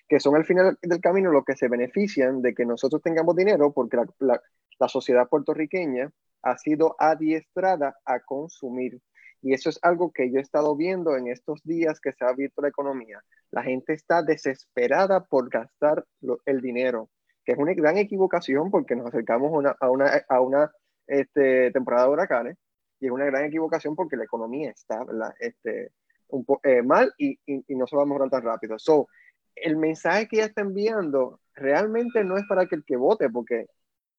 que 0.09 0.19
son 0.19 0.35
al 0.35 0.43
final 0.43 0.77
del 0.81 0.99
camino 0.99 1.31
los 1.31 1.45
que 1.45 1.55
se 1.55 1.69
benefician 1.69 2.41
de 2.41 2.53
que 2.53 2.65
nosotros 2.65 3.01
tengamos 3.01 3.37
dinero, 3.37 3.71
porque 3.71 3.95
la, 4.19 4.41
la, 4.77 4.89
sociedad 4.89 5.29
puertorriqueña 5.29 6.11
ha 6.41 6.57
sido 6.57 6.97
adiestrada 6.99 7.95
a 8.03 8.19
consumir. 8.19 8.99
Y 9.41 9.53
eso 9.53 9.69
es 9.69 9.79
algo 9.81 10.11
que 10.11 10.29
yo 10.29 10.39
he 10.39 10.41
estado 10.41 10.75
viendo 10.75 11.15
en 11.15 11.27
estos 11.27 11.63
días 11.63 12.01
que 12.01 12.11
se 12.11 12.25
ha 12.25 12.31
abierto 12.31 12.61
la 12.61 12.67
economía. 12.67 13.23
La 13.49 13.63
gente 13.63 13.93
está 13.93 14.23
desesperada 14.23 15.23
por 15.23 15.49
gastar 15.49 16.03
el 16.45 16.59
dinero, 16.59 17.09
que 17.45 17.53
es 17.53 17.57
una 17.57 17.73
gran 17.75 17.97
equivocación 17.97 18.69
porque 18.71 18.97
nos 18.97 19.07
acercamos 19.07 19.51
una, 19.53 19.73
a 19.79 19.89
una, 19.89 20.21
a 20.27 20.41
una 20.41 20.69
este, 21.07 21.71
temporada 21.71 22.07
de 22.07 22.11
huracanes 22.11 22.57
y 23.01 23.07
es 23.07 23.11
una 23.11 23.25
gran 23.25 23.45
equivocación 23.45 23.95
porque 23.95 24.15
la 24.15 24.23
economía 24.23 24.69
está 24.69 25.03
este, 25.39 25.91
un 26.29 26.45
eh, 26.63 26.83
mal 26.83 27.11
y, 27.17 27.37
y, 27.45 27.75
no 27.75 27.87
se 27.87 27.95
va 27.95 28.03
a 28.03 28.05
mejorar 28.05 28.29
tan 28.29 28.43
rápido. 28.43 28.77
So, 28.77 29.07
el 29.55 29.75
mensaje 29.75 30.27
que 30.27 30.37
ella 30.37 30.45
está 30.45 30.61
enviando 30.61 31.39
realmente 31.55 32.23
no 32.23 32.37
es 32.37 32.45
para 32.47 32.67
que 32.67 32.75
el 32.75 32.85
que 32.85 32.95
vote, 32.95 33.29
porque 33.29 33.65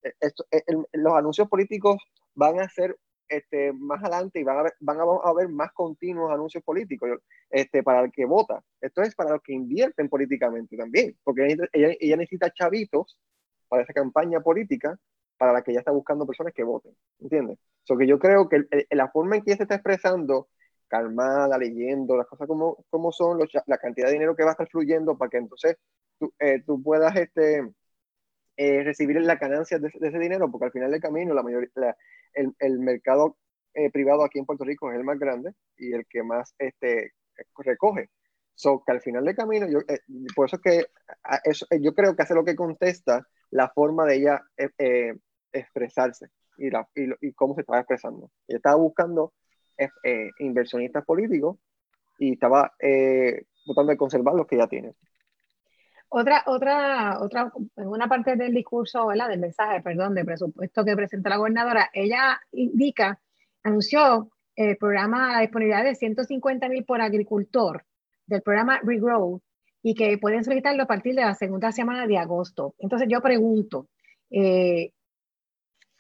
eh, 0.02 0.12
esto, 0.20 0.44
eh, 0.50 0.62
los 0.92 1.14
anuncios 1.14 1.48
políticos 1.48 1.96
van 2.34 2.58
a 2.58 2.68
ser 2.68 2.98
este, 3.28 3.72
más 3.72 4.02
adelante 4.02 4.40
y 4.40 4.42
van 4.42 4.66
a, 4.66 4.70
van 4.80 4.98
a 4.98 5.28
haber 5.28 5.48
más 5.48 5.72
continuos 5.72 6.32
anuncios 6.32 6.64
políticos 6.64 7.20
este, 7.50 7.84
para 7.84 8.00
el 8.00 8.10
que 8.10 8.24
vota. 8.24 8.64
Esto 8.80 9.02
es 9.02 9.14
para 9.14 9.30
los 9.30 9.42
que 9.42 9.52
invierten 9.52 10.08
políticamente 10.08 10.76
también, 10.76 11.16
porque 11.22 11.46
ella, 11.46 11.94
ella 12.00 12.16
necesita 12.16 12.52
chavitos 12.52 13.16
para 13.68 13.84
esa 13.84 13.92
campaña 13.92 14.40
política 14.40 14.98
para 15.42 15.54
la 15.54 15.62
que 15.62 15.72
ella 15.72 15.80
está 15.80 15.90
buscando 15.90 16.24
personas 16.24 16.54
que 16.54 16.62
voten, 16.62 16.94
¿entiendes? 17.18 17.58
So 17.82 17.98
que 17.98 18.06
yo 18.06 18.20
creo 18.20 18.48
que 18.48 18.64
la 18.92 19.10
forma 19.10 19.34
en 19.34 19.42
que 19.42 19.50
ella 19.50 19.56
se 19.56 19.62
está 19.64 19.74
expresando, 19.74 20.46
calmada, 20.86 21.58
leyendo 21.58 22.16
las 22.16 22.28
cosas 22.28 22.46
como, 22.46 22.84
como 22.90 23.10
son, 23.10 23.40
la 23.66 23.78
cantidad 23.78 24.06
de 24.06 24.12
dinero 24.12 24.36
que 24.36 24.44
va 24.44 24.50
a 24.50 24.52
estar 24.52 24.68
fluyendo 24.68 25.18
para 25.18 25.30
que 25.30 25.38
entonces 25.38 25.78
tú, 26.20 26.32
eh, 26.38 26.62
tú 26.64 26.80
puedas 26.80 27.16
este, 27.16 27.68
eh, 28.56 28.84
recibir 28.84 29.20
las 29.20 29.40
ganancias 29.40 29.82
de, 29.82 29.88
ese 29.88 30.18
dinero, 30.20 30.48
porque 30.48 30.66
al 30.66 30.70
final 30.70 30.92
del 30.92 31.00
camino 31.00 31.34
la 31.34 31.42
mayoría, 31.42 31.96
el, 32.34 32.54
el, 32.60 32.78
mercado 32.78 33.36
eh, 33.74 33.90
privado 33.90 34.22
aquí 34.22 34.38
en 34.38 34.46
Puerto 34.46 34.62
Rico 34.62 34.92
es 34.92 34.96
el 34.96 35.02
más 35.02 35.18
grande 35.18 35.54
y 35.76 35.92
el 35.92 36.06
que 36.06 36.22
más 36.22 36.54
este, 36.56 37.14
recoge. 37.56 38.10
So, 38.54 38.84
que 38.86 38.92
al 38.92 39.00
final 39.00 39.24
del 39.24 39.34
camino, 39.34 39.66
yo, 39.68 39.80
por 40.36 40.46
eso 40.46 40.54
es 40.54 40.62
que 40.62 40.86
eso, 41.42 41.66
yo 41.80 41.96
creo 41.96 42.14
que 42.14 42.22
hace 42.22 42.34
lo 42.34 42.44
que 42.44 42.54
contesta 42.54 43.26
la 43.52 43.68
forma 43.68 44.04
de 44.06 44.16
ella 44.16 44.42
expresarse 45.52 46.28
y, 46.56 46.70
la, 46.70 46.88
y, 46.94 47.32
cómo 47.32 47.54
se 47.54 47.62
estaba 47.62 47.80
expresando. 47.80 48.30
Ella 48.46 48.58
estaba 48.58 48.76
buscando 48.76 49.32
eh, 49.76 49.88
eh, 50.04 50.30
inversionistas 50.38 51.04
políticos 51.04 51.58
y 52.18 52.32
estaba 52.32 52.72
eh, 52.78 53.44
tratando 53.64 53.90
de 53.90 53.96
conservar 53.96 54.34
los 54.34 54.46
que 54.46 54.58
ya 54.58 54.66
tiene. 54.66 54.94
Otra, 56.08 56.42
otra, 56.46 57.18
otra, 57.20 57.50
en 57.76 57.88
una 57.88 58.06
parte 58.06 58.36
del 58.36 58.52
discurso, 58.52 59.06
¿verdad? 59.06 59.28
del 59.28 59.40
mensaje, 59.40 59.80
perdón, 59.80 60.14
de 60.14 60.26
presupuesto 60.26 60.84
que 60.84 60.94
presenta 60.94 61.30
la 61.30 61.38
gobernadora, 61.38 61.88
ella 61.94 62.38
indica, 62.52 63.18
anunció 63.62 64.30
el 64.54 64.76
programa, 64.76 65.32
la 65.32 65.40
disponibilidad 65.40 65.84
de 65.84 65.94
150 65.94 66.68
mil 66.68 66.84
por 66.84 67.00
agricultor 67.00 67.86
del 68.26 68.42
programa 68.42 68.78
Regrow 68.82 69.40
y 69.82 69.94
que 69.94 70.18
pueden 70.18 70.44
solicitarlo 70.44 70.82
a 70.82 70.86
partir 70.86 71.14
de 71.14 71.22
la 71.22 71.34
segunda 71.34 71.72
semana 71.72 72.06
de 72.06 72.18
agosto. 72.18 72.74
Entonces 72.78 73.08
yo 73.10 73.20
pregunto, 73.20 73.88
eh, 74.30 74.92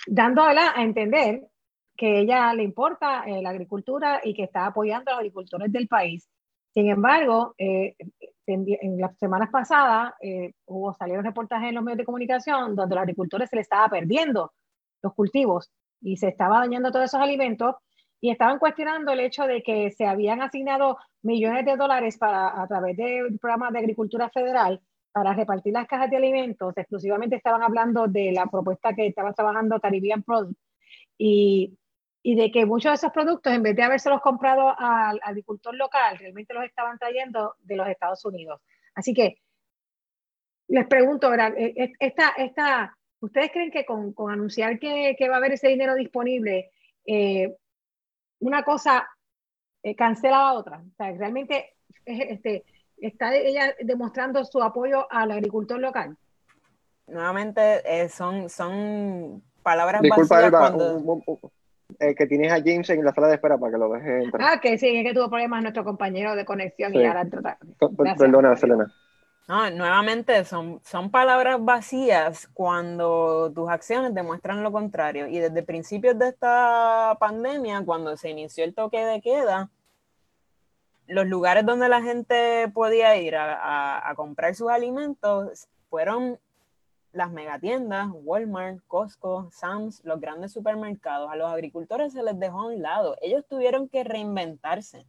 dando 0.06 0.42
a 0.42 0.82
entender 0.82 1.48
que 1.96 2.20
ella 2.20 2.52
le 2.54 2.62
importa 2.62 3.24
eh, 3.26 3.42
la 3.42 3.50
agricultura 3.50 4.20
y 4.24 4.34
que 4.34 4.44
está 4.44 4.66
apoyando 4.66 5.10
a 5.10 5.14
los 5.14 5.20
agricultores 5.20 5.70
del 5.70 5.88
país. 5.88 6.28
Sin 6.72 6.88
embargo, 6.88 7.54
eh, 7.58 7.94
en, 8.46 8.98
las 8.98 9.16
semanas 9.18 9.50
pasadas 9.50 10.14
eh, 10.20 10.52
hubo 10.66 10.94
salieron 10.94 11.24
reportajes 11.24 11.68
en 11.68 11.74
los 11.74 11.84
medios 11.84 11.98
de 11.98 12.04
comunicación 12.04 12.74
donde 12.74 12.94
a 12.94 12.96
los 12.96 13.02
agricultores 13.02 13.50
se 13.50 13.56
les 13.56 13.64
estaba 13.64 13.88
perdiendo 13.88 14.52
los 15.02 15.14
cultivos 15.14 15.70
y 16.00 16.16
se 16.16 16.28
estaba 16.28 16.58
dañando 16.60 16.90
todos 16.90 17.04
esos 17.06 17.20
alimentos 17.20 17.76
y 18.20 18.30
estaban 18.30 18.58
cuestionando 18.58 19.12
el 19.12 19.20
hecho 19.20 19.46
de 19.46 19.62
que 19.62 19.90
se 19.90 20.06
habían 20.06 20.42
asignado 20.42 20.96
millones 21.22 21.64
de 21.64 21.76
dólares 21.76 22.18
para, 22.18 22.62
a 22.62 22.66
través 22.66 22.96
del 22.96 23.38
programa 23.38 23.70
de 23.70 23.80
agricultura 23.80 24.30
federal 24.30 24.80
para 25.12 25.34
repartir 25.34 25.72
las 25.72 25.86
cajas 25.86 26.10
de 26.10 26.16
alimentos, 26.16 26.76
exclusivamente 26.76 27.36
estaban 27.36 27.62
hablando 27.62 28.08
de 28.08 28.32
la 28.32 28.46
propuesta 28.46 28.94
que 28.94 29.06
estaba 29.06 29.32
trabajando 29.32 29.80
Caribbean 29.80 30.22
Product. 30.22 30.58
Y 31.18 31.76
y 32.22 32.36
de 32.36 32.50
que 32.52 32.66
muchos 32.66 32.92
de 32.92 32.94
esos 32.94 33.12
productos, 33.12 33.52
en 33.52 33.62
vez 33.62 33.74
de 33.74 33.82
habérselos 33.82 34.20
comprado 34.20 34.74
al 34.78 35.20
agricultor 35.24 35.74
local, 35.74 36.18
realmente 36.18 36.54
los 36.54 36.64
estaban 36.64 36.98
trayendo 36.98 37.56
de 37.60 37.76
los 37.76 37.88
Estados 37.88 38.24
Unidos. 38.24 38.60
Así 38.94 39.12
que 39.12 39.38
les 40.68 40.86
pregunto. 40.86 41.34
E, 41.34 41.74
e, 41.76 41.92
esta, 41.98 42.30
esta, 42.38 42.96
¿ustedes 43.20 43.50
creen 43.50 43.72
que 43.72 43.84
con, 43.84 44.12
con 44.12 44.30
anunciar 44.30 44.78
que, 44.78 45.16
va 45.28 45.34
a 45.34 45.38
haber 45.38 45.52
ese 45.52 45.68
dinero 45.68 45.96
disponible, 45.96 46.70
eh, 47.04 47.56
una 48.38 48.62
cosa 48.62 49.08
eh, 49.82 49.96
cancela 49.96 50.38
la 50.38 50.52
otra? 50.52 50.78
O 50.78 50.94
sea, 50.96 51.12
realmente 51.12 51.74
este, 52.04 52.64
está 53.06 53.34
ella 53.34 53.74
demostrando 53.80 54.44
su 54.44 54.62
apoyo 54.62 55.06
al 55.10 55.30
agricultor 55.30 55.78
local. 55.78 56.16
Nuevamente, 57.06 57.82
eh, 57.84 58.08
son, 58.08 58.48
son 58.48 59.42
palabras 59.62 60.02
Disculpa, 60.02 60.74
eh, 61.98 62.14
que 62.14 62.26
tienes 62.26 62.52
a 62.52 62.56
James 62.56 62.88
en 62.90 63.04
la 63.04 63.12
sala 63.12 63.28
de 63.28 63.34
espera 63.34 63.58
para 63.58 63.72
que 63.72 63.78
lo 63.78 63.92
deje 63.92 64.24
entrar. 64.24 64.48
Ah, 64.48 64.60
que 64.60 64.78
sí, 64.78 64.96
es 64.96 65.04
que 65.04 65.14
tuvo 65.14 65.28
problemas 65.28 65.62
nuestro 65.62 65.84
compañero 65.84 66.34
de 66.34 66.44
conexión 66.44 66.94
y 66.94 67.04
ahora 67.04 67.26
Perdona, 68.16 68.56
Selena. 68.56 68.92
No, 69.48 69.70
nuevamente 69.70 70.44
son, 70.44 70.80
son 70.84 71.10
palabras 71.10 71.62
vacías 71.62 72.48
cuando 72.54 73.52
tus 73.52 73.68
acciones 73.68 74.14
demuestran 74.14 74.62
lo 74.62 74.70
contrario. 74.70 75.26
Y 75.26 75.38
desde 75.38 75.62
principios 75.62 76.18
de 76.18 76.28
esta 76.28 77.16
pandemia, 77.18 77.82
cuando 77.84 78.16
se 78.16 78.30
inició 78.30 78.64
el 78.64 78.74
toque 78.74 79.04
de 79.04 79.20
queda, 79.20 79.68
los 81.06 81.26
lugares 81.26 81.66
donde 81.66 81.88
la 81.88 82.02
gente 82.02 82.70
podía 82.72 83.16
ir 83.16 83.36
a, 83.36 84.12
comprar 84.16 84.54
sus 84.54 84.70
alimentos 84.70 85.68
fueron 85.88 86.38
las 87.12 87.30
megatiendas, 87.30 88.08
Walmart, 88.12 88.80
Costco, 88.86 89.50
Sam's, 89.50 90.02
los 90.04 90.20
grandes 90.20 90.52
supermercados, 90.52 91.30
a 91.30 91.36
los 91.36 91.52
agricultores 91.52 92.14
se 92.14 92.22
les 92.22 92.38
dejó 92.38 92.60
a 92.60 92.66
un 92.68 92.80
lado. 92.80 93.16
Ellos 93.20 93.44
tuvieron 93.46 93.88
que 93.88 94.02
reinventarse 94.02 95.06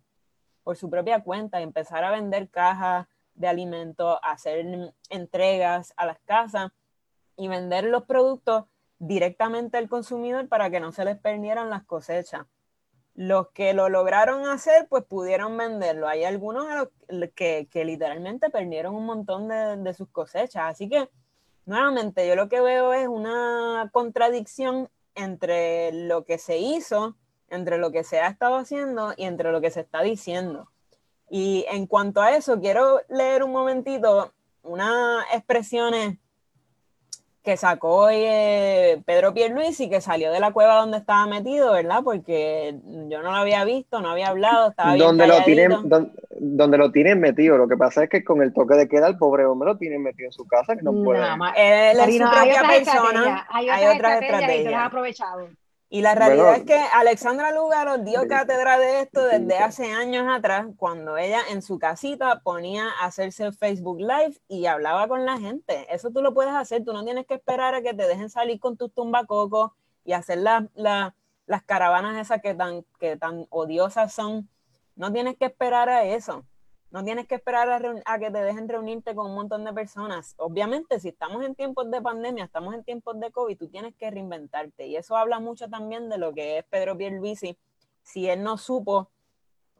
por 0.63 0.75
su 0.75 0.89
propia 0.89 1.23
cuenta 1.23 1.61
empezar 1.61 2.03
a 2.03 2.11
vender 2.11 2.49
cajas 2.49 3.07
de 3.35 3.47
alimentos, 3.47 4.17
hacer 4.21 4.93
entregas 5.09 5.93
a 5.95 6.05
las 6.05 6.19
casas 6.25 6.71
y 7.37 7.47
vender 7.47 7.85
los 7.85 8.03
productos 8.03 8.65
directamente 8.99 9.77
al 9.77 9.89
consumidor 9.89 10.47
para 10.47 10.69
que 10.69 10.79
no 10.79 10.91
se 10.91 11.05
les 11.05 11.17
perdieran 11.17 11.69
las 11.69 11.83
cosechas. 11.83 12.45
Los 13.15 13.49
que 13.49 13.73
lo 13.73 13.89
lograron 13.89 14.47
hacer, 14.47 14.87
pues 14.89 15.03
pudieron 15.03 15.55
venderlo. 15.57 16.07
Hay 16.07 16.23
algunos 16.23 16.65
que, 17.35 17.67
que 17.69 17.85
literalmente 17.85 18.49
perdieron 18.49 18.95
un 18.95 19.05
montón 19.05 19.47
de, 19.47 19.77
de 19.77 19.93
sus 19.93 20.09
cosechas. 20.09 20.63
Así 20.65 20.89
que 20.89 21.09
nuevamente 21.65 22.27
yo 22.27 22.35
lo 22.35 22.49
que 22.49 22.61
veo 22.61 22.93
es 22.93 23.07
una 23.07 23.89
contradicción 23.93 24.89
entre 25.15 25.91
lo 25.91 26.25
que 26.25 26.37
se 26.37 26.57
hizo, 26.57 27.15
entre 27.49 27.77
lo 27.77 27.91
que 27.91 28.03
se 28.03 28.19
ha 28.19 28.27
estado 28.27 28.55
haciendo 28.55 29.13
y 29.15 29.25
entre 29.25 29.51
lo 29.51 29.61
que 29.61 29.69
se 29.69 29.81
está 29.81 30.01
diciendo. 30.01 30.71
Y 31.29 31.65
en 31.69 31.87
cuanto 31.87 32.21
a 32.21 32.35
eso, 32.35 32.59
quiero 32.59 33.01
leer 33.09 33.43
un 33.43 33.51
momentito 33.51 34.33
unas 34.63 35.25
expresiones 35.33 36.17
que 37.43 37.57
sacó 37.57 38.09
eh, 38.09 39.01
Pedro 39.05 39.33
Pierluisi, 39.33 39.89
que 39.89 39.99
salió 39.99 40.31
de 40.31 40.39
la 40.39 40.53
cueva 40.53 40.75
donde 40.75 40.97
estaba 40.97 41.27
metido, 41.27 41.73
¿verdad? 41.73 41.99
Porque 42.01 42.79
yo 42.85 43.21
no 43.21 43.31
lo 43.31 43.37
había 43.37 43.65
visto, 43.65 43.99
no 43.99 44.11
había 44.11 44.29
hablado, 44.29 44.69
estaba 44.69 44.93
bien 44.93 45.05
donde 45.05 45.27
lo 45.27 45.43
tienen 45.43 45.71
donde, 46.39 46.77
lo 46.77 46.91
tienen 46.91 47.19
metido. 47.19 47.57
Lo 47.57 47.67
que 47.67 47.75
pasa 47.75 48.03
es 48.03 48.09
que 48.09 48.23
con 48.23 48.41
el 48.41 48.53
toque 48.53 48.75
de 48.75 48.87
queda, 48.87 49.07
el 49.07 49.17
pobre 49.17 49.45
hombre 49.45 49.69
lo 49.69 49.77
tienen 49.77 50.01
metido 50.01 50.27
en 50.27 50.31
su 50.31 50.47
casa, 50.47 50.75
que 50.77 50.83
no 50.83 50.93
puede. 50.93 51.21
Él 51.57 51.99
es 51.99 52.17
su 52.17 52.23
propia 52.23 52.61
persona. 52.61 53.47
Hay 53.49 53.95
otras, 53.95 54.21
estrategias. 54.21 54.85
aprovechado. 54.85 55.49
Y 55.93 56.01
la 56.01 56.15
realidad 56.15 56.55
es 56.55 56.63
que 56.63 56.79
Alexandra 56.91 57.51
Lugaro 57.51 57.99
dio 57.99 58.27
cátedra 58.27 58.79
de 58.79 59.01
esto 59.01 59.25
desde 59.25 59.59
hace 59.59 59.91
años 59.91 60.25
atrás, 60.27 60.65
cuando 60.75 61.17
ella 61.17 61.41
en 61.51 61.61
su 61.61 61.77
casita 61.77 62.41
ponía 62.43 62.89
a 62.99 63.05
hacerse 63.05 63.51
Facebook 63.51 63.99
Live 63.99 64.41
y 64.47 64.65
hablaba 64.65 65.07
con 65.07 65.23
la 65.23 65.37
gente. 65.37 65.85
Eso 65.93 66.09
tú 66.09 66.23
lo 66.23 66.33
puedes 66.33 66.55
hacer, 66.55 66.83
tú 66.83 66.93
no 66.93 67.03
tienes 67.03 67.27
que 67.27 67.35
esperar 67.35 67.75
a 67.75 67.83
que 67.83 67.93
te 67.93 68.07
dejen 68.07 68.31
salir 68.31 68.59
con 68.59 68.75
tus 68.75 68.91
tumbacocos 68.91 69.73
y 70.03 70.13
hacer 70.13 70.39
las 70.39 71.63
caravanas 71.67 72.17
esas 72.17 72.41
que 72.41 72.55
tan, 72.55 72.83
que 72.99 73.15
tan 73.15 73.45
odiosas 73.51 74.11
son. 74.11 74.49
No 74.95 75.13
tienes 75.13 75.37
que 75.37 75.45
esperar 75.45 75.89
a 75.89 76.05
eso. 76.05 76.43
No 76.93 77.03
tienes 77.03 77.27
que 77.27 77.33
esperar 77.33 77.71
a, 78.05 78.19
que 78.19 78.29
te 78.29 78.37
dejen 78.37 78.69
reunirte 78.69 79.15
con 79.15 79.31
un 79.31 79.33
montón 79.33 79.65
de 79.65 79.73
personas. 79.73 80.35
Obviamente, 80.37 80.99
si 80.99 81.09
estamos 81.09 81.43
en 81.43 81.55
tiempos 81.55 81.89
de 81.89 81.99
pandemia, 81.99 82.43
estamos 82.43 82.75
en 82.75 82.83
tiempos 82.83 83.19
de 83.19 83.31
COVID, 83.31 83.57
tú 83.57 83.67
tienes 83.67 83.95
que 83.95 84.11
reinventarte. 84.11 84.85
Y 84.85 84.95
eso 84.95 85.17
habla 85.17 85.39
mucho 85.39 85.67
también 85.67 86.07
de 86.07 86.19
lo 86.19 86.35
que 86.35 86.59
es 86.59 86.65
Pedro 86.65 86.95
Pierluisi. 86.95 87.57
Si 88.03 88.29
él 88.29 88.43
no 88.43 88.59
supo 88.59 89.09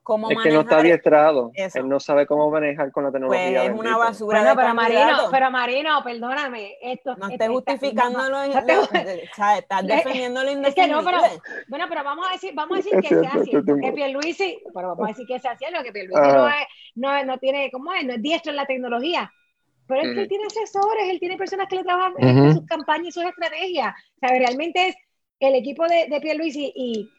cómo 0.04 0.30
es 0.30 0.38
que 0.44 0.52
no 0.52 0.62
está 0.62 0.80
adiestrado. 0.80 1.52
Él 1.56 1.90
no 1.90 2.00
sabe 2.00 2.28
cómo 2.28 2.52
manejar 2.52 2.92
con 2.92 3.06
la 3.06 3.12
tecnología. 3.12 3.62
Pues 3.62 3.70
es 3.70 3.80
una 3.80 3.98
basura. 3.98 4.54
pero 4.56 4.74
Marino, 4.74 5.18
pero 5.32 5.52
Marino, 5.52 6.04
perdóname. 6.04 6.78
Esto, 6.82 7.16
no 7.16 7.30
estés 7.30 7.50
justificando 7.50 8.30
lo, 8.30 8.42
estás 8.44 8.90
defendiendo 9.88 10.44
lo. 10.44 10.52
Es 10.68 10.76
que 10.76 10.88
no, 10.88 11.04
pero, 11.04 11.20
bueno, 11.68 11.86
pero 11.90 12.04
vamos 12.04 12.28
a 12.30 12.34
decir, 12.34 12.54
vamos 12.54 12.74
a 12.74 12.82
decir 12.82 13.00
que 13.02 13.08
sea 13.08 13.32
así. 13.34 13.52
Que 13.52 13.92
Pierluisi, 13.94 14.62
pero 14.74 14.90
vamos 14.90 15.06
a 15.06 15.08
decir 15.08 15.26
que 15.26 15.40
sea 15.40 15.52
así, 15.52 15.66
lo 15.72 15.84
que 15.84 15.92
Pierluisi 15.92 16.22
no, 16.22 16.48
es, 16.48 16.68
no, 16.96 17.24
no 17.24 17.38
tiene, 17.38 17.72
¿cómo 17.72 17.94
es? 17.94 18.06
No 18.06 18.14
es 18.14 18.22
diestro 18.22 18.52
en 18.52 18.58
la 18.58 18.66
tecnología. 18.66 19.32
Pero 19.86 20.02
es 20.02 20.14
que 20.14 20.22
él 20.22 20.28
tiene 20.30 20.46
asesores, 20.46 21.10
él 21.10 21.20
tiene 21.20 21.38
personas 21.38 21.68
que 21.68 21.76
le 21.76 21.84
trabajan 21.84 22.14
en 22.18 22.54
sus 22.54 22.66
campañas 22.66 23.08
y 23.08 23.12
sus 23.12 23.24
estrategias. 23.24 23.94
O 24.16 24.20
sea, 24.20 24.30
realmente 24.30 24.88
es 24.88 24.96
el 25.40 25.56
equipo 25.56 25.86
de, 25.88 26.08
de 26.10 26.22
Pierluisi 26.22 26.72
y 26.74 27.10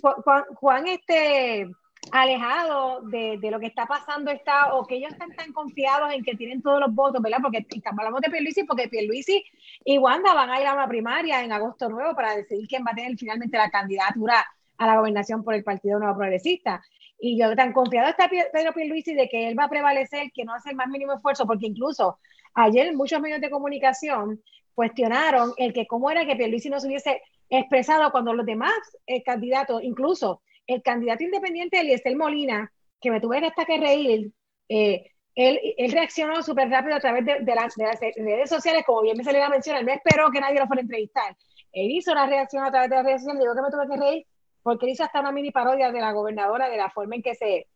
Juan, 0.00 0.44
Juan 0.54 0.88
este 0.88 1.68
alejado 2.10 3.02
de, 3.02 3.38
de, 3.38 3.50
lo 3.50 3.60
que 3.60 3.66
está 3.66 3.86
pasando 3.86 4.30
está, 4.30 4.74
o 4.74 4.86
que 4.86 4.96
ellos 4.96 5.12
están 5.12 5.30
tan 5.34 5.52
confiados 5.52 6.12
en 6.12 6.24
que 6.24 6.34
tienen 6.34 6.60
todos 6.60 6.80
los 6.80 6.92
votos, 6.94 7.22
¿verdad? 7.22 7.38
Porque 7.40 7.64
hablamos 7.84 8.20
de 8.20 8.30
Pierluisi 8.30 8.64
porque 8.64 8.88
Pierluisi 8.88 9.44
y 9.84 9.98
Wanda 9.98 10.34
van 10.34 10.50
a 10.50 10.60
ir 10.60 10.66
a 10.66 10.74
una 10.74 10.88
primaria 10.88 11.42
en 11.44 11.52
agosto 11.52 11.88
nuevo 11.88 12.14
para 12.14 12.36
decidir 12.36 12.66
quién 12.68 12.84
va 12.84 12.90
a 12.90 12.96
tener 12.96 13.16
finalmente 13.16 13.56
la 13.56 13.70
candidatura 13.70 14.44
a 14.78 14.86
la 14.86 14.96
gobernación 14.96 15.44
por 15.44 15.54
el 15.54 15.62
Partido 15.62 15.98
Nuevo 15.98 16.16
Progresista. 16.16 16.82
Y 17.18 17.38
yo 17.38 17.54
tan 17.54 17.72
confiado 17.72 18.08
está 18.08 18.28
Pedro 18.28 18.72
Pierluisi 18.72 19.14
de 19.14 19.28
que 19.28 19.48
él 19.48 19.56
va 19.56 19.64
a 19.64 19.70
prevalecer, 19.70 20.32
que 20.34 20.44
no 20.44 20.54
hace 20.54 20.70
el 20.70 20.76
más 20.76 20.88
mínimo 20.88 21.12
esfuerzo, 21.12 21.46
porque 21.46 21.66
incluso 21.66 22.18
ayer 22.54 22.92
muchos 22.94 23.20
medios 23.20 23.40
de 23.40 23.48
comunicación 23.48 24.42
cuestionaron 24.74 25.52
el 25.56 25.72
que 25.72 25.86
cómo 25.86 26.10
era 26.10 26.26
que 26.26 26.34
Pierluisi 26.34 26.68
no 26.68 26.80
se 26.80 26.88
hubiese 26.88 27.22
expresado 27.48 28.10
cuando 28.10 28.34
los 28.34 28.44
demás 28.44 28.72
eh, 29.06 29.22
candidatos, 29.22 29.82
incluso 29.84 30.42
el 30.66 30.82
candidato 30.82 31.24
independiente 31.24 31.80
Eliezer 31.80 32.16
Molina, 32.16 32.72
que 33.00 33.10
me 33.10 33.20
tuve 33.20 33.38
hasta 33.38 33.64
que 33.64 33.78
reír, 33.78 34.32
eh, 34.68 35.10
él, 35.34 35.58
él, 35.78 35.92
reaccionó 35.92 36.42
súper 36.42 36.68
rápido 36.68 36.96
a 36.96 37.00
través 37.00 37.24
de, 37.24 37.54
las, 37.54 37.74
redes 37.76 38.50
sociales, 38.50 38.84
como 38.84 39.02
bien 39.02 39.16
me 39.16 39.24
salió 39.24 39.42
a 39.42 39.48
mencionar, 39.48 39.84
no 39.84 39.92
esperó 39.92 40.30
que 40.30 40.40
nadie 40.40 40.60
lo 40.60 40.66
fuera 40.66 40.80
a 40.80 40.82
entrevistar. 40.82 41.36
Él 41.72 41.90
hizo 41.90 42.14
la 42.14 42.26
reacción 42.26 42.64
a 42.64 42.70
través 42.70 42.90
de 42.90 42.96
las 42.96 43.04
redes 43.04 43.22
sociales, 43.22 43.40
digo 43.40 43.54
que 43.54 43.62
me 43.62 43.70
tuve 43.70 43.88
que 43.88 44.00
reír, 44.00 44.26
porque 44.62 44.86
él 44.86 44.92
hizo 44.92 45.04
hasta 45.04 45.20
una 45.20 45.32
mini 45.32 45.50
parodia 45.50 45.90
de 45.90 46.00
la 46.00 46.12
gobernadora, 46.12 46.68
de 46.68 46.76
la 46.76 46.90
forma 46.90 47.16
en 47.16 47.22
que 47.22 47.34
se, 47.34 47.66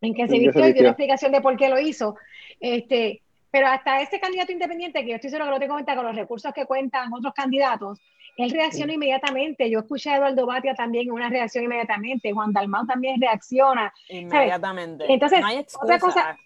en 0.00 0.14
que 0.14 0.28
se 0.28 0.38
vistió, 0.38 0.66
y 0.66 0.72
dio 0.72 0.82
una 0.82 0.90
explicación 0.90 1.32
de 1.32 1.40
por 1.42 1.56
qué 1.56 1.68
lo 1.68 1.78
hizo. 1.78 2.16
Este, 2.58 3.22
pero 3.50 3.68
hasta 3.68 4.00
ese 4.00 4.18
candidato 4.18 4.50
independiente, 4.50 5.04
que 5.04 5.10
yo 5.10 5.14
estoy 5.16 5.30
seguro 5.30 5.46
que 5.46 5.52
lo 5.52 5.60
tengo 5.60 5.74
cuenta 5.74 5.94
con 5.94 6.06
los 6.06 6.16
recursos 6.16 6.52
que 6.52 6.66
cuentan 6.66 7.12
otros 7.12 7.34
candidatos, 7.34 8.00
él 8.36 8.50
reacciona 8.50 8.94
inmediatamente. 8.94 9.70
Yo 9.70 9.80
escuché 9.80 10.10
a 10.10 10.16
Eduardo 10.16 10.46
Batia 10.46 10.74
también 10.74 11.08
en 11.08 11.12
una 11.12 11.28
reacción 11.28 11.64
inmediatamente. 11.64 12.32
Juan 12.32 12.52
Dalmau 12.52 12.86
también 12.86 13.20
reacciona. 13.20 13.92
Inmediatamente. 14.08 15.04
Entonces, 15.08 15.40
otra 15.80 15.98
cosa, 15.98 16.38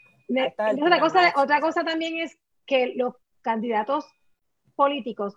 otra 0.81 1.01
cosa, 1.01 1.33
otra 1.37 1.61
cosa 1.61 1.85
también 1.85 2.19
es 2.19 2.39
que 2.67 2.95
los 2.97 3.15
candidatos 3.41 4.07
políticos 4.75 5.37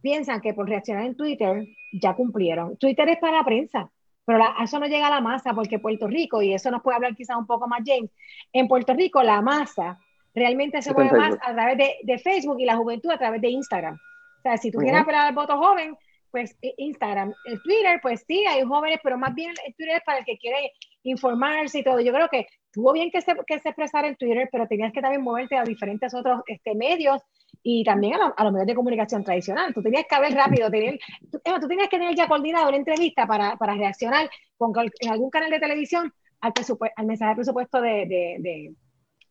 piensan 0.00 0.40
que 0.40 0.54
por 0.54 0.68
reaccionar 0.68 1.04
en 1.04 1.16
Twitter 1.16 1.66
ya 1.92 2.14
cumplieron. 2.14 2.76
Twitter 2.76 3.08
es 3.08 3.18
para 3.18 3.38
la 3.38 3.44
prensa, 3.44 3.90
pero 4.24 4.42
eso 4.62 4.78
no 4.78 4.86
llega 4.86 5.06
a 5.06 5.10
la 5.10 5.20
masa 5.20 5.54
porque 5.54 5.78
Puerto 5.78 6.08
Rico, 6.08 6.42
y 6.42 6.54
eso 6.54 6.70
nos 6.70 6.82
puede 6.82 6.96
hablar 6.96 7.14
quizás 7.14 7.36
un 7.36 7.46
poco 7.46 7.68
más 7.68 7.82
James, 7.84 8.10
en 8.52 8.68
Puerto 8.68 8.94
Rico 8.94 9.22
la 9.22 9.40
masa 9.42 9.98
realmente 10.34 10.82
se 10.82 10.92
mueve 10.92 11.16
más 11.16 11.34
a 11.40 11.52
través 11.52 11.78
de, 11.78 11.94
de 12.02 12.18
Facebook 12.18 12.58
y 12.58 12.64
la 12.64 12.76
juventud 12.76 13.10
a 13.10 13.18
través 13.18 13.40
de 13.40 13.50
Instagram. 13.50 13.98
Sea, 14.44 14.58
si 14.58 14.70
tú 14.70 14.78
quieres 14.78 15.00
apelar 15.00 15.28
al 15.28 15.34
voto 15.34 15.56
joven, 15.56 15.96
pues 16.30 16.54
eh, 16.60 16.74
Instagram, 16.76 17.32
el 17.46 17.62
Twitter, 17.62 17.98
pues 18.02 18.24
sí, 18.28 18.44
hay 18.44 18.62
jóvenes, 18.62 18.98
pero 19.02 19.16
más 19.16 19.34
bien 19.34 19.54
el 19.66 19.74
Twitter 19.74 19.96
es 19.96 20.02
para 20.04 20.18
el 20.18 20.24
que 20.26 20.36
quiere 20.36 20.72
informarse 21.04 21.78
y 21.78 21.82
todo. 21.82 21.98
Yo 22.00 22.12
creo 22.12 22.28
que 22.28 22.46
tuvo 22.70 22.92
bien 22.92 23.10
que 23.10 23.22
se, 23.22 23.34
que 23.46 23.58
se 23.58 23.70
expresara 23.70 24.06
en 24.06 24.16
Twitter, 24.16 24.50
pero 24.52 24.66
tenías 24.68 24.92
que 24.92 25.00
también 25.00 25.22
moverte 25.22 25.56
a 25.56 25.64
diferentes 25.64 26.12
otros 26.12 26.42
este, 26.46 26.74
medios 26.74 27.22
y 27.62 27.84
también 27.84 28.18
a, 28.36 28.44
los 28.44 28.52
medios 28.52 28.66
de 28.66 28.74
comunicación 28.74 29.24
tradicional. 29.24 29.72
Tú 29.72 29.82
tenías 29.82 30.04
que 30.06 30.14
haber 30.14 30.34
rápido, 30.34 30.70
tener, 30.70 30.98
tú, 31.32 31.40
tú, 31.42 31.66
tenías 31.66 31.88
que 31.88 31.98
tener 31.98 32.14
ya 32.14 32.28
coordinado 32.28 32.68
una 32.68 32.76
entrevista 32.76 33.26
para, 33.26 33.56
para 33.56 33.76
reaccionar 33.76 34.28
con, 34.58 34.74
en 35.00 35.10
algún 35.10 35.30
canal 35.30 35.50
de 35.50 35.58
televisión 35.58 36.12
al, 36.42 36.52
al 36.96 37.06
mensaje 37.06 37.30
de 37.30 37.36
presupuesto 37.36 37.80
de, 37.80 38.06
de, 38.06 38.36
de 38.40 38.74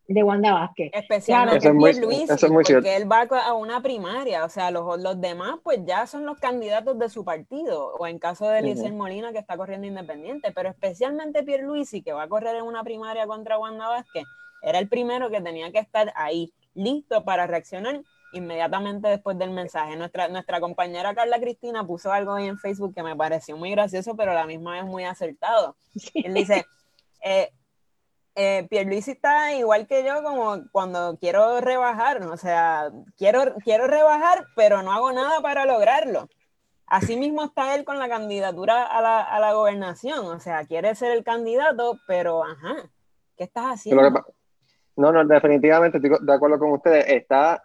Wanda 0.07 0.53
Vázquez. 0.53 0.91
Especialmente 0.93 1.73
Luis, 1.73 2.29
porque 2.29 2.95
él 2.95 3.11
va 3.11 3.21
a 3.21 3.53
una 3.53 3.81
primaria, 3.81 4.43
o 4.43 4.49
sea, 4.49 4.69
los, 4.69 4.99
los 4.99 5.19
demás 5.19 5.55
pues 5.63 5.79
ya 5.85 6.05
son 6.07 6.25
los 6.25 6.37
candidatos 6.39 6.99
de 6.99 7.09
su 7.09 7.23
partido, 7.23 7.93
o 7.95 8.05
en 8.07 8.19
caso 8.19 8.47
de 8.47 8.59
Eliezer 8.59 8.93
Molina 8.93 9.31
que 9.31 9.39
está 9.39 9.55
corriendo 9.55 9.87
independiente, 9.87 10.51
pero 10.51 10.69
especialmente 10.69 11.43
Pierluisi 11.43 12.01
que 12.01 12.13
va 12.13 12.23
a 12.23 12.27
correr 12.27 12.57
en 12.57 12.63
una 12.63 12.83
primaria 12.83 13.25
contra 13.27 13.57
Wanda 13.57 13.87
Vázquez, 13.87 14.25
era 14.61 14.79
el 14.79 14.87
primero 14.87 15.29
que 15.29 15.41
tenía 15.41 15.71
que 15.71 15.79
estar 15.79 16.11
ahí, 16.15 16.53
listo 16.73 17.23
para 17.23 17.47
reaccionar 17.47 18.01
inmediatamente 18.33 19.07
después 19.07 19.37
del 19.37 19.51
mensaje. 19.51 19.95
Nuestra, 19.95 20.27
nuestra 20.27 20.59
compañera 20.59 21.13
Carla 21.13 21.39
Cristina 21.39 21.85
puso 21.85 22.11
algo 22.11 22.33
ahí 22.33 22.47
en 22.47 22.57
Facebook 22.57 22.93
que 22.95 23.03
me 23.03 23.15
pareció 23.15 23.55
muy 23.55 23.71
gracioso, 23.71 24.15
pero 24.15 24.31
a 24.31 24.35
la 24.35 24.45
misma 24.45 24.73
vez 24.73 24.85
muy 24.85 25.03
acertado. 25.05 25.75
Él 26.15 26.33
dice, 26.33 26.65
eh, 27.23 27.51
eh, 28.35 28.67
Pierluisi 28.69 29.11
está 29.11 29.53
igual 29.53 29.87
que 29.87 30.03
yo 30.03 30.23
como 30.23 30.69
cuando 30.71 31.17
quiero 31.19 31.61
rebajar, 31.61 32.23
o 32.23 32.37
sea, 32.37 32.91
quiero, 33.17 33.55
quiero 33.63 33.87
rebajar, 33.87 34.45
pero 34.55 34.81
no 34.81 34.91
hago 34.91 35.11
nada 35.11 35.41
para 35.41 35.65
lograrlo. 35.65 36.27
Así 36.87 37.15
mismo 37.15 37.45
está 37.45 37.75
él 37.75 37.85
con 37.85 37.99
la 37.99 38.09
candidatura 38.09 38.83
a 38.85 39.01
la, 39.01 39.21
a 39.21 39.39
la 39.39 39.53
gobernación, 39.53 40.25
o 40.25 40.39
sea, 40.39 40.65
quiere 40.65 40.95
ser 40.95 41.11
el 41.11 41.23
candidato, 41.23 41.99
pero 42.07 42.43
ajá, 42.43 42.89
¿qué 43.37 43.45
estás 43.45 43.65
haciendo? 43.65 44.23
No, 44.95 45.11
no, 45.11 45.25
definitivamente 45.25 45.97
estoy 45.97 46.11
de 46.21 46.33
acuerdo 46.33 46.59
con 46.59 46.71
ustedes. 46.71 47.05
Está, 47.07 47.63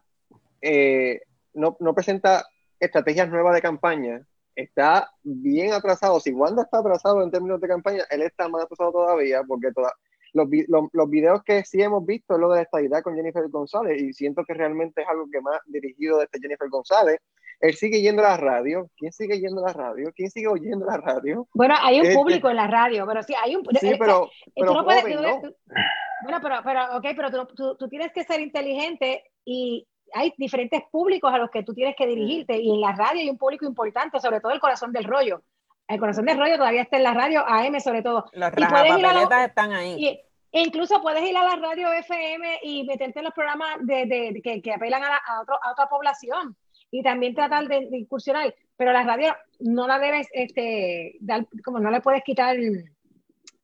eh, 0.63 1.21
no, 1.53 1.77
no 1.81 1.95
presenta 1.95 2.47
estrategias 2.81 3.29
nuevas 3.29 3.55
de 3.55 3.61
campaña, 3.61 4.27
está 4.55 5.11
bien 5.23 5.73
atrasado. 5.73 6.21
Si 6.21 6.33
Wanda 6.33 6.63
está 6.63 6.79
atrasado 6.79 7.23
en 7.23 7.31
términos 7.31 7.61
de 7.61 7.69
campaña, 7.69 8.05
él 8.11 8.23
está 8.23 8.49
más 8.49 8.65
atrasado 8.65 8.93
todavía, 8.93 9.43
porque 9.47 9.73
toda, 9.73 9.93
los, 10.33 10.49
los, 10.93 11.11
videos 11.11 11.43
que 11.43 11.65
sí 11.65 11.83
hemos 11.83 12.05
visto 12.05 12.35
es 12.35 12.41
lo 12.41 12.51
de 12.53 12.63
esta 12.63 12.81
idea 12.83 13.03
con 13.03 13.15
Jennifer 13.15 13.49
González 13.49 14.01
y 14.01 14.13
siento 14.13 14.45
que 14.45 14.55
realmente 14.55 15.03
es 15.03 15.09
algo 15.09 15.27
que 15.31 15.41
más 15.41 15.61
dirigido 15.67 16.19
desde 16.19 16.41
Jennifer 16.41 16.69
González. 16.69 17.21
Él 17.61 17.75
sigue 17.75 18.01
yendo 18.01 18.23
a 18.25 18.31
la 18.31 18.37
radio. 18.37 18.89
¿Quién 18.97 19.13
sigue 19.13 19.41
yendo 19.41 19.65
a 19.65 19.69
la 19.69 19.73
radio? 19.73 20.13
¿Quién 20.15 20.31
sigue 20.31 20.47
oyendo 20.47 20.87
la 20.87 20.99
radio? 20.99 21.49
Bueno, 21.55 21.75
hay 21.81 21.99
un 21.99 22.07
este 22.07 22.17
público 22.17 22.49
en 22.51 22.57
la 22.57 22.69
radio, 22.69 23.05
pero 23.07 23.23
sí, 23.23 23.35
hay 23.43 23.57
un 23.57 23.65
Sí, 23.81 23.93
pero, 23.99 24.31
pero 24.55 24.75
no 24.75 24.85
puedes, 24.85 25.05
Bueno, 25.05 26.39
pero, 26.41 26.57
pero, 26.65 26.97
ok, 26.97 27.07
pero 27.17 27.47
tú, 27.49 27.77
tú, 27.77 27.89
tienes 27.89 28.13
que 28.13 28.23
ser 28.23 28.41
inteligente 28.41 29.25
y 29.45 29.89
hay 30.15 30.33
diferentes 30.37 30.83
públicos 30.91 31.33
a 31.33 31.39
los 31.39 31.51
que 31.51 31.65
tú 31.65 31.75
tienes 31.75 31.97
que 31.97 32.07
dirigirte 32.07 32.57
y 32.57 32.71
en 32.71 32.81
la 32.81 32.93
radio 32.93 33.21
hay 33.21 33.31
un 33.31 33.39
público 33.39 33.67
importante, 33.67 34.21
sobre 34.21 34.41
todo 34.41 34.53
el 34.53 34.61
corazón 34.61 34.93
del 34.93 35.05
rollo. 35.05 35.43
El 35.89 35.99
corazón 35.99 36.27
del 36.27 36.39
rollo 36.39 36.57
todavía 36.57 36.83
está 36.83 36.99
en 36.99 37.03
la 37.03 37.15
radio 37.15 37.45
AM 37.47 37.81
sobre 37.81 38.03
todo. 38.03 38.27
Las 38.33 38.53
papeletas 38.53 39.49
están 39.49 39.73
ahí. 39.73 40.21
E 40.51 40.63
incluso 40.63 41.01
puedes 41.03 41.23
ir 41.29 41.37
a 41.37 41.45
la 41.45 41.57
radio 41.57 41.93
FM 41.93 42.61
y 42.63 42.85
meterte 42.85 43.19
en 43.19 43.25
los 43.25 43.35
programas 43.35 43.79
de, 43.81 44.41
que, 44.43 44.63
que, 44.63 44.73
apelan 44.73 45.03
a, 45.03 45.17
a, 45.17 45.43
otro, 45.43 45.59
a, 45.63 45.73
otra 45.73 45.89
población 45.89 46.57
y 46.91 47.03
también 47.03 47.35
tratar 47.35 47.67
de, 47.69 47.89
incursionar. 47.93 48.55
Pero 48.77 48.93
la 48.93 49.03
radio 49.03 49.35
no 49.61 49.87
la 49.87 49.99
debes, 49.99 50.29
este, 50.33 51.17
dar, 51.21 51.47
como 51.65 51.81
no 51.81 51.91
le 51.91 52.01
puedes 52.01 52.23
quitar, 52.23 52.57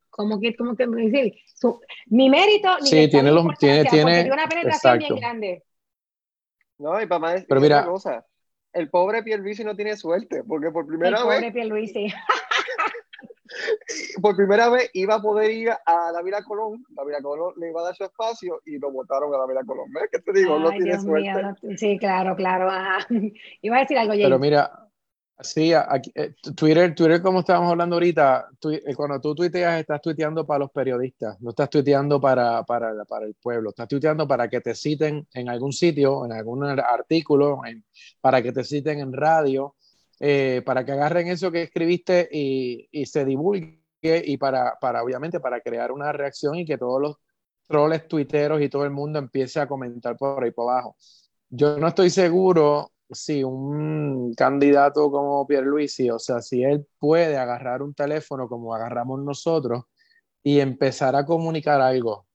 como 0.09 0.39
que, 0.39 0.55
como 0.55 0.75
que 0.75 0.85
decir, 0.85 1.33
su, 1.55 1.81
ni 2.07 2.29
mérito, 2.29 2.77
ni 2.81 2.87
sí, 2.87 3.09
tiene, 3.09 3.31
los, 3.31 3.57
tiene, 3.57 3.85
tiene, 3.85 4.31
una 4.31 4.47
penetración 4.47 4.99
bien 4.99 5.15
grande. 5.15 5.63
No, 6.77 7.01
y 7.01 7.07
para 7.07 7.19
más 7.19 7.45
Pero 7.47 7.61
mira, 7.61 7.85
cosa, 7.85 8.25
el 8.75 8.89
pobre 8.89 9.23
Pierluisi 9.23 9.63
no 9.63 9.75
tiene 9.75 9.95
suerte, 9.95 10.43
porque 10.43 10.69
por 10.69 10.85
primera 10.85 11.17
el 11.17 11.27
vez... 11.27 11.37
Pobre 11.37 11.51
Pierluisi. 11.51 12.07
por 14.21 14.35
primera 14.35 14.69
vez 14.69 14.89
iba 14.93 15.15
a 15.15 15.21
poder 15.21 15.51
ir 15.51 15.69
a 15.69 16.11
la 16.11 16.21
Vila 16.21 16.43
Colón, 16.43 16.85
la 16.95 17.05
Vila 17.05 17.21
Colón 17.21 17.53
le 17.57 17.69
iba 17.69 17.81
a 17.81 17.85
dar 17.85 17.95
su 17.95 18.03
espacio 18.03 18.61
y 18.65 18.77
lo 18.77 18.91
votaron 18.91 19.33
a 19.33 19.37
la 19.37 19.47
Vila 19.47 19.63
Colón. 19.63 19.91
¿Ves 19.93 20.09
qué 20.11 20.19
te 20.19 20.33
digo? 20.33 20.59
no 20.59 20.71
tiene 20.71 20.99
suerte. 20.99 21.77
sí, 21.77 21.97
claro, 21.97 22.35
claro. 22.35 22.69
Iba 23.61 23.77
a 23.77 23.79
decir 23.79 23.97
algo, 23.97 24.13
Pero 24.13 24.39
mira, 24.39 24.84
sí, 25.39 25.73
aquí, 25.73 26.11
eh, 26.15 26.35
Twitter, 26.55 26.95
Twitter, 26.95 27.21
como 27.21 27.39
estábamos 27.39 27.71
hablando 27.71 27.95
ahorita, 27.95 28.47
eh, 28.71 28.95
cuando 28.95 29.19
tú 29.21 29.35
tuiteas, 29.35 29.79
estás 29.79 30.01
tuiteando 30.01 30.45
para 30.45 30.59
los 30.59 30.71
periodistas, 30.71 31.39
no 31.41 31.51
estás 31.51 31.69
tuiteando 31.69 32.19
para, 32.19 32.63
para, 32.63 32.91
el 32.91 33.35
pueblo, 33.35 33.69
estás 33.69 33.87
tuiteando 33.87 34.27
para 34.27 34.49
que 34.49 34.61
te 34.61 34.73
citen 34.75 35.27
en 35.33 35.49
algún 35.49 35.73
sitio, 35.73 36.25
en 36.25 36.31
algún 36.33 36.63
artículo, 36.63 37.61
para 38.21 38.41
que 38.41 38.51
te 38.51 38.63
citen 38.63 38.99
en 38.99 39.13
radio 39.13 39.75
eh, 40.19 40.61
para 40.65 40.85
que 40.85 40.93
agarren 40.93 41.27
eso 41.27 41.51
que 41.51 41.63
escribiste 41.63 42.29
y, 42.31 42.87
y 42.91 43.05
se 43.05 43.25
divulgue 43.25 43.81
y 44.01 44.37
para, 44.37 44.77
para, 44.79 45.03
obviamente, 45.03 45.39
para 45.39 45.59
crear 45.59 45.91
una 45.91 46.11
reacción 46.11 46.55
y 46.55 46.65
que 46.65 46.77
todos 46.77 47.01
los 47.01 47.17
troles 47.67 48.07
tuiteros 48.07 48.61
y 48.61 48.69
todo 48.69 48.85
el 48.85 48.91
mundo 48.91 49.19
empiece 49.19 49.59
a 49.59 49.67
comentar 49.67 50.15
por 50.17 50.43
ahí 50.43 50.51
por 50.51 50.71
abajo. 50.71 50.95
Yo 51.49 51.77
no 51.79 51.87
estoy 51.87 52.09
seguro 52.09 52.91
si 53.11 53.43
un 53.43 54.33
candidato 54.35 55.11
como 55.11 55.45
Pierluisi, 55.47 56.09
o 56.09 56.19
sea, 56.19 56.41
si 56.41 56.63
él 56.63 56.85
puede 56.99 57.37
agarrar 57.37 57.81
un 57.81 57.93
teléfono 57.93 58.47
como 58.47 58.73
agarramos 58.73 59.21
nosotros 59.21 59.83
y 60.43 60.59
empezar 60.59 61.15
a 61.15 61.25
comunicar 61.25 61.81
algo. 61.81 62.25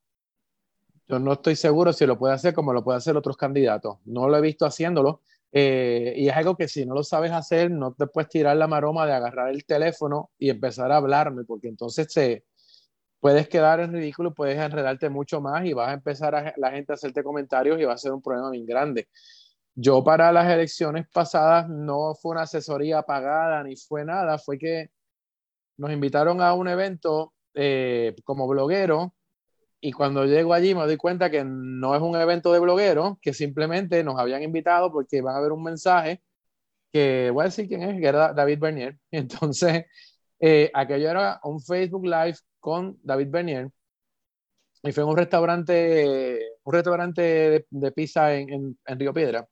Yo 1.09 1.19
no 1.19 1.33
estoy 1.33 1.57
seguro 1.57 1.93
si 1.93 2.07
lo 2.07 2.19
puede 2.19 2.35
hacer 2.35 2.55
como 2.55 2.73
lo 2.73 2.85
puede 2.85 2.99
hacer 2.99 3.17
otros 3.17 3.37
candidatos. 3.37 3.99
No 4.05 4.29
lo 4.29 4.37
he 4.37 4.41
visto 4.41 4.65
haciéndolo, 4.65 5.23
eh, 5.53 6.15
y 6.17 6.29
es 6.29 6.37
algo 6.37 6.57
que 6.57 6.69
si 6.69 6.87
no 6.87 6.95
lo 6.95 7.03
sabes 7.03 7.33
hacer, 7.33 7.71
no 7.71 7.93
te 7.93 8.07
puedes 8.07 8.29
tirar 8.29 8.57
la 8.57 8.69
maroma 8.69 9.07
de 9.07 9.13
agarrar 9.13 9.51
el 9.51 9.65
teléfono 9.65 10.31
y 10.39 10.51
empezar 10.51 10.93
a 10.93 10.97
hablarme, 10.97 11.45
porque 11.45 11.69
entonces 11.69 12.09
te 12.13 12.45
puedes 13.19 13.49
quedar 13.49 13.81
en 13.81 13.93
ridículo, 13.93 14.33
puedes 14.35 14.59
enredarte 14.59 15.09
mucho 15.11 15.41
más 15.41 15.65
y 15.67 15.73
vas 15.73 15.91
a 15.91 15.95
empezar 15.95 16.35
a 16.35 16.55
la 16.57 16.71
gente 16.71 16.93
a 16.93 16.95
hacerte 16.95 17.25
comentarios 17.25 17.81
y 17.81 17.85
va 17.85 17.95
a 17.95 17.99
ser 17.99 18.13
un 18.13 18.23
problema 18.23 18.51
bien 18.51 18.67
grande. 18.67 19.09
Yo 19.83 20.05
para 20.05 20.31
las 20.31 20.47
elecciones 20.53 21.09
pasadas 21.09 21.67
no 21.71 22.15
fue 22.15 22.33
una 22.33 22.43
asesoría 22.43 23.01
pagada 23.03 23.65
ni 23.65 23.77
fue 23.77 24.05
nada, 24.05 24.37
fue 24.39 24.59
que 24.59 24.91
nos 25.79 25.91
invitaron 25.91 26.43
a 26.43 26.53
un 26.53 26.69
evento 26.69 27.33
eh, 27.55 28.15
como 28.25 28.47
bloguero 28.47 29.15
y 29.81 29.93
cuando 29.93 30.27
llego 30.27 30.53
allí 30.53 30.75
me 30.75 30.83
doy 30.83 30.99
cuenta 30.99 31.31
que 31.31 31.45
no 31.45 31.95
es 31.97 32.03
un 32.03 32.15
evento 32.17 32.53
de 32.53 32.59
blogueros, 32.59 33.17
que 33.23 33.33
simplemente 33.33 34.05
nos 34.05 34.19
habían 34.21 34.43
invitado 34.43 34.93
porque 34.93 35.23
van 35.23 35.37
a 35.37 35.41
ver 35.41 35.53
un 35.53 35.63
mensaje 35.63 36.23
que 36.93 37.31
voy 37.33 37.43
a 37.43 37.45
decir 37.47 37.67
quién 37.67 37.83
es, 37.83 38.01
que 38.01 38.07
era 38.07 38.35
David 38.35 38.59
Bernier. 38.61 38.99
Entonces, 39.11 39.87
eh, 40.41 40.71
aquello 40.75 41.11
era 41.11 41.41
un 41.43 41.59
Facebook 41.59 42.05
Live 42.05 42.37
con 42.61 42.99
David 43.03 43.29
Bernier 43.31 43.71
y 44.83 44.93
fue 44.93 45.03
en 45.05 45.11
un 45.11 45.17
restaurante, 45.17 46.41
un 46.65 46.73
restaurante 46.73 47.67
de, 47.71 47.93
pizza 47.93 48.35
en, 48.35 48.77
en, 48.85 48.99
Río 48.99 49.13
Piedra. 49.13 49.47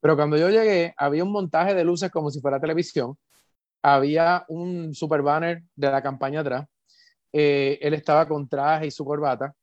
Pero 0.00 0.16
cuando 0.16 0.36
yo 0.36 0.50
llegué, 0.50 0.94
había 0.96 1.24
un 1.24 1.32
montaje 1.32 1.74
de 1.74 1.84
luces 1.84 2.10
como 2.10 2.30
si 2.30 2.40
fuera 2.40 2.60
televisión, 2.60 3.16
había 3.82 4.44
un 4.48 4.94
super 4.94 5.22
banner 5.22 5.62
de 5.76 5.90
la 5.90 6.02
campaña 6.02 6.40
atrás, 6.40 6.66
eh, 7.32 7.78
él 7.82 7.94
estaba 7.94 8.28
con 8.28 8.48
traje 8.48 8.86
y 8.88 8.90
su 8.90 9.04
corbata, 9.04 9.54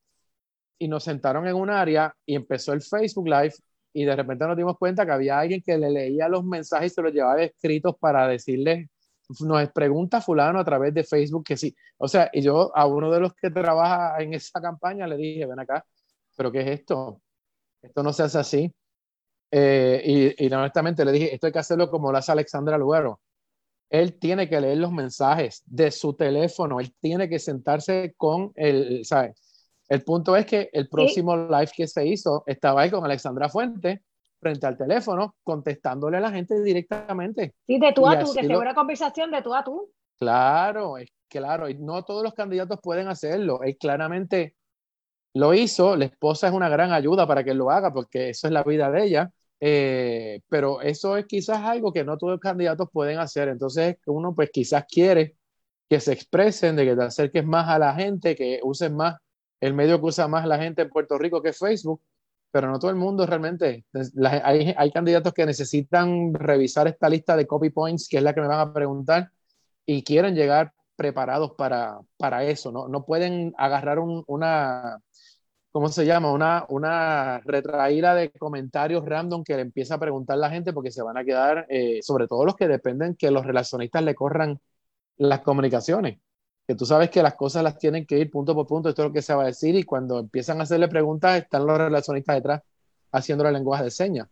y 0.78 0.88
nos 0.88 1.04
sentaron 1.04 1.48
en 1.48 1.56
un 1.56 1.70
área 1.70 2.14
y 2.26 2.36
empezó 2.36 2.74
el 2.74 2.82
Facebook 2.82 3.28
Live. 3.28 3.54
Y 3.94 4.04
de 4.06 4.16
repente 4.16 4.46
nos 4.46 4.58
dimos 4.58 4.78
cuenta 4.78 5.06
que 5.06 5.12
había 5.14 5.40
alguien 5.40 5.62
que 5.66 5.78
le 5.78 5.90
leía 5.90 6.28
los 6.28 6.44
mensajes 6.44 6.92
y 6.92 6.96
se 6.96 7.02
los 7.02 7.14
llevaba 7.14 7.42
escritos 7.42 7.96
para 8.00 8.28
decirle, 8.28 8.90
nos 9.42 9.70
pregunta 9.72 10.22
fulano 10.22 10.60
a 10.60 10.66
través 10.66 10.94
de 10.94 11.04
Facebook 11.04 11.44
que 11.44 11.58
sí. 11.58 11.76
O 11.98 12.08
sea, 12.08 12.30
y 12.34 12.42
yo 12.42 12.76
a 12.76 12.86
uno 12.86 13.12
de 13.12 13.20
los 13.20 13.34
que 13.34 13.50
trabaja 13.50 14.22
en 14.22 14.34
esa 14.34 14.62
campaña 14.62 15.08
le 15.08 15.18
dije, 15.18 15.46
ven 15.46 15.60
acá, 15.60 15.86
pero 16.36 16.52
¿qué 16.52 16.62
es 16.62 16.80
esto? 16.80 17.22
Esto 17.82 18.04
no 18.04 18.14
se 18.14 18.24
hace 18.24 18.40
así. 18.40 18.74
Eh, 19.52 20.36
y, 20.38 20.46
y, 20.46 20.54
honestamente 20.54 21.06
le 21.06 21.12
dije, 21.12 21.34
esto 21.34 21.48
hay 21.48 21.54
que 21.54 21.60
hacerlo 21.60 21.90
como 21.90 22.12
lo 22.12 22.18
hace 22.18 22.32
Alexandra 22.32 22.78
Luero. 22.78 23.22
Él 23.90 24.18
tiene 24.20 24.50
que 24.50 24.60
leer 24.60 24.80
los 24.80 24.92
mensajes 24.92 25.62
de 25.66 25.92
su 25.92 26.16
teléfono, 26.16 26.80
él 26.80 26.94
tiene 27.00 27.30
que 27.30 27.40
sentarse 27.40 28.14
con 28.18 28.52
el, 28.56 29.06
¿sabes? 29.06 29.36
El 29.88 30.04
punto 30.04 30.36
es 30.36 30.46
que 30.46 30.70
el 30.74 30.90
próximo 30.90 31.38
live 31.38 31.70
que 31.76 31.88
se 31.88 32.06
hizo 32.08 32.44
estaba 32.48 32.82
ahí 32.82 32.90
con 32.90 33.06
Alexandra 33.06 33.50
Fuente 33.50 34.02
frente 34.46 34.68
al 34.68 34.78
teléfono 34.78 35.36
contestándole 35.44 36.18
a 36.18 36.20
la 36.20 36.30
gente 36.30 36.62
directamente. 36.62 37.56
Sí, 37.66 37.80
de 37.80 37.94
tú 37.94 38.08
a 38.08 38.20
tú, 38.20 38.32
que 38.32 38.46
sea 38.46 38.60
una 38.60 38.76
conversación 38.76 39.32
de 39.32 39.42
tú 39.42 39.56
a 39.56 39.64
tú. 39.64 39.90
Claro, 40.20 41.00
es 41.00 41.10
claro, 41.28 41.68
y 41.68 41.74
no 41.74 42.04
todos 42.06 42.22
los 42.22 42.36
candidatos 42.36 42.80
pueden 42.80 43.08
hacerlo. 43.08 43.64
Él 43.64 43.76
claramente 43.76 44.54
lo 45.34 45.56
hizo, 45.56 45.96
la 45.96 46.06
esposa 46.06 46.48
es 46.48 46.54
una 46.54 46.70
gran 46.70 46.92
ayuda 46.92 47.26
para 47.26 47.44
que 47.44 47.56
lo 47.56 47.72
haga 47.72 47.92
porque 47.92 48.30
eso 48.30 48.46
es 48.46 48.54
la 48.54 48.62
vida 48.62 48.92
de 48.92 49.04
ella. 49.04 49.32
Eh, 49.60 50.42
pero 50.48 50.80
eso 50.82 51.18
es 51.18 51.26
quizás 51.26 51.64
algo 51.64 51.92
que 51.92 52.04
no 52.04 52.16
todos 52.20 52.34
los 52.34 52.40
candidatos 52.40 52.88
pueden 52.94 53.18
hacer. 53.18 53.48
Entonces, 53.48 53.98
uno 54.06 54.36
pues 54.36 54.52
quizás 54.52 54.86
quiere 54.88 55.38
que 55.90 56.00
se 56.00 56.14
expresen, 56.14 56.76
de 56.76 56.86
que 56.86 56.96
te 56.96 57.04
acerques 57.04 57.44
más 57.44 57.68
a 57.68 57.80
la 57.80 57.96
gente, 57.96 58.36
que 58.36 58.60
usen 58.62 58.96
más 58.96 59.16
el 59.60 59.74
medio 59.74 60.00
que 60.00 60.06
usa 60.06 60.28
más 60.28 60.46
la 60.46 60.60
gente 60.60 60.84
en 60.84 60.90
Puerto 60.90 61.18
Rico 61.18 61.42
que 61.42 61.52
Facebook, 61.52 62.00
pero 62.56 62.72
no 62.72 62.80
todo 62.80 62.90
el 62.90 62.96
mundo 62.96 63.26
realmente. 63.26 63.84
hay, 64.24 64.74
hay, 64.78 64.92
candidatos 64.92 65.34
que 65.34 65.46
necesitan 65.46 66.34
revisar 66.34 66.88
esta 66.88 67.10
lista 67.10 67.36
de 67.36 67.46
copy 67.46 67.70
points, 67.70 68.08
que 68.08 68.16
es 68.16 68.24
la 68.24 68.34
que 68.34 68.40
me 68.40 68.48
van 68.48 68.62
a 68.62 68.72
preguntar, 68.72 69.30
y 69.86 70.06
quieren 70.06 70.36
llegar 70.36 70.72
preparados 70.96 71.52
para, 71.58 72.00
para 72.16 72.46
eso, 72.46 72.72
¿no? 72.72 72.88
No 72.88 73.04
pueden 73.06 73.54
agarrar 73.58 74.00
un, 74.00 74.24
una, 74.28 75.02
¿cómo 75.74 75.90
se 75.90 76.06
llama? 76.06 76.32
Una, 76.32 76.66
una 76.70 77.40
retraída 77.40 78.16
de 78.16 78.32
comentarios 78.32 79.04
random 79.04 79.44
que 79.44 79.58
le 79.58 79.64
empieza 79.64 79.96
a 79.96 80.00
preguntar 80.00 80.38
la 80.38 80.50
gente 80.50 80.72
porque 80.72 80.92
se 80.92 81.04
van 81.04 81.18
a 81.18 81.26
quedar, 81.26 81.66
eh, 81.68 82.00
sobre 82.04 82.26
todo 82.26 82.46
los 82.46 82.56
que 82.56 82.70
dependen 82.70 83.16
que 83.16 83.32
los 83.32 83.46
relacionistas 83.46 84.02
le 84.02 84.16
corran 84.16 84.62
las 85.18 85.42
comunicaciones. 85.42 86.20
Que 86.68 86.76
tú 86.76 86.86
sabes 86.86 87.10
que 87.10 87.22
las 87.22 87.36
cosas 87.36 87.64
las 87.64 87.78
tienen 87.78 88.06
que 88.06 88.18
ir 88.18 88.32
punto 88.32 88.56
por 88.56 88.66
punto, 88.66 88.90
esto 88.90 89.04
es 89.04 89.08
lo 89.10 89.14
que 89.14 89.22
se 89.22 89.34
va 89.34 89.44
a 89.44 89.48
decir, 89.48 89.76
y 89.76 89.84
cuando 89.84 90.20
empiezan 90.20 90.60
a 90.60 90.64
hacerle 90.64 90.88
preguntas, 90.88 91.38
están 91.38 91.66
los 91.66 91.78
relacionistas 91.78 92.36
detrás 92.36 92.62
haciendo 93.12 93.48
el 93.48 93.54
lenguaje 93.54 93.84
de 93.84 93.92
señas. 93.92 94.28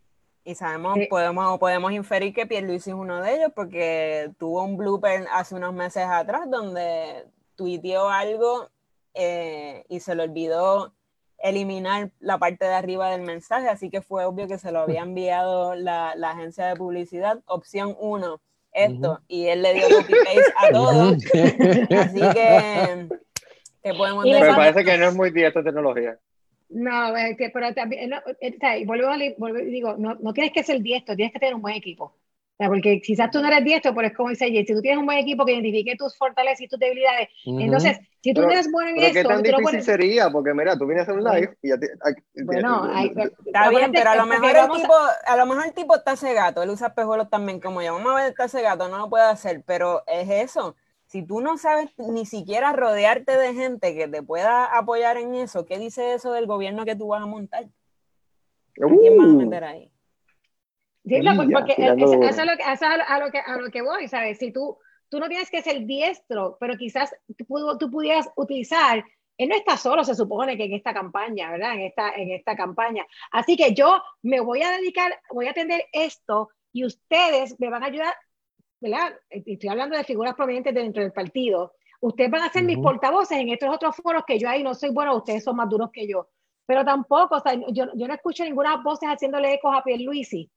Y 0.45 0.55
sabemos, 0.55 0.97
podemos, 1.09 1.57
podemos 1.57 1.91
inferir 1.93 2.33
que 2.33 2.45
Pierluisi 2.45 2.89
es 2.89 2.95
uno 2.95 3.21
de 3.21 3.35
ellos 3.35 3.51
porque 3.55 4.31
tuvo 4.37 4.63
un 4.63 4.75
blooper 4.75 5.25
hace 5.31 5.55
unos 5.55 5.73
meses 5.73 6.03
atrás 6.05 6.49
donde 6.49 7.25
tuiteó 7.55 8.09
algo 8.09 8.69
eh, 9.13 9.85
y 9.87 10.01
se 10.01 10.15
le 10.15 10.23
olvidó 10.23 10.91
eliminar 11.37 12.11
la 12.19 12.37
parte 12.37 12.65
de 12.65 12.73
arriba 12.73 13.09
del 13.11 13.21
mensaje, 13.21 13.69
así 13.69 13.89
que 13.89 14.01
fue 14.01 14.25
obvio 14.25 14.47
que 14.47 14.57
se 14.57 14.71
lo 14.71 14.79
había 14.79 15.01
enviado 15.01 15.75
la, 15.75 16.15
la 16.15 16.31
agencia 16.31 16.65
de 16.67 16.75
publicidad. 16.75 17.39
Opción 17.45 17.95
uno, 17.99 18.41
esto, 18.73 19.21
y 19.27 19.47
él 19.47 19.61
le 19.61 19.73
dio 19.73 19.89
copy 19.89 20.13
paste 20.13 20.53
a 20.57 20.69
todo. 20.71 21.09
así 21.99 22.19
que, 22.19 23.07
¿qué 23.83 23.93
podemos 23.93 24.23
decir? 24.23 24.41
Me 24.41 24.55
parece 24.55 24.83
que 24.83 24.97
no 24.97 25.07
es 25.07 25.15
muy 25.15 25.31
bien 25.31 25.47
esta 25.47 25.63
tecnología. 25.63 26.17
No, 26.69 27.13
pero 27.53 27.73
también, 27.73 28.09
no, 28.09 28.17
vuelvo 28.85 29.09
a 29.09 29.17
digo, 29.17 29.95
no, 29.97 30.15
no 30.15 30.33
tienes 30.33 30.51
que 30.51 30.63
ser 30.63 30.81
diestro, 30.81 31.15
tienes 31.15 31.31
que 31.31 31.39
tener 31.39 31.53
un 31.53 31.61
buen 31.61 31.75
equipo 31.75 32.15
porque 32.57 33.01
quizás 33.01 33.31
tú 33.31 33.41
no 33.41 33.47
eres 33.47 33.63
diestro, 33.63 33.93
pero 33.95 34.07
es 34.07 34.13
como 34.15 34.29
dice 34.29 34.47
si 34.47 34.73
tú 34.73 34.81
tienes 34.81 34.99
un 34.99 35.05
buen 35.05 35.17
equipo 35.17 35.45
que 35.45 35.53
identifique 35.53 35.95
tus 35.95 36.15
fortalezas 36.17 36.61
y 36.61 36.67
tus 36.67 36.79
debilidades, 36.79 37.29
entonces, 37.45 37.99
si 38.21 38.33
tú 38.33 38.43
eres 38.43 38.71
bueno 38.71 38.89
en 38.89 38.97
esto... 38.99 39.21
¿Qué 39.21 39.25
tan 39.25 39.43
difícil 39.43 39.83
sería? 39.83 40.29
Porque 40.29 40.53
mira, 40.53 40.77
tú 40.77 40.85
vienes 40.85 41.07
a 41.09 41.13
un 41.13 41.23
live 41.23 41.57
y 41.61 41.69
ya 41.69 41.77
te... 41.77 41.89
Bueno, 42.43 42.89
está 43.45 43.69
bien, 43.69 43.91
pero 43.91 44.11
a 44.11 44.15
lo, 44.15 44.25
mejor 44.25 44.55
el 44.55 44.81
tipo, 44.81 44.93
a... 45.25 45.37
lo 45.37 45.45
mejor 45.45 45.65
el 45.65 45.73
tipo 45.73 45.95
está 45.95 46.15
cegato, 46.15 46.63
él 46.63 46.69
usa 46.69 46.87
espejuelos 46.87 47.29
también 47.29 47.59
como 47.59 47.81
yo, 47.81 47.93
vamos 47.93 48.13
a 48.13 48.15
ver, 48.15 48.29
está 48.29 48.47
cegato, 48.47 48.87
no 48.87 48.97
lo 48.97 49.09
puede 49.09 49.25
hacer, 49.25 49.63
pero 49.65 50.03
es 50.07 50.29
eso. 50.29 50.75
Si 51.07 51.21
tú 51.21 51.41
no 51.41 51.57
sabes 51.57 51.89
ni 51.97 52.25
siquiera 52.25 52.73
rodearte 52.73 53.37
de 53.37 53.53
gente 53.53 53.93
que 53.93 54.07
te 54.07 54.23
pueda 54.23 54.65
apoyar 54.65 55.17
en 55.17 55.35
eso, 55.35 55.65
¿qué 55.65 55.77
dice 55.77 56.13
eso 56.13 56.31
del 56.33 56.47
gobierno 56.47 56.85
que 56.85 56.95
tú 56.95 57.09
vas 57.09 57.21
a 57.21 57.27
montar? 57.27 57.65
¿Quién 58.73 59.17
vas 59.17 59.27
a 59.27 59.29
uh. 59.29 59.35
meter 59.35 59.63
ahí? 59.63 59.92
Sí, 61.05 61.19
porque 61.53 61.75
eso, 61.77 61.93
es 62.23 62.37
lo 62.37 62.57
que, 62.57 62.63
a, 62.63 63.19
lo 63.19 63.31
que, 63.31 63.39
a 63.39 63.57
lo 63.57 63.69
que 63.69 63.81
voy, 63.81 64.07
¿sabes? 64.07 64.37
Si 64.37 64.51
tú, 64.53 64.77
tú 65.09 65.19
no 65.19 65.27
tienes 65.27 65.49
que 65.49 65.61
ser 65.61 65.85
diestro, 65.85 66.57
pero 66.59 66.77
quizás 66.77 67.13
tú, 67.37 67.45
tú 67.77 67.91
pudieras 67.91 68.29
utilizar 68.35 69.03
él 69.37 69.49
no 69.49 69.55
está 69.55 69.77
solo, 69.77 70.03
se 70.03 70.15
supone 70.15 70.57
que 70.57 70.65
en 70.65 70.73
esta 70.73 70.93
campaña, 70.93 71.51
¿verdad? 71.51 71.73
En 71.73 71.81
esta, 71.81 72.11
en 72.11 72.31
esta 72.31 72.55
campaña. 72.55 73.05
Así 73.31 73.55
que 73.55 73.73
yo 73.73 74.01
me 74.21 74.39
voy 74.39 74.61
a 74.61 74.71
dedicar, 74.71 75.19
voy 75.31 75.47
a 75.47 75.51
atender 75.51 75.85
esto 75.91 76.49
y 76.71 76.85
ustedes 76.85 77.59
me 77.59 77.69
van 77.69 77.83
a 77.83 77.87
ayudar, 77.87 78.13
¿verdad? 78.79 79.13
Estoy 79.29 79.69
hablando 79.69 79.97
de 79.97 80.03
figuras 80.03 80.35
prominentes 80.35 80.73
dentro 80.73 81.01
del 81.01 81.13
partido. 81.13 81.73
Ustedes 82.01 82.29
van 82.29 82.43
a 82.43 82.51
ser 82.51 82.63
mis 82.63 82.77
portavoces 82.77 83.37
en 83.37 83.49
estos 83.49 83.73
otros 83.73 83.95
foros 83.95 84.23
que 84.25 84.37
yo 84.37 84.49
ahí 84.49 84.61
no 84.61 84.73
soy 84.73 84.89
bueno, 84.91 85.15
ustedes 85.15 85.43
son 85.43 85.55
más 85.55 85.69
duros 85.69 85.89
que 85.91 86.07
yo. 86.07 86.29
Pero 86.65 86.85
tampoco, 86.85 87.35
o 87.35 87.39
sea, 87.39 87.53
yo, 87.53 87.87
yo 87.95 88.07
no 88.07 88.13
escucho 88.13 88.43
ninguna 88.43 88.77
voces 88.77 89.09
haciéndole 89.09 89.53
ecos 89.53 89.75
a 89.75 89.83
Pierluisi 89.83 90.49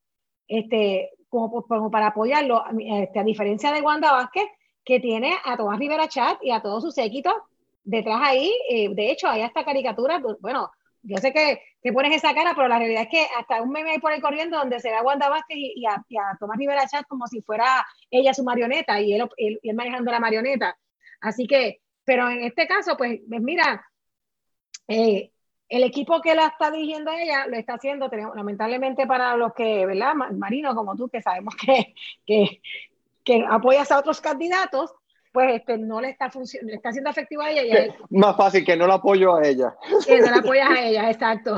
este, 0.48 1.10
como, 1.28 1.62
como 1.62 1.90
para 1.90 2.08
apoyarlo, 2.08 2.64
este, 2.78 3.18
a 3.18 3.24
diferencia 3.24 3.72
de 3.72 3.82
Wanda 3.82 4.12
Vázquez, 4.12 4.44
que 4.84 5.00
tiene 5.00 5.34
a 5.44 5.56
Tomás 5.56 5.78
Rivera 5.78 6.08
Chat 6.08 6.38
y 6.42 6.50
a 6.50 6.62
todos 6.62 6.82
sus 6.82 6.94
séquitos 6.94 7.34
detrás 7.82 8.20
ahí. 8.22 8.52
Eh, 8.70 8.88
de 8.94 9.10
hecho, 9.10 9.28
hay 9.28 9.42
hasta 9.42 9.64
caricaturas, 9.64 10.20
pues, 10.22 10.36
bueno, 10.40 10.70
yo 11.02 11.18
sé 11.18 11.32
que 11.32 11.60
te 11.80 11.92
pones 11.92 12.16
esa 12.16 12.34
cara, 12.34 12.52
pero 12.54 12.68
la 12.68 12.78
realidad 12.78 13.02
es 13.02 13.08
que 13.08 13.26
hasta 13.38 13.62
un 13.62 13.70
meme 13.70 13.92
ahí 13.92 13.98
por 13.98 14.12
el 14.12 14.20
corriendo 14.20 14.58
donde 14.58 14.80
se 14.80 14.90
ve 14.90 14.96
a 14.96 15.02
Wanda 15.02 15.28
Vázquez 15.28 15.56
y, 15.56 15.84
a, 15.86 16.04
Tomás 16.38 16.58
Rivera 16.58 16.86
Chat 16.86 17.06
como 17.06 17.26
si 17.26 17.42
fuera 17.42 17.86
ella 18.10 18.34
su 18.34 18.42
marioneta 18.42 19.00
y 19.00 19.12
él, 19.12 19.28
manejando 19.74 20.10
la 20.10 20.20
marioneta. 20.20 20.76
Así 21.20 21.46
que, 21.46 21.80
pero 22.04 22.28
en 22.28 22.42
este 22.42 22.66
caso, 22.66 22.96
pues, 22.96 23.20
pues 23.28 23.40
mira, 23.40 23.84
eh, 24.88 25.32
el 25.68 25.82
equipo 25.82 26.20
que 26.20 26.34
la 26.34 26.46
está 26.46 26.70
dirigiendo 26.70 27.10
ella 27.12 27.46
lo 27.46 27.56
está 27.56 27.74
haciendo, 27.74 28.08
lamentablemente 28.34 29.06
para 29.06 29.36
los 29.36 29.52
que, 29.54 29.84
¿verdad? 29.86 30.14
Marino 30.14 30.74
como 30.74 30.96
tú, 30.96 31.08
que 31.08 31.22
sabemos 31.22 31.54
que, 31.56 31.94
que, 32.24 32.60
que 33.24 33.44
apoyas 33.48 33.90
a 33.90 33.98
otros 33.98 34.20
candidatos, 34.20 34.94
pues 35.32 35.56
este, 35.56 35.76
no 35.76 36.00
le 36.00 36.10
está, 36.10 36.30
le 36.62 36.74
está 36.74 36.92
siendo 36.92 37.10
efectivo 37.10 37.42
a 37.42 37.50
ella. 37.50 37.94
Más 38.10 38.36
fácil 38.36 38.64
que 38.64 38.76
no 38.76 38.86
la 38.86 38.94
apoyo 38.94 39.36
a 39.36 39.46
ella. 39.46 39.74
Que 40.06 40.20
no 40.20 40.30
la 40.30 40.38
apoyas 40.38 40.70
a 40.70 40.82
ella, 40.86 41.10
exacto. 41.10 41.56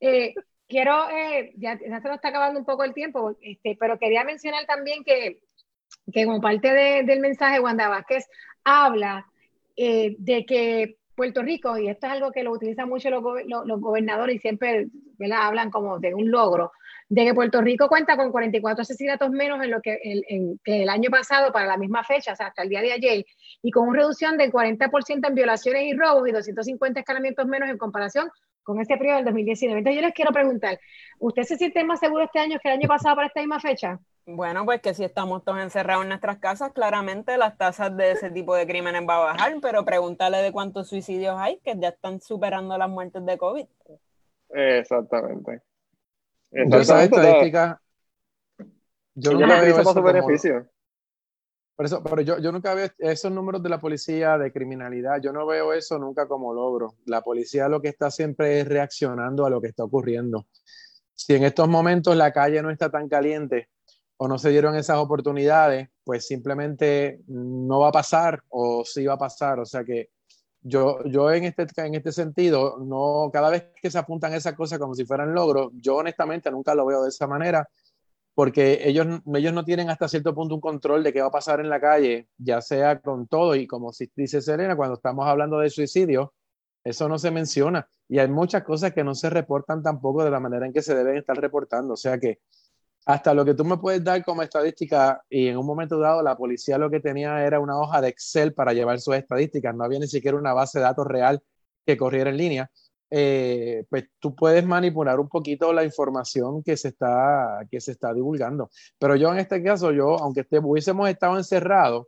Eh, 0.00 0.34
quiero, 0.66 1.08
eh, 1.10 1.52
ya, 1.56 1.78
se 1.78 1.88
nos 1.88 2.04
está 2.04 2.28
acabando 2.28 2.58
un 2.58 2.66
poco 2.66 2.82
el 2.82 2.94
tiempo, 2.94 3.36
este, 3.40 3.76
pero 3.78 3.98
quería 3.98 4.24
mencionar 4.24 4.64
también 4.66 5.04
que, 5.04 5.40
que 6.12 6.24
como 6.24 6.40
parte 6.40 6.72
del 7.04 7.20
mensaje, 7.20 7.60
Wanda 7.60 7.88
Vázquez 7.88 8.26
habla 8.64 9.26
eh, 9.76 10.16
de 10.18 10.44
que 10.46 10.96
Puerto 11.14 11.42
Rico, 11.42 11.76
y 11.78 11.88
esto 11.88 12.06
es 12.06 12.12
algo 12.12 12.32
que 12.32 12.42
lo 12.42 12.52
utilizan 12.52 12.88
mucho 12.88 13.10
los, 13.10 13.22
gobernadores 13.80 14.36
y 14.36 14.38
siempre 14.38 14.88
hablan 15.34 15.70
como 15.70 15.98
de 15.98 16.14
un 16.14 16.30
logro, 16.30 16.72
de 17.08 17.24
que 17.24 17.34
Puerto 17.34 17.60
Rico 17.60 17.88
cuenta 17.88 18.16
con 18.16 18.32
44 18.32 18.82
asesinatos 18.82 19.30
menos 19.30 19.62
en 19.62 19.70
lo 19.70 19.80
que 19.82 19.98
el, 20.02 20.58
el 20.64 20.88
año 20.88 21.10
pasado 21.10 21.52
para 21.52 21.66
la 21.66 21.76
misma 21.76 22.04
fecha, 22.04 22.32
o 22.32 22.36
sea, 22.36 22.46
hasta 22.46 22.62
el 22.62 22.68
día 22.68 22.80
de 22.80 22.92
ayer, 22.92 23.26
y 23.62 23.70
con 23.70 23.88
una 23.88 24.00
reducción 24.00 24.38
del 24.38 24.50
40% 24.50 25.28
en 25.28 25.34
violaciones 25.34 25.82
y 25.84 25.94
robos 25.94 26.28
y 26.28 26.32
250 26.32 27.00
escalamientos 27.00 27.46
menos 27.46 27.68
en 27.68 27.78
comparación 27.78 28.30
con 28.62 28.80
este 28.80 28.96
periodo 28.96 29.16
del 29.16 29.26
2019. 29.26 29.78
Entonces 29.78 30.00
yo 30.00 30.06
les 30.06 30.14
quiero 30.14 30.32
preguntar, 30.32 30.78
¿usted 31.18 31.42
se 31.42 31.56
siente 31.56 31.84
más 31.84 32.00
seguro 32.00 32.24
este 32.24 32.38
año 32.38 32.58
que 32.62 32.68
el 32.68 32.78
año 32.78 32.88
pasado 32.88 33.16
para 33.16 33.26
esta 33.26 33.40
misma 33.40 33.60
fecha? 33.60 33.98
Bueno, 34.24 34.64
pues 34.64 34.80
que 34.80 34.94
si 34.94 35.02
estamos 35.02 35.42
todos 35.44 35.58
encerrados 35.58 36.04
en 36.04 36.10
nuestras 36.10 36.38
casas, 36.38 36.72
claramente 36.72 37.36
las 37.36 37.58
tasas 37.58 37.96
de 37.96 38.12
ese 38.12 38.30
tipo 38.30 38.54
de 38.54 38.66
crímenes 38.66 39.02
va 39.08 39.16
a 39.16 39.32
bajar, 39.32 39.52
pero 39.60 39.84
pregúntale 39.84 40.38
de 40.38 40.52
cuántos 40.52 40.88
suicidios 40.88 41.36
hay 41.38 41.58
que 41.58 41.76
ya 41.78 41.88
están 41.88 42.20
superando 42.20 42.78
las 42.78 42.88
muertes 42.88 43.24
de 43.26 43.36
COVID. 43.36 43.66
Exactamente. 44.50 45.62
Esa 46.52 47.02
estadística, 47.02 47.80
yo 49.14 49.32
no 49.32 49.46
veo 49.46 49.80
eso 49.80 50.02
beneficio. 50.02 50.68
Por 51.74 51.86
eso, 51.86 52.02
pero 52.02 52.20
yo, 52.20 52.38
yo 52.38 52.52
nunca 52.52 52.74
veo 52.74 52.90
esos 52.98 53.32
números 53.32 53.62
de 53.62 53.70
la 53.70 53.80
policía 53.80 54.38
de 54.38 54.52
criminalidad, 54.52 55.20
yo 55.20 55.32
no 55.32 55.46
veo 55.46 55.72
eso 55.72 55.98
nunca 55.98 56.28
como 56.28 56.52
logro. 56.52 56.94
La 57.06 57.22
policía 57.22 57.68
lo 57.68 57.80
que 57.80 57.88
está 57.88 58.10
siempre 58.10 58.60
es 58.60 58.68
reaccionando 58.68 59.46
a 59.46 59.50
lo 59.50 59.60
que 59.60 59.68
está 59.68 59.82
ocurriendo. 59.82 60.46
Si 61.14 61.34
en 61.34 61.44
estos 61.44 61.68
momentos 61.68 62.14
la 62.14 62.32
calle 62.32 62.62
no 62.62 62.70
está 62.70 62.90
tan 62.90 63.08
caliente, 63.08 63.68
o 64.22 64.28
no 64.28 64.38
se 64.38 64.50
dieron 64.50 64.76
esas 64.76 64.98
oportunidades, 64.98 65.88
pues 66.04 66.28
simplemente 66.28 67.22
no 67.26 67.80
va 67.80 67.88
a 67.88 67.92
pasar 67.92 68.40
o 68.50 68.84
sí 68.84 69.04
va 69.04 69.14
a 69.14 69.18
pasar. 69.18 69.58
O 69.58 69.64
sea 69.64 69.82
que 69.82 70.10
yo, 70.60 71.02
yo 71.06 71.32
en, 71.32 71.42
este, 71.42 71.66
en 71.78 71.96
este 71.96 72.12
sentido, 72.12 72.78
no, 72.78 73.30
cada 73.32 73.50
vez 73.50 73.72
que 73.82 73.90
se 73.90 73.98
apuntan 73.98 74.32
esas 74.32 74.54
cosas 74.54 74.78
como 74.78 74.94
si 74.94 75.04
fueran 75.04 75.34
logros, 75.34 75.72
yo 75.74 75.96
honestamente 75.96 76.52
nunca 76.52 76.72
lo 76.76 76.86
veo 76.86 77.02
de 77.02 77.08
esa 77.08 77.26
manera, 77.26 77.68
porque 78.32 78.82
ellos, 78.84 79.08
ellos 79.34 79.52
no 79.52 79.64
tienen 79.64 79.90
hasta 79.90 80.06
cierto 80.06 80.32
punto 80.32 80.54
un 80.54 80.60
control 80.60 81.02
de 81.02 81.12
qué 81.12 81.20
va 81.20 81.26
a 81.26 81.32
pasar 81.32 81.58
en 81.58 81.68
la 81.68 81.80
calle, 81.80 82.28
ya 82.38 82.60
sea 82.60 83.00
con 83.00 83.26
todo, 83.26 83.56
y 83.56 83.66
como 83.66 83.90
dice 84.14 84.40
Selena, 84.40 84.76
cuando 84.76 84.94
estamos 84.94 85.26
hablando 85.26 85.58
de 85.58 85.68
suicidio, 85.68 86.32
eso 86.84 87.08
no 87.08 87.18
se 87.18 87.32
menciona. 87.32 87.88
Y 88.08 88.20
hay 88.20 88.28
muchas 88.28 88.62
cosas 88.62 88.92
que 88.92 89.02
no 89.02 89.16
se 89.16 89.30
reportan 89.30 89.82
tampoco 89.82 90.22
de 90.22 90.30
la 90.30 90.38
manera 90.38 90.64
en 90.64 90.72
que 90.72 90.82
se 90.82 90.94
deben 90.94 91.16
estar 91.16 91.36
reportando. 91.36 91.94
O 91.94 91.96
sea 91.96 92.18
que 92.20 92.38
hasta 93.04 93.34
lo 93.34 93.44
que 93.44 93.54
tú 93.54 93.64
me 93.64 93.78
puedes 93.78 94.02
dar 94.04 94.24
como 94.24 94.42
estadística, 94.42 95.22
y 95.28 95.48
en 95.48 95.56
un 95.56 95.66
momento 95.66 95.98
dado 95.98 96.22
la 96.22 96.36
policía 96.36 96.78
lo 96.78 96.90
que 96.90 97.00
tenía 97.00 97.44
era 97.44 97.60
una 97.60 97.78
hoja 97.78 98.00
de 98.00 98.08
Excel 98.08 98.54
para 98.54 98.72
llevar 98.72 99.00
sus 99.00 99.16
estadísticas, 99.16 99.74
no 99.74 99.84
había 99.84 99.98
ni 99.98 100.06
siquiera 100.06 100.36
una 100.36 100.52
base 100.52 100.78
de 100.78 100.84
datos 100.84 101.06
real 101.06 101.42
que 101.84 101.96
corriera 101.96 102.30
en 102.30 102.36
línea, 102.36 102.70
eh, 103.10 103.84
pues 103.90 104.04
tú 104.18 104.34
puedes 104.34 104.64
manipular 104.64 105.20
un 105.20 105.28
poquito 105.28 105.72
la 105.72 105.84
información 105.84 106.62
que 106.62 106.78
se, 106.78 106.88
está, 106.88 107.60
que 107.70 107.78
se 107.80 107.92
está 107.92 108.14
divulgando. 108.14 108.70
Pero 108.98 109.16
yo 109.16 109.30
en 109.32 109.38
este 109.38 109.62
caso, 109.62 109.92
yo, 109.92 110.16
aunque 110.18 110.46
hubiésemos 110.62 111.10
estado 111.10 111.36
encerrados, 111.36 112.06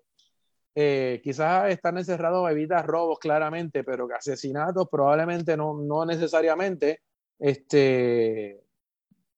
eh, 0.75 1.21
quizás 1.23 1.71
estar 1.71 1.97
encerrados 1.97 2.51
evita 2.51 2.83
robos 2.83 3.19
claramente, 3.19 3.85
pero 3.85 4.09
asesinatos 4.17 4.89
probablemente 4.91 5.57
no, 5.57 5.75
no 5.75 6.07
necesariamente. 6.07 7.03
Este, 7.39 8.64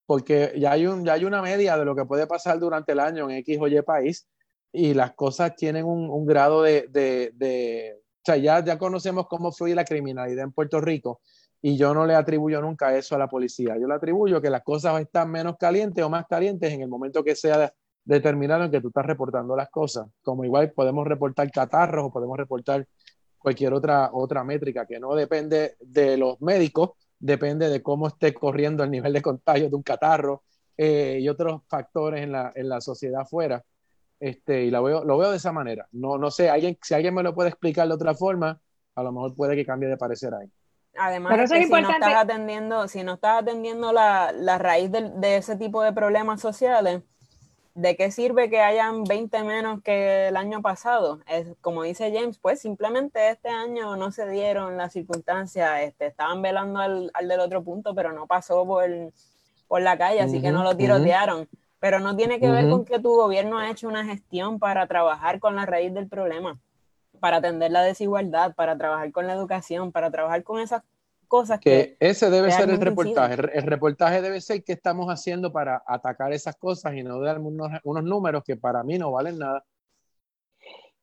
porque 0.07 0.53
ya 0.57 0.71
hay, 0.71 0.87
un, 0.87 1.05
ya 1.05 1.13
hay 1.13 1.25
una 1.25 1.41
media 1.41 1.77
de 1.77 1.85
lo 1.85 1.95
que 1.95 2.05
puede 2.05 2.25
pasar 2.25 2.57
durante 2.57 2.93
el 2.93 2.99
año 2.99 3.29
en 3.29 3.37
X 3.37 3.59
o 3.61 3.67
Y 3.67 3.79
país 3.83 4.27
y 4.71 4.93
las 4.93 5.13
cosas 5.13 5.55
tienen 5.55 5.85
un, 5.85 6.25
grado 6.25 6.63
de, 6.63 6.87
de, 6.89 7.31
de, 7.35 7.99
o 7.99 8.21
sea, 8.23 8.37
ya, 8.37 8.63
ya 8.63 8.79
conocemos 8.79 9.27
cómo 9.27 9.51
fluye 9.51 9.75
la 9.75 9.85
criminalidad 9.85 10.45
en 10.45 10.53
Puerto 10.53 10.81
Rico 10.81 11.21
y 11.61 11.77
yo 11.77 11.93
no 11.93 12.05
le 12.05 12.15
atribuyo 12.15 12.61
nunca 12.61 12.95
eso 12.95 13.15
a 13.15 13.17
la 13.17 13.27
policía. 13.27 13.77
Yo 13.79 13.87
le 13.87 13.95
atribuyo 13.95 14.41
que 14.41 14.49
las 14.49 14.63
cosas 14.63 15.01
están 15.01 15.29
menos 15.29 15.57
calientes 15.57 16.03
o 16.03 16.09
más 16.09 16.25
calientes 16.25 16.71
en 16.71 16.81
el 16.81 16.87
momento 16.87 17.23
que 17.23 17.35
sea 17.35 17.73
determinado 18.05 18.63
en 18.63 18.71
que 18.71 18.79
tú 18.79 18.87
estás 18.87 19.05
reportando 19.05 19.55
las 19.55 19.69
cosas. 19.69 20.07
Como 20.21 20.45
igual 20.45 20.71
podemos 20.71 21.05
reportar 21.05 21.51
catarros 21.51 22.05
o 22.05 22.11
podemos 22.11 22.37
reportar 22.37 22.87
cualquier 23.37 23.73
otra, 23.73 24.11
otra 24.13 24.43
métrica 24.43 24.85
que 24.85 24.99
no 24.99 25.13
depende 25.15 25.75
de 25.81 26.15
los 26.15 26.39
médicos, 26.41 26.91
depende 27.19 27.69
de 27.69 27.81
cómo 27.81 28.07
esté 28.07 28.33
corriendo 28.33 28.83
el 28.83 28.91
nivel 28.91 29.13
de 29.13 29.21
contagio 29.21 29.69
de 29.69 29.75
un 29.75 29.83
catarro 29.83 30.43
eh, 30.77 31.17
y 31.21 31.29
otros 31.29 31.61
factores 31.67 32.23
en 32.23 32.31
la, 32.31 32.51
en 32.55 32.69
la 32.69 32.81
sociedad 32.81 33.21
afuera. 33.21 33.63
Este, 34.19 34.63
y 34.63 34.71
lo 34.71 34.83
veo, 34.83 35.03
lo 35.03 35.17
veo 35.17 35.31
de 35.31 35.37
esa 35.37 35.51
manera. 35.51 35.87
No, 35.91 36.17
no 36.17 36.31
sé, 36.31 36.49
alguien, 36.49 36.77
si 36.81 36.93
alguien 36.93 37.13
me 37.13 37.23
lo 37.23 37.33
puede 37.33 37.49
explicar 37.49 37.87
de 37.87 37.93
otra 37.93 38.13
forma, 38.13 38.59
a 38.95 39.03
lo 39.03 39.11
mejor 39.11 39.35
puede 39.35 39.55
que 39.55 39.65
cambie 39.65 39.89
de 39.89 39.97
parecer 39.97 40.33
ahí. 40.33 40.49
Además, 40.99 41.49
si 41.49 41.69
no 41.69 41.89
estás 41.91 42.15
atendiendo, 42.15 42.87
si 42.87 43.03
no 43.03 43.13
estás 43.13 43.43
atendiendo 43.43 43.93
la, 43.93 44.31
la 44.31 44.57
raíz 44.57 44.91
de, 44.91 45.11
de, 45.11 45.37
ese 45.37 45.55
tipo 45.55 45.83
de 45.83 45.93
problemas 45.93 46.41
sociales, 46.41 47.03
¿de 47.77 47.95
qué 47.95 48.09
sirve 48.09 48.49
que 48.49 48.59
hayan 48.59 49.03
20 49.03 49.43
menos 49.43 49.83
que 49.83 50.29
el 50.29 50.35
año 50.35 50.63
pasado? 50.63 51.19
Es, 51.27 51.47
como 51.61 51.83
dice 51.83 52.11
James, 52.11 52.39
pues 52.39 52.59
simplemente 52.59 53.29
este 53.29 53.49
año 53.49 53.95
no 53.95 54.11
se 54.11 54.27
dieron 54.27 54.77
las 54.77 54.93
circunstancias, 54.93 55.81
este, 55.81 56.07
estaban 56.07 56.41
velando 56.41 56.79
al, 56.79 57.11
al 57.13 57.27
del 57.27 57.39
otro 57.39 57.63
punto, 57.63 57.93
pero 57.93 58.11
no 58.13 58.25
pasó 58.25 58.65
por, 58.65 58.89
por 59.67 59.81
la 59.81 59.95
calle, 59.95 60.21
así 60.21 60.41
que 60.41 60.51
no 60.51 60.63
lo 60.63 60.75
tirotearon. 60.75 61.47
Pero 61.79 61.99
no 61.99 62.15
tiene 62.15 62.39
que 62.39 62.49
ver 62.49 62.67
con 62.67 62.83
que 62.83 62.99
tu 62.99 63.09
gobierno 63.15 63.59
ha 63.59 63.69
hecho 63.69 63.87
una 63.87 64.03
gestión 64.03 64.57
para 64.57 64.87
trabajar 64.87 65.39
con 65.39 65.55
la 65.55 65.67
raíz 65.67 65.93
del 65.93 66.07
problema 66.07 66.59
para 67.19 67.37
atender 67.37 67.71
la 67.71 67.83
desigualdad, 67.83 68.55
para 68.55 68.77
trabajar 68.77 69.11
con 69.11 69.27
la 69.27 69.33
educación, 69.33 69.91
para 69.91 70.09
trabajar 70.11 70.43
con 70.43 70.59
esas 70.59 70.83
cosas 71.27 71.59
que... 71.59 71.97
ese 71.99 72.29
debe 72.29 72.51
ser 72.51 72.69
el 72.69 72.79
reportaje. 72.79 73.33
El 73.53 73.63
reportaje 73.63 74.21
debe 74.21 74.41
ser 74.41 74.63
qué 74.63 74.73
estamos 74.73 75.07
haciendo 75.07 75.51
para 75.51 75.83
atacar 75.85 76.33
esas 76.33 76.55
cosas 76.55 76.95
y 76.95 77.03
no 77.03 77.19
dar 77.19 77.39
unos, 77.39 77.69
unos 77.83 78.03
números 78.03 78.43
que 78.43 78.55
para 78.55 78.83
mí 78.83 78.97
no 78.97 79.11
valen 79.11 79.37
nada. 79.37 79.63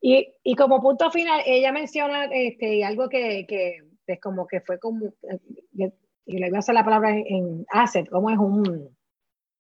Y, 0.01 0.35
y 0.43 0.55
como 0.55 0.83
punto 0.83 1.11
final, 1.11 1.41
ella 1.47 1.73
menciona 1.73 2.25
este, 2.27 2.85
algo 2.85 3.09
que, 3.09 3.47
que 3.47 3.79
es 4.07 4.21
como 4.21 4.47
que 4.47 4.61
fue 4.61 4.79
como, 4.79 5.07
eh, 5.07 5.91
y 6.27 6.39
le 6.39 6.49
voy 6.51 6.57
a 6.57 6.59
hacer 6.59 6.75
la 6.75 6.85
palabra 6.85 7.11
en, 7.11 7.25
en 7.27 7.67
asset, 7.71 8.09
como 8.11 8.31
es 8.31 8.39
un, 8.39 8.95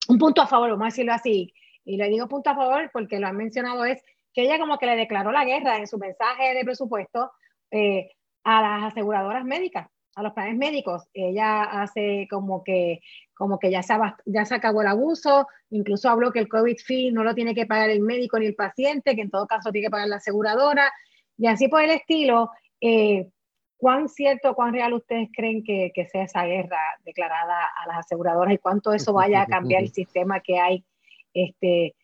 un 0.09 0.19
punto 0.19 0.43
a 0.43 0.47
favor, 0.47 0.71
vamos 0.71 0.85
a 0.85 0.87
decirlo 0.87 1.13
así. 1.13 1.53
Y 1.85 1.97
le 1.97 2.09
digo 2.09 2.29
punto 2.29 2.51
a 2.51 2.55
favor 2.55 2.91
porque 2.93 3.19
lo 3.19 3.27
han 3.27 3.37
mencionado 3.37 3.85
es 3.85 4.03
que 4.33 4.43
ella 4.43 4.59
como 4.59 4.79
que 4.79 4.87
le 4.87 4.97
declaró 4.97 5.33
la 5.33 5.45
guerra 5.45 5.77
en 5.77 5.87
su 5.87 5.99
mensaje 5.99 6.55
de 6.55 6.65
presupuesto 6.65 7.31
eh, 7.71 8.11
a 8.43 8.61
las 8.61 8.93
aseguradoras 8.93 9.45
médicas, 9.45 9.89
a 10.17 10.23
los 10.23 10.33
planes 10.33 10.57
médicos. 10.57 11.09
Ella 11.13 11.63
hace 11.63 12.27
como 12.31 12.63
que, 12.63 13.01
como 13.35 13.59
que 13.59 13.71
ya, 13.71 13.83
se, 13.83 13.95
ya 14.27 14.45
se 14.45 14.55
acabó 14.55 14.83
el 14.83 14.89
abuso, 14.89 15.47
incluso 15.71 16.09
habló 16.09 16.33
que 16.33 16.41
el 16.41 16.49
COVID 16.49 16.77
fee 16.79 17.13
no 17.13 17.25
lo 17.25 17.35
tiene 17.35 17.55
que 17.55 17.67
pagar 17.67 17.91
el 17.91 18.01
médico 18.01 18.39
ni 18.39 18.47
el 18.47 18.55
paciente, 18.55 19.15
que 19.15 19.23
en 19.23 19.31
todo 19.31 19.47
caso 19.47 19.71
tiene 19.71 19.87
que 19.87 19.91
pagar 19.91 20.09
la 20.09 20.17
aseguradora, 20.17 20.91
y 21.37 21.47
así 21.47 21.69
por 21.69 21.83
el 21.83 21.91
estilo. 21.91 22.51
Eh, 22.81 23.29
¿Cuán 23.77 24.09
cierto, 24.09 24.55
cuán 24.55 24.73
real 24.73 24.95
ustedes 24.95 25.29
creen 25.35 25.63
que, 25.63 25.91
que, 25.95 26.07
sea 26.07 26.23
esa 26.23 26.45
guerra 26.45 26.79
declarada 27.05 27.69
a 27.77 27.87
las 27.89 27.99
aseguradoras 27.99 28.55
y 28.55 28.59
cuánto 28.59 28.93
eso 28.93 29.13
vaya 29.13 29.43
a 29.43 29.47
cambiar 29.47 29.83
el 29.83 29.93
sistema 29.93 30.41
que 30.41 30.59
hay 30.59 30.85
este, 31.35 31.95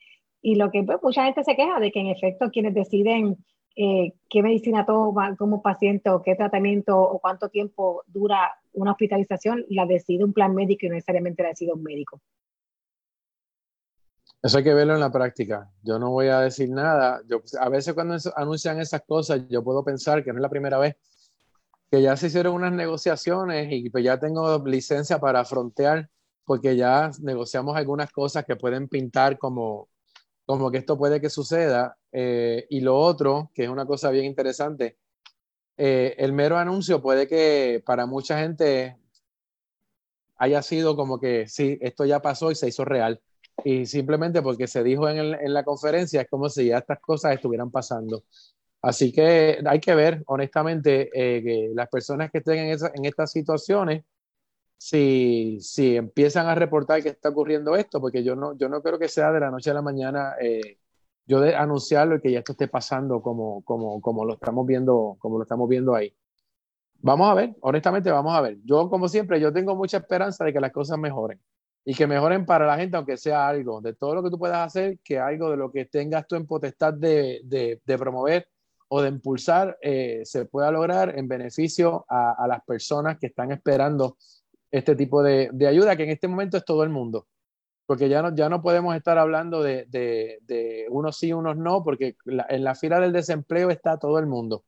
y 0.43 0.57
lo 0.57 0.71
que 0.71 0.83
pues, 0.83 0.99
mucha 1.03 1.25
gente 1.25 1.45
se 1.45 1.57
queja 1.57 1.79
de 1.81 1.93
que 1.93 2.01
en 2.01 2.09
efecto 2.09 2.51
quienes 2.51 2.75
deciden 2.75 3.39
eh, 3.77 4.15
qué 4.29 4.43
medicina 4.43 4.85
toma 4.85 5.37
como 5.37 5.63
paciente 5.63 6.11
o 6.11 6.23
qué 6.23 6.35
tratamiento 6.35 6.99
o 6.99 7.19
cuánto 7.19 7.49
tiempo 7.49 8.03
dura 8.07 8.53
una 8.73 8.93
hospitalización, 8.93 9.65
la 9.69 9.87
decide 9.87 10.25
un 10.25 10.33
plan 10.33 10.55
médico 10.55 10.87
y 10.87 10.89
no 10.89 10.95
necesariamente 10.95 11.43
la 11.43 11.51
decide 11.51 11.73
un 11.73 11.83
médico. 11.83 12.21
Eso 14.43 14.59
hay 14.59 14.65
que 14.65 14.75
verlo 14.75 14.95
en 14.95 15.01
la 15.01 15.13
práctica. 15.13 15.71
Yo 15.83 15.99
no 15.99 16.11
voy 16.11 16.29
a 16.29 16.41
decir 16.41 16.71
nada. 16.71 17.21
Yo, 17.29 17.43
a 17.61 17.69
veces 17.69 17.93
cuando 17.95 18.17
anuncian 18.37 18.81
esas 18.81 19.03
cosas, 19.03 19.47
yo 19.49 19.63
puedo 19.63 19.85
pensar 19.85 20.25
que 20.25 20.33
no 20.33 20.39
es 20.39 20.43
la 20.43 20.49
primera 20.49 20.79
vez 20.79 20.97
que 21.91 22.01
ya 22.01 22.17
se 22.17 22.29
hicieron 22.29 22.55
unas 22.55 22.73
negociaciones 22.73 23.69
y 23.71 23.91
pues 23.91 24.05
ya 24.05 24.19
tengo 24.19 24.65
licencia 24.65 25.19
para 25.19 25.45
frontear 25.45 26.09
porque 26.45 26.77
ya 26.77 27.11
negociamos 27.21 27.77
algunas 27.77 28.13
cosas 28.13 28.45
que 28.45 28.57
pueden 28.57 28.89
pintar 28.89 29.39
como 29.39 29.89
como 30.47 30.71
que 30.71 30.79
esto 30.79 30.99
puede 30.99 31.21
que 31.21 31.31
suceda. 31.31 31.97
Eh, 32.13 32.67
y 32.71 32.81
lo 32.81 32.99
otro, 32.99 33.51
que 33.55 33.65
es 33.65 33.69
una 33.69 33.87
cosa 33.87 34.11
bien 34.11 34.25
interesante, 34.25 34.99
eh, 35.77 36.15
el 36.19 36.33
mero 36.33 36.59
anuncio 36.59 37.01
puede 37.01 37.27
que 37.27 37.83
para 37.87 38.07
mucha 38.07 38.39
gente 38.39 38.97
haya 40.37 40.63
sido 40.63 40.97
como 40.97 41.21
que 41.21 41.47
sí, 41.47 41.79
esto 41.81 42.05
ya 42.05 42.21
pasó 42.21 42.51
y 42.51 42.55
se 42.55 42.69
hizo 42.69 42.85
real. 42.85 43.21
Y 43.65 43.87
simplemente 43.87 44.43
porque 44.43 44.67
se 44.67 44.83
dijo 44.83 45.09
en, 45.09 45.19
en 45.35 45.55
la 45.55 45.65
conferencia, 45.65 46.23
es 46.23 46.29
como 46.29 46.49
si 46.49 46.67
ya 46.67 46.79
estas 46.79 47.01
cosas 47.01 47.35
estuvieran 47.35 47.71
pasando. 47.71 48.25
Así 48.83 49.13
que 49.13 49.63
hay 49.67 49.81
que 49.81 49.95
ver, 49.95 50.23
honestamente, 50.27 51.11
eh, 51.15 51.43
que 51.43 51.71
las 51.75 51.89
personas 51.89 52.31
que 52.31 52.39
estén 52.39 52.59
en, 52.59 52.71
esa, 52.71 52.91
en 52.95 53.05
estas 53.05 53.31
situaciones, 53.31 54.05
si, 54.79 55.59
si 55.61 55.97
empiezan 55.97 56.47
a 56.47 56.55
reportar 56.55 57.03
que 57.03 57.11
está 57.11 57.29
ocurriendo 57.29 57.77
esto, 57.77 58.01
porque 58.01 58.25
yo 58.25 58.35
no, 58.37 58.57
yo 58.57 58.69
no 58.71 58.83
creo 58.83 58.99
que 58.99 59.09
sea 59.09 59.33
de 59.33 59.41
la 59.41 59.51
noche 59.51 59.71
a 59.71 59.75
la 59.75 59.83
mañana 59.83 60.35
yo 61.27 61.41
de 61.41 61.55
anunciarlo 61.55 62.17
y 62.17 62.21
que 62.21 62.33
ya 62.33 62.41
esto 62.41 62.53
esté 62.53 62.69
pasando 62.69 63.23
como, 63.23 63.63
como, 63.63 64.01
como, 64.01 64.25
lo 64.25 64.35
estamos 64.35 64.67
viendo, 64.67 65.17
como 65.19 65.39
lo 65.39 65.43
estamos 65.43 65.69
viendo 65.69 65.95
ahí. 65.95 66.15
Vamos 67.03 67.31
a 67.31 67.35
ver, 67.35 67.57
honestamente 67.61 68.11
vamos 68.11 68.35
a 68.35 68.41
ver. 68.41 68.59
Yo, 68.65 68.91
como 68.91 69.09
siempre, 69.09 69.41
yo 69.41 69.53
tengo 69.53 69.75
mucha 69.75 69.99
esperanza 69.99 70.45
de 70.45 70.53
que 70.53 70.61
las 70.61 70.73
cosas 70.73 70.99
mejoren 70.99 71.41
y 71.85 71.95
que 71.95 72.07
mejoren 72.07 72.45
para 72.45 72.67
la 72.67 72.77
gente, 72.77 72.97
aunque 72.97 73.17
sea 73.17 73.49
algo, 73.49 73.81
de 73.81 73.95
todo 73.95 74.15
lo 74.15 74.23
que 74.23 74.31
tú 74.31 74.39
puedas 74.39 74.67
hacer, 74.67 74.99
que 75.03 75.19
algo 75.19 75.51
de 75.51 75.57
lo 75.57 75.73
que 75.73 75.87
tengas 75.87 76.27
tú 76.27 76.37
en 76.37 76.47
potestad 76.47 76.93
de, 76.93 77.41
de, 77.45 77.99
promover 77.99 78.49
o 78.89 79.01
de 79.01 79.09
impulsar 79.09 79.79
eh, 79.81 80.21
se 80.25 80.45
pueda 80.45 80.71
lograr 80.71 81.17
en 81.19 81.27
beneficio 81.27 82.05
a, 82.09 82.33
a, 82.33 82.47
las 82.47 82.63
personas 82.65 83.19
que 83.19 83.29
están 83.29 83.53
esperando 83.53 84.19
este 84.71 84.95
tipo 84.95 85.23
de, 85.23 85.49
de, 85.53 85.67
ayuda, 85.67 85.97
que 85.97 86.05
en 86.05 86.11
este 86.11 86.29
momento 86.29 86.57
es 86.57 86.65
todo 86.65 86.83
el 86.83 86.91
mundo. 86.91 87.27
Porque 87.91 88.09
ya 88.09 88.23
no, 88.23 88.33
ya 88.33 88.49
no 88.49 88.63
podemos 88.63 88.95
estar 88.95 89.19
hablando 89.19 89.65
de, 89.65 89.85
de, 89.87 90.39
de 90.43 90.87
unos 90.91 91.19
sí, 91.19 91.33
unos 91.33 91.57
no, 91.57 91.83
porque 91.83 92.15
la, 92.25 92.47
en 92.49 92.63
la 92.63 92.77
fila 92.77 93.01
del 93.01 93.13
desempleo 93.13 93.69
está 93.69 93.99
todo 93.99 94.21
el 94.21 94.27
mundo. 94.27 94.63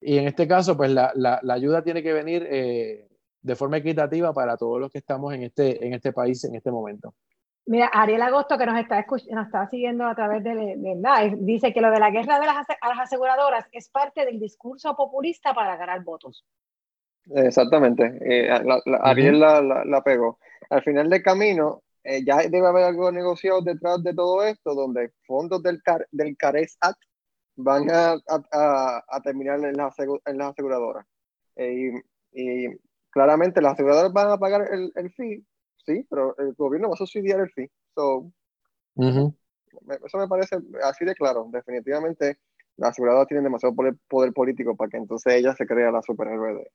Y 0.00 0.16
en 0.18 0.28
este 0.28 0.46
caso, 0.46 0.76
pues 0.76 0.92
la, 0.92 1.10
la, 1.16 1.40
la 1.42 1.54
ayuda 1.54 1.82
tiene 1.82 2.04
que 2.04 2.12
venir 2.12 2.46
eh, 2.48 3.08
de 3.40 3.56
forma 3.56 3.78
equitativa 3.78 4.32
para 4.32 4.56
todos 4.56 4.78
los 4.78 4.92
que 4.92 4.98
estamos 4.98 5.34
en 5.34 5.42
este, 5.42 5.84
en 5.84 5.92
este 5.92 6.12
país 6.12 6.44
en 6.44 6.54
este 6.54 6.70
momento. 6.70 7.16
Mira, 7.64 7.86
Ariel 7.86 8.22
Agosto, 8.22 8.56
que 8.56 8.66
nos 8.66 8.78
está, 8.78 9.04
nos 9.32 9.46
está 9.46 9.68
siguiendo 9.68 10.06
a 10.06 10.14
través 10.14 10.44
de, 10.44 10.54
de 10.54 10.94
live, 10.94 11.38
dice 11.40 11.74
que 11.74 11.80
lo 11.80 11.90
de 11.90 11.98
la 11.98 12.12
guerra 12.12 12.38
de 12.38 12.46
las, 12.46 12.64
a 12.80 12.88
las 12.88 13.00
aseguradoras 13.00 13.66
es 13.72 13.88
parte 13.88 14.24
del 14.24 14.38
discurso 14.38 14.94
populista 14.94 15.52
para 15.52 15.76
ganar 15.76 16.04
votos. 16.04 16.46
Exactamente, 17.28 18.20
eh, 18.20 18.48
la, 18.62 18.80
la, 18.86 18.98
Ariel 18.98 19.40
la, 19.40 19.60
la, 19.84 20.02
pegó. 20.04 20.38
Al 20.70 20.84
final 20.84 21.10
del 21.10 21.24
camino, 21.24 21.82
eh, 22.08 22.24
ya 22.24 22.36
debe 22.36 22.68
haber 22.68 22.84
algo 22.84 23.10
negociado 23.10 23.60
detrás 23.62 24.00
de 24.04 24.14
todo 24.14 24.44
esto, 24.44 24.74
donde 24.74 25.12
fondos 25.26 25.60
del, 25.60 25.82
Car 25.82 26.06
del 26.12 26.36
CARES 26.36 26.76
Act 26.80 27.02
van 27.56 27.90
a, 27.90 28.12
a, 28.52 29.04
a 29.08 29.20
terminar 29.22 29.58
en 29.64 29.76
las, 29.76 29.96
en 29.98 30.38
las 30.38 30.50
aseguradoras. 30.52 31.04
Eh, 31.56 31.90
y, 32.32 32.66
y, 32.66 32.78
claramente 33.10 33.60
las 33.60 33.72
aseguradoras 33.72 34.12
van 34.12 34.30
a 34.30 34.38
pagar 34.38 34.68
el, 34.72 34.92
el, 34.94 35.10
fee, 35.14 35.44
sí, 35.84 36.06
pero 36.08 36.36
el 36.38 36.54
gobierno 36.54 36.88
va 36.88 36.94
a 36.94 36.98
subsidiar 36.98 37.40
el 37.40 37.50
fee. 37.50 37.70
So, 37.94 38.18
uh 38.18 38.32
-huh. 38.96 39.34
Eso 40.04 40.18
me 40.18 40.28
parece 40.28 40.58
así 40.84 41.04
de 41.04 41.14
claro. 41.14 41.48
Definitivamente 41.50 42.38
las 42.76 42.90
aseguradoras 42.90 43.26
tienen 43.26 43.44
demasiado 43.44 43.74
poder, 43.74 43.96
poder 44.08 44.32
político 44.32 44.76
para 44.76 44.90
que 44.90 44.96
entonces 44.96 45.34
ella 45.34 45.54
se 45.56 45.66
crea 45.66 45.90
la 45.90 46.02
superhéroe 46.02 46.54
de, 46.54 46.70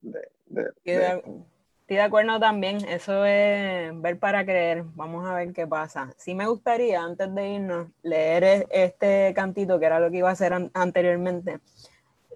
de, 0.00 0.20
de, 0.46 0.62
de, 0.84 1.44
Estoy 1.84 1.98
de 1.98 2.02
acuerdo 2.02 2.40
también, 2.40 2.78
eso 2.88 3.26
es 3.26 4.00
ver 4.00 4.18
para 4.18 4.42
creer, 4.42 4.84
vamos 4.94 5.28
a 5.28 5.34
ver 5.34 5.52
qué 5.52 5.66
pasa. 5.66 6.14
Sí 6.16 6.34
me 6.34 6.46
gustaría, 6.46 7.02
antes 7.02 7.34
de 7.34 7.46
irnos, 7.46 7.88
leer 8.02 8.66
este 8.70 9.34
cantito, 9.34 9.78
que 9.78 9.84
era 9.84 10.00
lo 10.00 10.10
que 10.10 10.16
iba 10.16 10.30
a 10.30 10.32
hacer 10.32 10.54
an 10.54 10.70
anteriormente, 10.72 11.60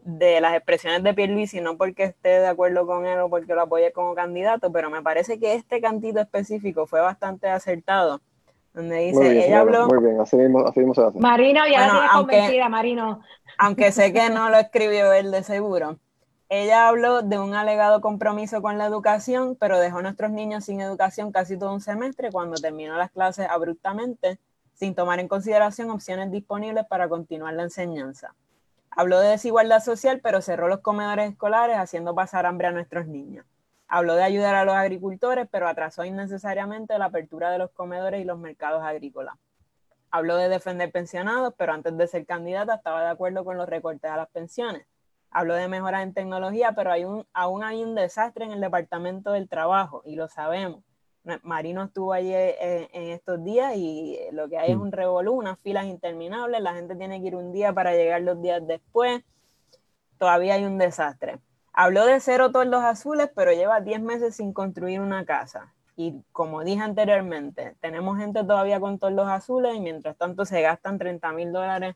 de 0.02 0.42
las 0.42 0.54
expresiones 0.54 1.02
de 1.02 1.14
Pierluisi, 1.14 1.62
no 1.62 1.78
porque 1.78 2.04
esté 2.04 2.28
de 2.28 2.46
acuerdo 2.46 2.86
con 2.86 3.06
él 3.06 3.20
o 3.20 3.30
porque 3.30 3.54
lo 3.54 3.62
apoye 3.62 3.90
como 3.90 4.14
candidato, 4.14 4.70
pero 4.70 4.90
me 4.90 5.00
parece 5.00 5.40
que 5.40 5.54
este 5.54 5.80
cantito 5.80 6.20
específico 6.20 6.86
fue 6.86 7.00
bastante 7.00 7.48
acertado, 7.48 8.20
donde 8.74 8.98
dice, 8.98 9.18
muy 9.18 9.30
bien, 9.30 9.44
ella 9.44 9.60
habló... 9.60 9.86
Muy 9.88 10.04
bien, 10.04 10.20
así 10.20 10.36
mismo, 10.36 10.66
así 10.66 10.80
mismo 10.80 10.92
se 10.92 11.04
hace. 11.04 11.18
Marino, 11.20 11.66
ya 11.66 11.86
bueno, 11.86 12.00
la 12.02 12.08
aunque, 12.08 12.36
convencida, 12.36 12.68
Marino. 12.68 13.22
Aunque 13.56 13.92
sé 13.92 14.12
que 14.12 14.28
no 14.28 14.50
lo 14.50 14.58
escribió 14.58 15.10
él 15.14 15.30
de 15.30 15.42
seguro. 15.42 15.96
Ella 16.50 16.88
habló 16.88 17.20
de 17.20 17.38
un 17.38 17.54
alegado 17.54 18.00
compromiso 18.00 18.62
con 18.62 18.78
la 18.78 18.86
educación, 18.86 19.54
pero 19.54 19.78
dejó 19.78 19.98
a 19.98 20.02
nuestros 20.02 20.30
niños 20.30 20.64
sin 20.64 20.80
educación 20.80 21.30
casi 21.30 21.58
todo 21.58 21.74
un 21.74 21.82
semestre 21.82 22.32
cuando 22.32 22.56
terminó 22.56 22.96
las 22.96 23.10
clases 23.10 23.46
abruptamente, 23.50 24.38
sin 24.72 24.94
tomar 24.94 25.20
en 25.20 25.28
consideración 25.28 25.90
opciones 25.90 26.30
disponibles 26.30 26.86
para 26.86 27.06
continuar 27.06 27.52
la 27.52 27.64
enseñanza. 27.64 28.34
Habló 28.90 29.20
de 29.20 29.28
desigualdad 29.28 29.80
social, 29.82 30.20
pero 30.22 30.40
cerró 30.40 30.68
los 30.68 30.80
comedores 30.80 31.30
escolares 31.30 31.76
haciendo 31.76 32.14
pasar 32.14 32.46
hambre 32.46 32.68
a 32.68 32.72
nuestros 32.72 33.06
niños. 33.06 33.44
Habló 33.86 34.14
de 34.14 34.22
ayudar 34.22 34.54
a 34.54 34.64
los 34.64 34.74
agricultores, 34.74 35.46
pero 35.50 35.68
atrasó 35.68 36.06
innecesariamente 36.06 36.98
la 36.98 37.06
apertura 37.06 37.50
de 37.50 37.58
los 37.58 37.70
comedores 37.72 38.22
y 38.22 38.24
los 38.24 38.38
mercados 38.38 38.82
agrícolas. 38.82 39.34
Habló 40.10 40.36
de 40.36 40.48
defender 40.48 40.90
pensionados, 40.92 41.52
pero 41.58 41.74
antes 41.74 41.94
de 41.94 42.06
ser 42.06 42.24
candidata 42.24 42.76
estaba 42.76 43.02
de 43.02 43.10
acuerdo 43.10 43.44
con 43.44 43.58
los 43.58 43.68
recortes 43.68 44.10
a 44.10 44.16
las 44.16 44.30
pensiones 44.30 44.86
habló 45.30 45.54
de 45.54 45.68
mejoras 45.68 46.02
en 46.02 46.14
tecnología, 46.14 46.72
pero 46.72 46.92
hay 46.92 47.04
un, 47.04 47.26
aún 47.32 47.62
hay 47.62 47.82
un 47.82 47.94
desastre 47.94 48.44
en 48.44 48.52
el 48.52 48.60
Departamento 48.60 49.32
del 49.32 49.48
Trabajo 49.48 50.02
y 50.04 50.16
lo 50.16 50.28
sabemos. 50.28 50.82
Marino 51.42 51.84
estuvo 51.84 52.12
allí 52.12 52.32
eh, 52.32 52.88
en, 52.92 53.10
estos 53.10 53.44
días 53.44 53.74
y 53.76 54.18
lo 54.32 54.48
que 54.48 54.58
hay 54.58 54.70
es 54.70 54.76
mm. 54.76 54.80
un 54.80 54.92
revolú, 54.92 55.34
unas 55.34 55.58
filas 55.60 55.86
interminables, 55.86 56.60
la 56.60 56.74
gente 56.74 56.96
tiene 56.96 57.20
que 57.20 57.28
ir 57.28 57.36
un 57.36 57.52
día 57.52 57.72
para 57.72 57.92
llegar 57.92 58.22
los 58.22 58.40
días 58.40 58.66
después, 58.66 59.22
todavía 60.16 60.54
hay 60.54 60.64
un 60.64 60.78
desastre. 60.78 61.38
Habló 61.72 62.06
de 62.06 62.18
cero 62.20 62.50
tordos 62.50 62.82
azules, 62.82 63.30
pero 63.34 63.52
lleva 63.52 63.80
10 63.80 64.00
meses 64.00 64.36
sin 64.36 64.52
construir 64.52 65.00
una 65.00 65.24
casa. 65.24 65.74
Y 65.96 66.22
como 66.32 66.64
dije 66.64 66.82
anteriormente, 66.82 67.76
tenemos 67.80 68.18
gente 68.18 68.42
todavía 68.42 68.80
con 68.80 68.98
tordos 68.98 69.28
azules 69.28 69.74
y 69.74 69.80
mientras 69.80 70.16
tanto 70.16 70.44
se 70.44 70.62
gastan 70.62 70.98
30 70.98 71.32
mil 71.32 71.52
dólares 71.52 71.94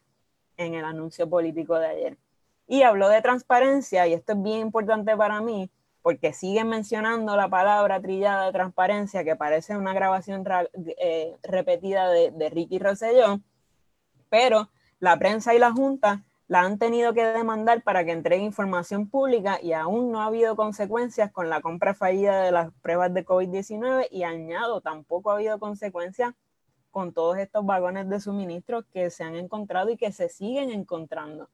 en 0.56 0.74
el 0.74 0.84
anuncio 0.84 1.28
político 1.28 1.78
de 1.78 1.86
ayer. 1.86 2.18
Y 2.66 2.82
habló 2.82 3.08
de 3.08 3.22
transparencia, 3.22 4.06
y 4.06 4.14
esto 4.14 4.32
es 4.32 4.42
bien 4.42 4.60
importante 4.60 5.16
para 5.16 5.40
mí, 5.40 5.70
porque 6.02 6.32
siguen 6.32 6.68
mencionando 6.68 7.36
la 7.36 7.48
palabra 7.48 8.00
trillada 8.00 8.46
de 8.46 8.52
transparencia, 8.52 9.24
que 9.24 9.36
parece 9.36 9.76
una 9.76 9.94
grabación 9.94 10.44
eh, 10.98 11.36
repetida 11.42 12.08
de, 12.10 12.50
Ricky 12.50 12.78
Rosselló, 12.78 13.40
pero 14.28 14.68
la 14.98 15.18
prensa 15.18 15.54
y 15.54 15.58
la 15.58 15.72
Junta 15.72 16.24
la 16.48 16.60
han 16.60 16.78
tenido 16.78 17.14
que 17.14 17.24
demandar 17.24 17.82
para 17.82 18.04
que 18.04 18.12
entregue 18.12 18.42
información 18.42 19.08
pública 19.08 19.58
y 19.62 19.72
aún 19.72 20.12
no 20.12 20.20
ha 20.20 20.26
habido 20.26 20.56
consecuencias 20.56 21.30
con 21.32 21.48
la 21.48 21.60
compra 21.60 21.94
fallida 21.94 22.42
de 22.42 22.52
las 22.52 22.72
pruebas 22.82 23.14
de 23.14 23.24
COVID-19 23.24 24.08
y 24.10 24.24
añado, 24.24 24.80
tampoco 24.80 25.30
ha 25.30 25.34
habido 25.34 25.58
consecuencias 25.58 26.34
con 26.90 27.14
todos 27.14 27.38
estos 27.38 27.64
vagones 27.64 28.08
de 28.08 28.20
suministro 28.20 28.84
que 28.92 29.08
se 29.08 29.24
han 29.24 29.34
encontrado 29.34 29.88
y 29.90 29.96
que 29.96 30.12
se 30.12 30.28
siguen 30.28 30.70
encontrando. 30.70 31.48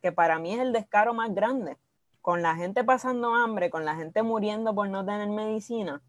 Que 0.00 0.12
para 0.12 0.38
mí 0.38 0.54
es 0.54 0.60
el 0.60 0.72
descaro 0.72 1.14
más 1.14 1.34
grande. 1.34 1.76
Con 2.20 2.42
la 2.42 2.56
gente 2.56 2.84
pasando 2.84 3.34
hambre, 3.34 3.70
con 3.70 3.84
la 3.84 3.94
gente 3.94 4.22
muriendo 4.22 4.74
por 4.74 4.88
no 4.88 5.04
tener 5.04 5.28
medicina 5.28 6.02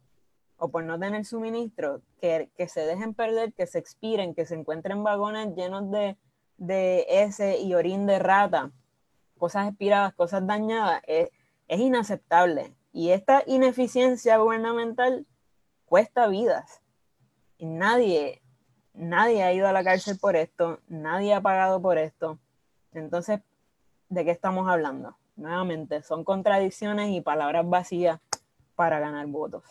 o 0.57 0.70
por 0.70 0.84
no 0.84 0.99
tener 0.99 1.24
suministro, 1.24 2.01
que, 2.20 2.49
que 2.57 2.67
se 2.67 2.82
dejen 2.82 3.13
perder, 3.13 3.53
que 3.53 3.67
se 3.67 3.80
expiren, 3.80 4.36
que 4.36 4.45
se 4.45 4.55
encuentren 4.55 5.03
vagones 5.03 5.55
llenos 5.55 5.89
de, 5.89 6.17
de 6.59 7.05
ese 7.09 7.59
y 7.59 7.74
orín 7.74 8.05
de 8.05 8.20
rata, 8.20 8.72
cosas 9.38 9.70
expiradas, 9.70 10.13
cosas 10.13 10.45
dañadas, 10.45 11.01
es, 11.07 11.30
inaceptable. 11.67 12.76
Y 12.91 13.11
esta 13.11 13.43
ineficiencia 13.47 14.38
gubernamental 14.38 15.26
cuesta 15.86 16.28
vidas. 16.28 16.82
Y 17.57 17.65
nadie, 17.65 18.41
nadie 18.93 19.43
ha 19.43 19.53
ido 19.53 19.67
a 19.67 19.72
la 19.72 19.84
cárcel 19.84 20.17
por 20.20 20.36
esto, 20.36 20.80
nadie 20.88 21.34
ha 21.34 21.41
pagado 21.41 21.82
por 21.82 21.97
esto. 21.97 22.38
Entonces, 22.94 23.40
¿de 24.10 24.26
qué 24.26 24.32
estamos 24.32 24.68
hablando? 24.68 25.18
Nuevamente, 25.36 26.02
son 26.02 26.24
contradicciones 26.24 27.10
y 27.12 27.22
palabras 27.22 27.68
vacías 27.68 28.20
para 28.76 29.00
ganar 29.00 29.26
votos. 29.28 29.64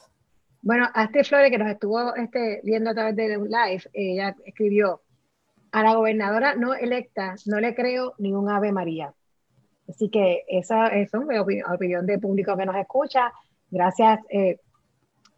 Bueno, 0.62 0.89
a 0.95 1.05
este 1.05 1.25
Flores 1.25 1.51
que 1.51 1.59
nos 1.59 1.71
estuvo 1.71 2.14
este, 2.14 2.61
viendo 2.64 2.91
a 2.91 2.95
través 2.95 3.16
de 3.16 3.37
un 3.37 3.49
live, 3.49 3.83
ella 3.93 4.35
escribió, 4.45 5.03
a 5.71 5.83
la 5.83 5.95
gobernadora 5.95 6.55
no 6.55 6.75
electa 6.75 7.35
no 7.47 7.61
le 7.61 7.75
creo 7.75 8.14
ni 8.19 8.33
un 8.33 8.49
Ave 8.49 8.73
María. 8.73 9.12
Así 9.89 10.11
que 10.11 10.45
esa, 10.49 10.89
es 10.89 11.11
mi 11.14 11.39
opinión, 11.39 12.07
de 12.07 12.19
público 12.19 12.57
que 12.57 12.66
nos 12.66 12.77
escucha. 12.77 13.33
Gracias 13.71 14.21
eh, 14.31 14.59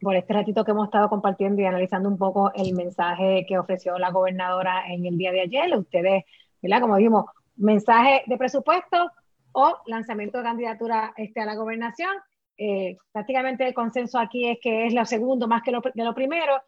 por 0.00 0.16
este 0.16 0.32
ratito 0.32 0.64
que 0.64 0.70
hemos 0.72 0.86
estado 0.86 1.08
compartiendo 1.08 1.62
y 1.62 1.66
analizando 1.66 2.08
un 2.08 2.18
poco 2.18 2.52
el 2.54 2.74
mensaje 2.74 3.44
que 3.46 3.58
ofreció 3.58 3.98
la 3.98 4.10
gobernadora 4.10 4.84
en 4.88 5.06
el 5.06 5.16
día 5.18 5.30
de 5.32 5.42
ayer. 5.42 5.76
Ustedes, 5.76 6.24
¿verdad? 6.62 6.80
Como 6.80 6.96
dijimos, 6.96 7.26
mensaje 7.60 8.22
de 8.26 8.36
presupuesto 8.36 9.10
o 9.52 9.76
lanzamiento 9.86 10.38
de 10.38 10.44
candidatura 10.44 11.12
este, 11.16 11.40
a 11.40 11.46
la 11.46 11.54
gobernación. 11.54 12.10
Eh, 12.56 12.96
prácticamente 13.12 13.66
el 13.66 13.74
consenso 13.74 14.18
aquí 14.18 14.48
es 14.48 14.58
que 14.60 14.86
es 14.86 14.94
lo 14.94 15.04
segundo 15.04 15.48
más 15.48 15.62
que 15.62 15.70
lo, 15.70 15.80
de 15.80 16.04
lo 16.04 16.14
primero, 16.14 16.60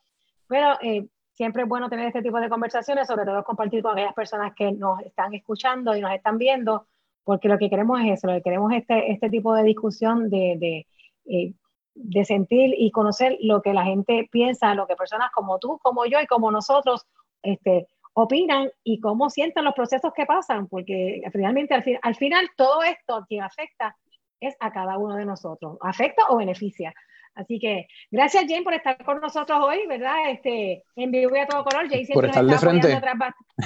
pero 0.46 0.78
eh, 0.80 1.06
siempre 1.32 1.62
es 1.62 1.68
bueno 1.68 1.88
tener 1.88 2.06
este 2.06 2.22
tipo 2.22 2.40
de 2.40 2.48
conversaciones, 2.48 3.06
sobre 3.06 3.24
todo 3.24 3.44
compartir 3.44 3.82
con 3.82 3.92
aquellas 3.92 4.14
personas 4.14 4.54
que 4.54 4.72
nos 4.72 5.00
están 5.00 5.34
escuchando 5.34 5.94
y 5.96 6.00
nos 6.00 6.12
están 6.12 6.38
viendo, 6.38 6.86
porque 7.24 7.48
lo 7.48 7.58
que 7.58 7.70
queremos 7.70 8.00
es 8.00 8.18
eso, 8.18 8.26
lo 8.26 8.34
que 8.34 8.42
queremos 8.42 8.72
es 8.72 8.80
este, 8.80 9.12
este 9.12 9.30
tipo 9.30 9.54
de 9.54 9.64
discusión 9.64 10.30
de, 10.30 10.56
de, 10.58 10.86
eh, 11.26 11.54
de 11.94 12.24
sentir 12.24 12.74
y 12.76 12.90
conocer 12.90 13.36
lo 13.40 13.60
que 13.60 13.74
la 13.74 13.84
gente 13.84 14.28
piensa, 14.30 14.74
lo 14.74 14.86
que 14.86 14.96
personas 14.96 15.30
como 15.32 15.58
tú, 15.58 15.78
como 15.82 16.06
yo 16.06 16.20
y 16.20 16.26
como 16.26 16.50
nosotros 16.50 17.06
este, 17.42 17.86
opinan 18.14 18.70
y 18.84 19.00
cómo 19.00 19.30
sienten 19.30 19.64
los 19.64 19.74
procesos 19.74 20.12
que 20.14 20.26
pasan, 20.26 20.68
porque 20.68 21.22
finalmente 21.32 21.74
al, 21.74 21.84
al 22.02 22.14
final 22.14 22.48
todo 22.56 22.82
esto 22.82 23.24
que 23.28 23.40
afecta 23.40 23.96
es 24.40 24.56
a 24.60 24.72
cada 24.72 24.98
uno 24.98 25.16
de 25.16 25.24
nosotros, 25.24 25.78
afecta 25.80 26.24
o 26.28 26.36
beneficia. 26.36 26.92
Así 27.34 27.58
que 27.58 27.86
gracias 28.10 28.44
Jane 28.46 28.62
por 28.62 28.74
estar 28.74 29.02
con 29.04 29.20
nosotros 29.20 29.58
hoy, 29.62 29.86
¿verdad? 29.86 30.30
Este, 30.30 30.82
en 30.96 31.10
vivo 31.10 31.34
y 31.34 31.38
a 31.38 31.46
todo 31.46 31.64
color. 31.64 31.88
Jane 31.88 32.04
siempre 32.04 32.14
por 32.14 32.24
estar 32.26 32.44
de 32.44 32.58
frente. 32.58 33.00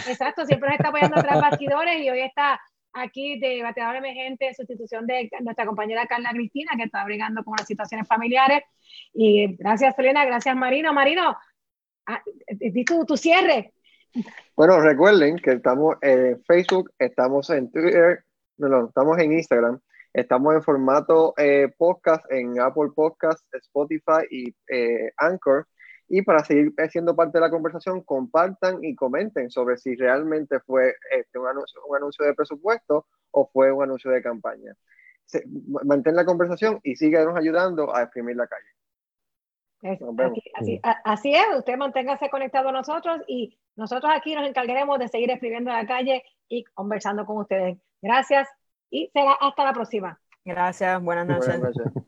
exacto, 0.09 0.47
siempre 0.47 0.69
nos 0.69 0.79
está 0.79 0.89
apoyando 0.89 1.21
tras 1.21 1.41
bastidores 1.41 2.01
y 2.01 2.11
hoy 2.11 2.21
está 2.21 2.61
aquí 2.93 3.39
de 3.39 3.63
bateador 3.63 3.97
emergente 3.97 4.49
en 4.49 4.55
sustitución 4.55 5.07
de 5.07 5.29
nuestra 5.41 5.67
compañera 5.67 6.07
Carla 6.07 6.31
Cristina, 6.31 6.73
que 6.77 6.85
está 6.85 7.05
brigando 7.05 7.43
con 7.45 7.55
las 7.59 7.67
situaciones 7.67 8.07
familiares. 8.07 8.63
Y 9.13 9.57
gracias, 9.57 9.97
Selena, 9.97 10.25
gracias, 10.25 10.55
Marino. 10.55 10.93
Marino, 10.93 11.37
ah, 12.07 12.23
di 12.49 12.85
tu, 12.85 13.05
tu 13.05 13.17
cierre. 13.17 13.73
Bueno, 14.57 14.81
recuerden 14.81 15.37
que 15.37 15.53
estamos 15.53 15.97
en 16.01 16.43
Facebook, 16.45 16.91
estamos 16.99 17.51
en 17.51 17.71
Twitter, 17.71 18.25
no, 18.57 18.69
no, 18.69 18.87
estamos 18.89 19.19
en 19.19 19.33
Instagram 19.33 19.81
Estamos 20.17 20.55
en 20.55 20.63
formato 20.63 21.35
eh, 21.37 21.69
podcast 21.77 22.25
en 22.33 22.59
Apple 22.59 22.89
Podcast, 22.95 23.45
Spotify 23.53 24.25
y 24.31 24.57
eh, 24.67 25.13
Anchor. 25.19 25.69
Y 26.09 26.23
para 26.23 26.43
seguir 26.43 26.73
siendo 26.89 27.15
parte 27.15 27.37
de 27.37 27.43
la 27.43 27.51
conversación, 27.51 28.01
compartan 28.01 28.83
y 28.83 28.95
comenten 28.95 29.51
sobre 29.51 29.77
si 29.77 29.95
realmente 29.95 30.59
fue 30.61 30.95
este, 31.11 31.39
un, 31.39 31.49
anuncio, 31.49 31.83
un 31.87 31.99
anuncio 31.99 32.25
de 32.25 32.33
presupuesto 32.33 33.07
o 33.31 33.51
fue 33.53 33.71
un 33.71 33.83
anuncio 33.83 34.11
de 34.11 34.23
campaña. 34.23 34.75
mantén 35.85 36.17
la 36.17 36.25
conversación 36.25 36.81
y 36.83 36.97
síganos 36.97 37.37
ayudando 37.37 37.95
a 37.95 38.05
exprimir 38.05 38.37
la 38.37 38.47
calle. 38.47 38.76
Así, 40.55 40.81
así, 41.05 41.35
es, 41.35 41.47
usted 41.57 41.77
manténgase 41.77 42.31
conectado 42.31 42.69
a 42.69 42.73
nosotros 42.73 43.21
y 43.27 43.59
nosotros 43.77 44.13
aquí 44.15 44.35
nos 44.35 44.47
encargaremos 44.47 44.99
de 44.99 45.09
seguir 45.09 45.31
escribiendo 45.31 45.71
la 45.71 45.87
calle 45.87 46.25
y 46.49 46.65
conversando 46.65 47.27
con 47.27 47.39
ustedes. 47.39 47.79
Gracias 48.03 48.49
y 48.91 49.11
será 49.13 49.33
hasta 49.41 49.65
la 49.65 49.73
próxima. 49.73 50.21
Gracias, 50.45 51.03
buenas 51.03 51.27
noches. 51.27 51.59
Buenas 51.59 51.77
noches. 51.77 52.03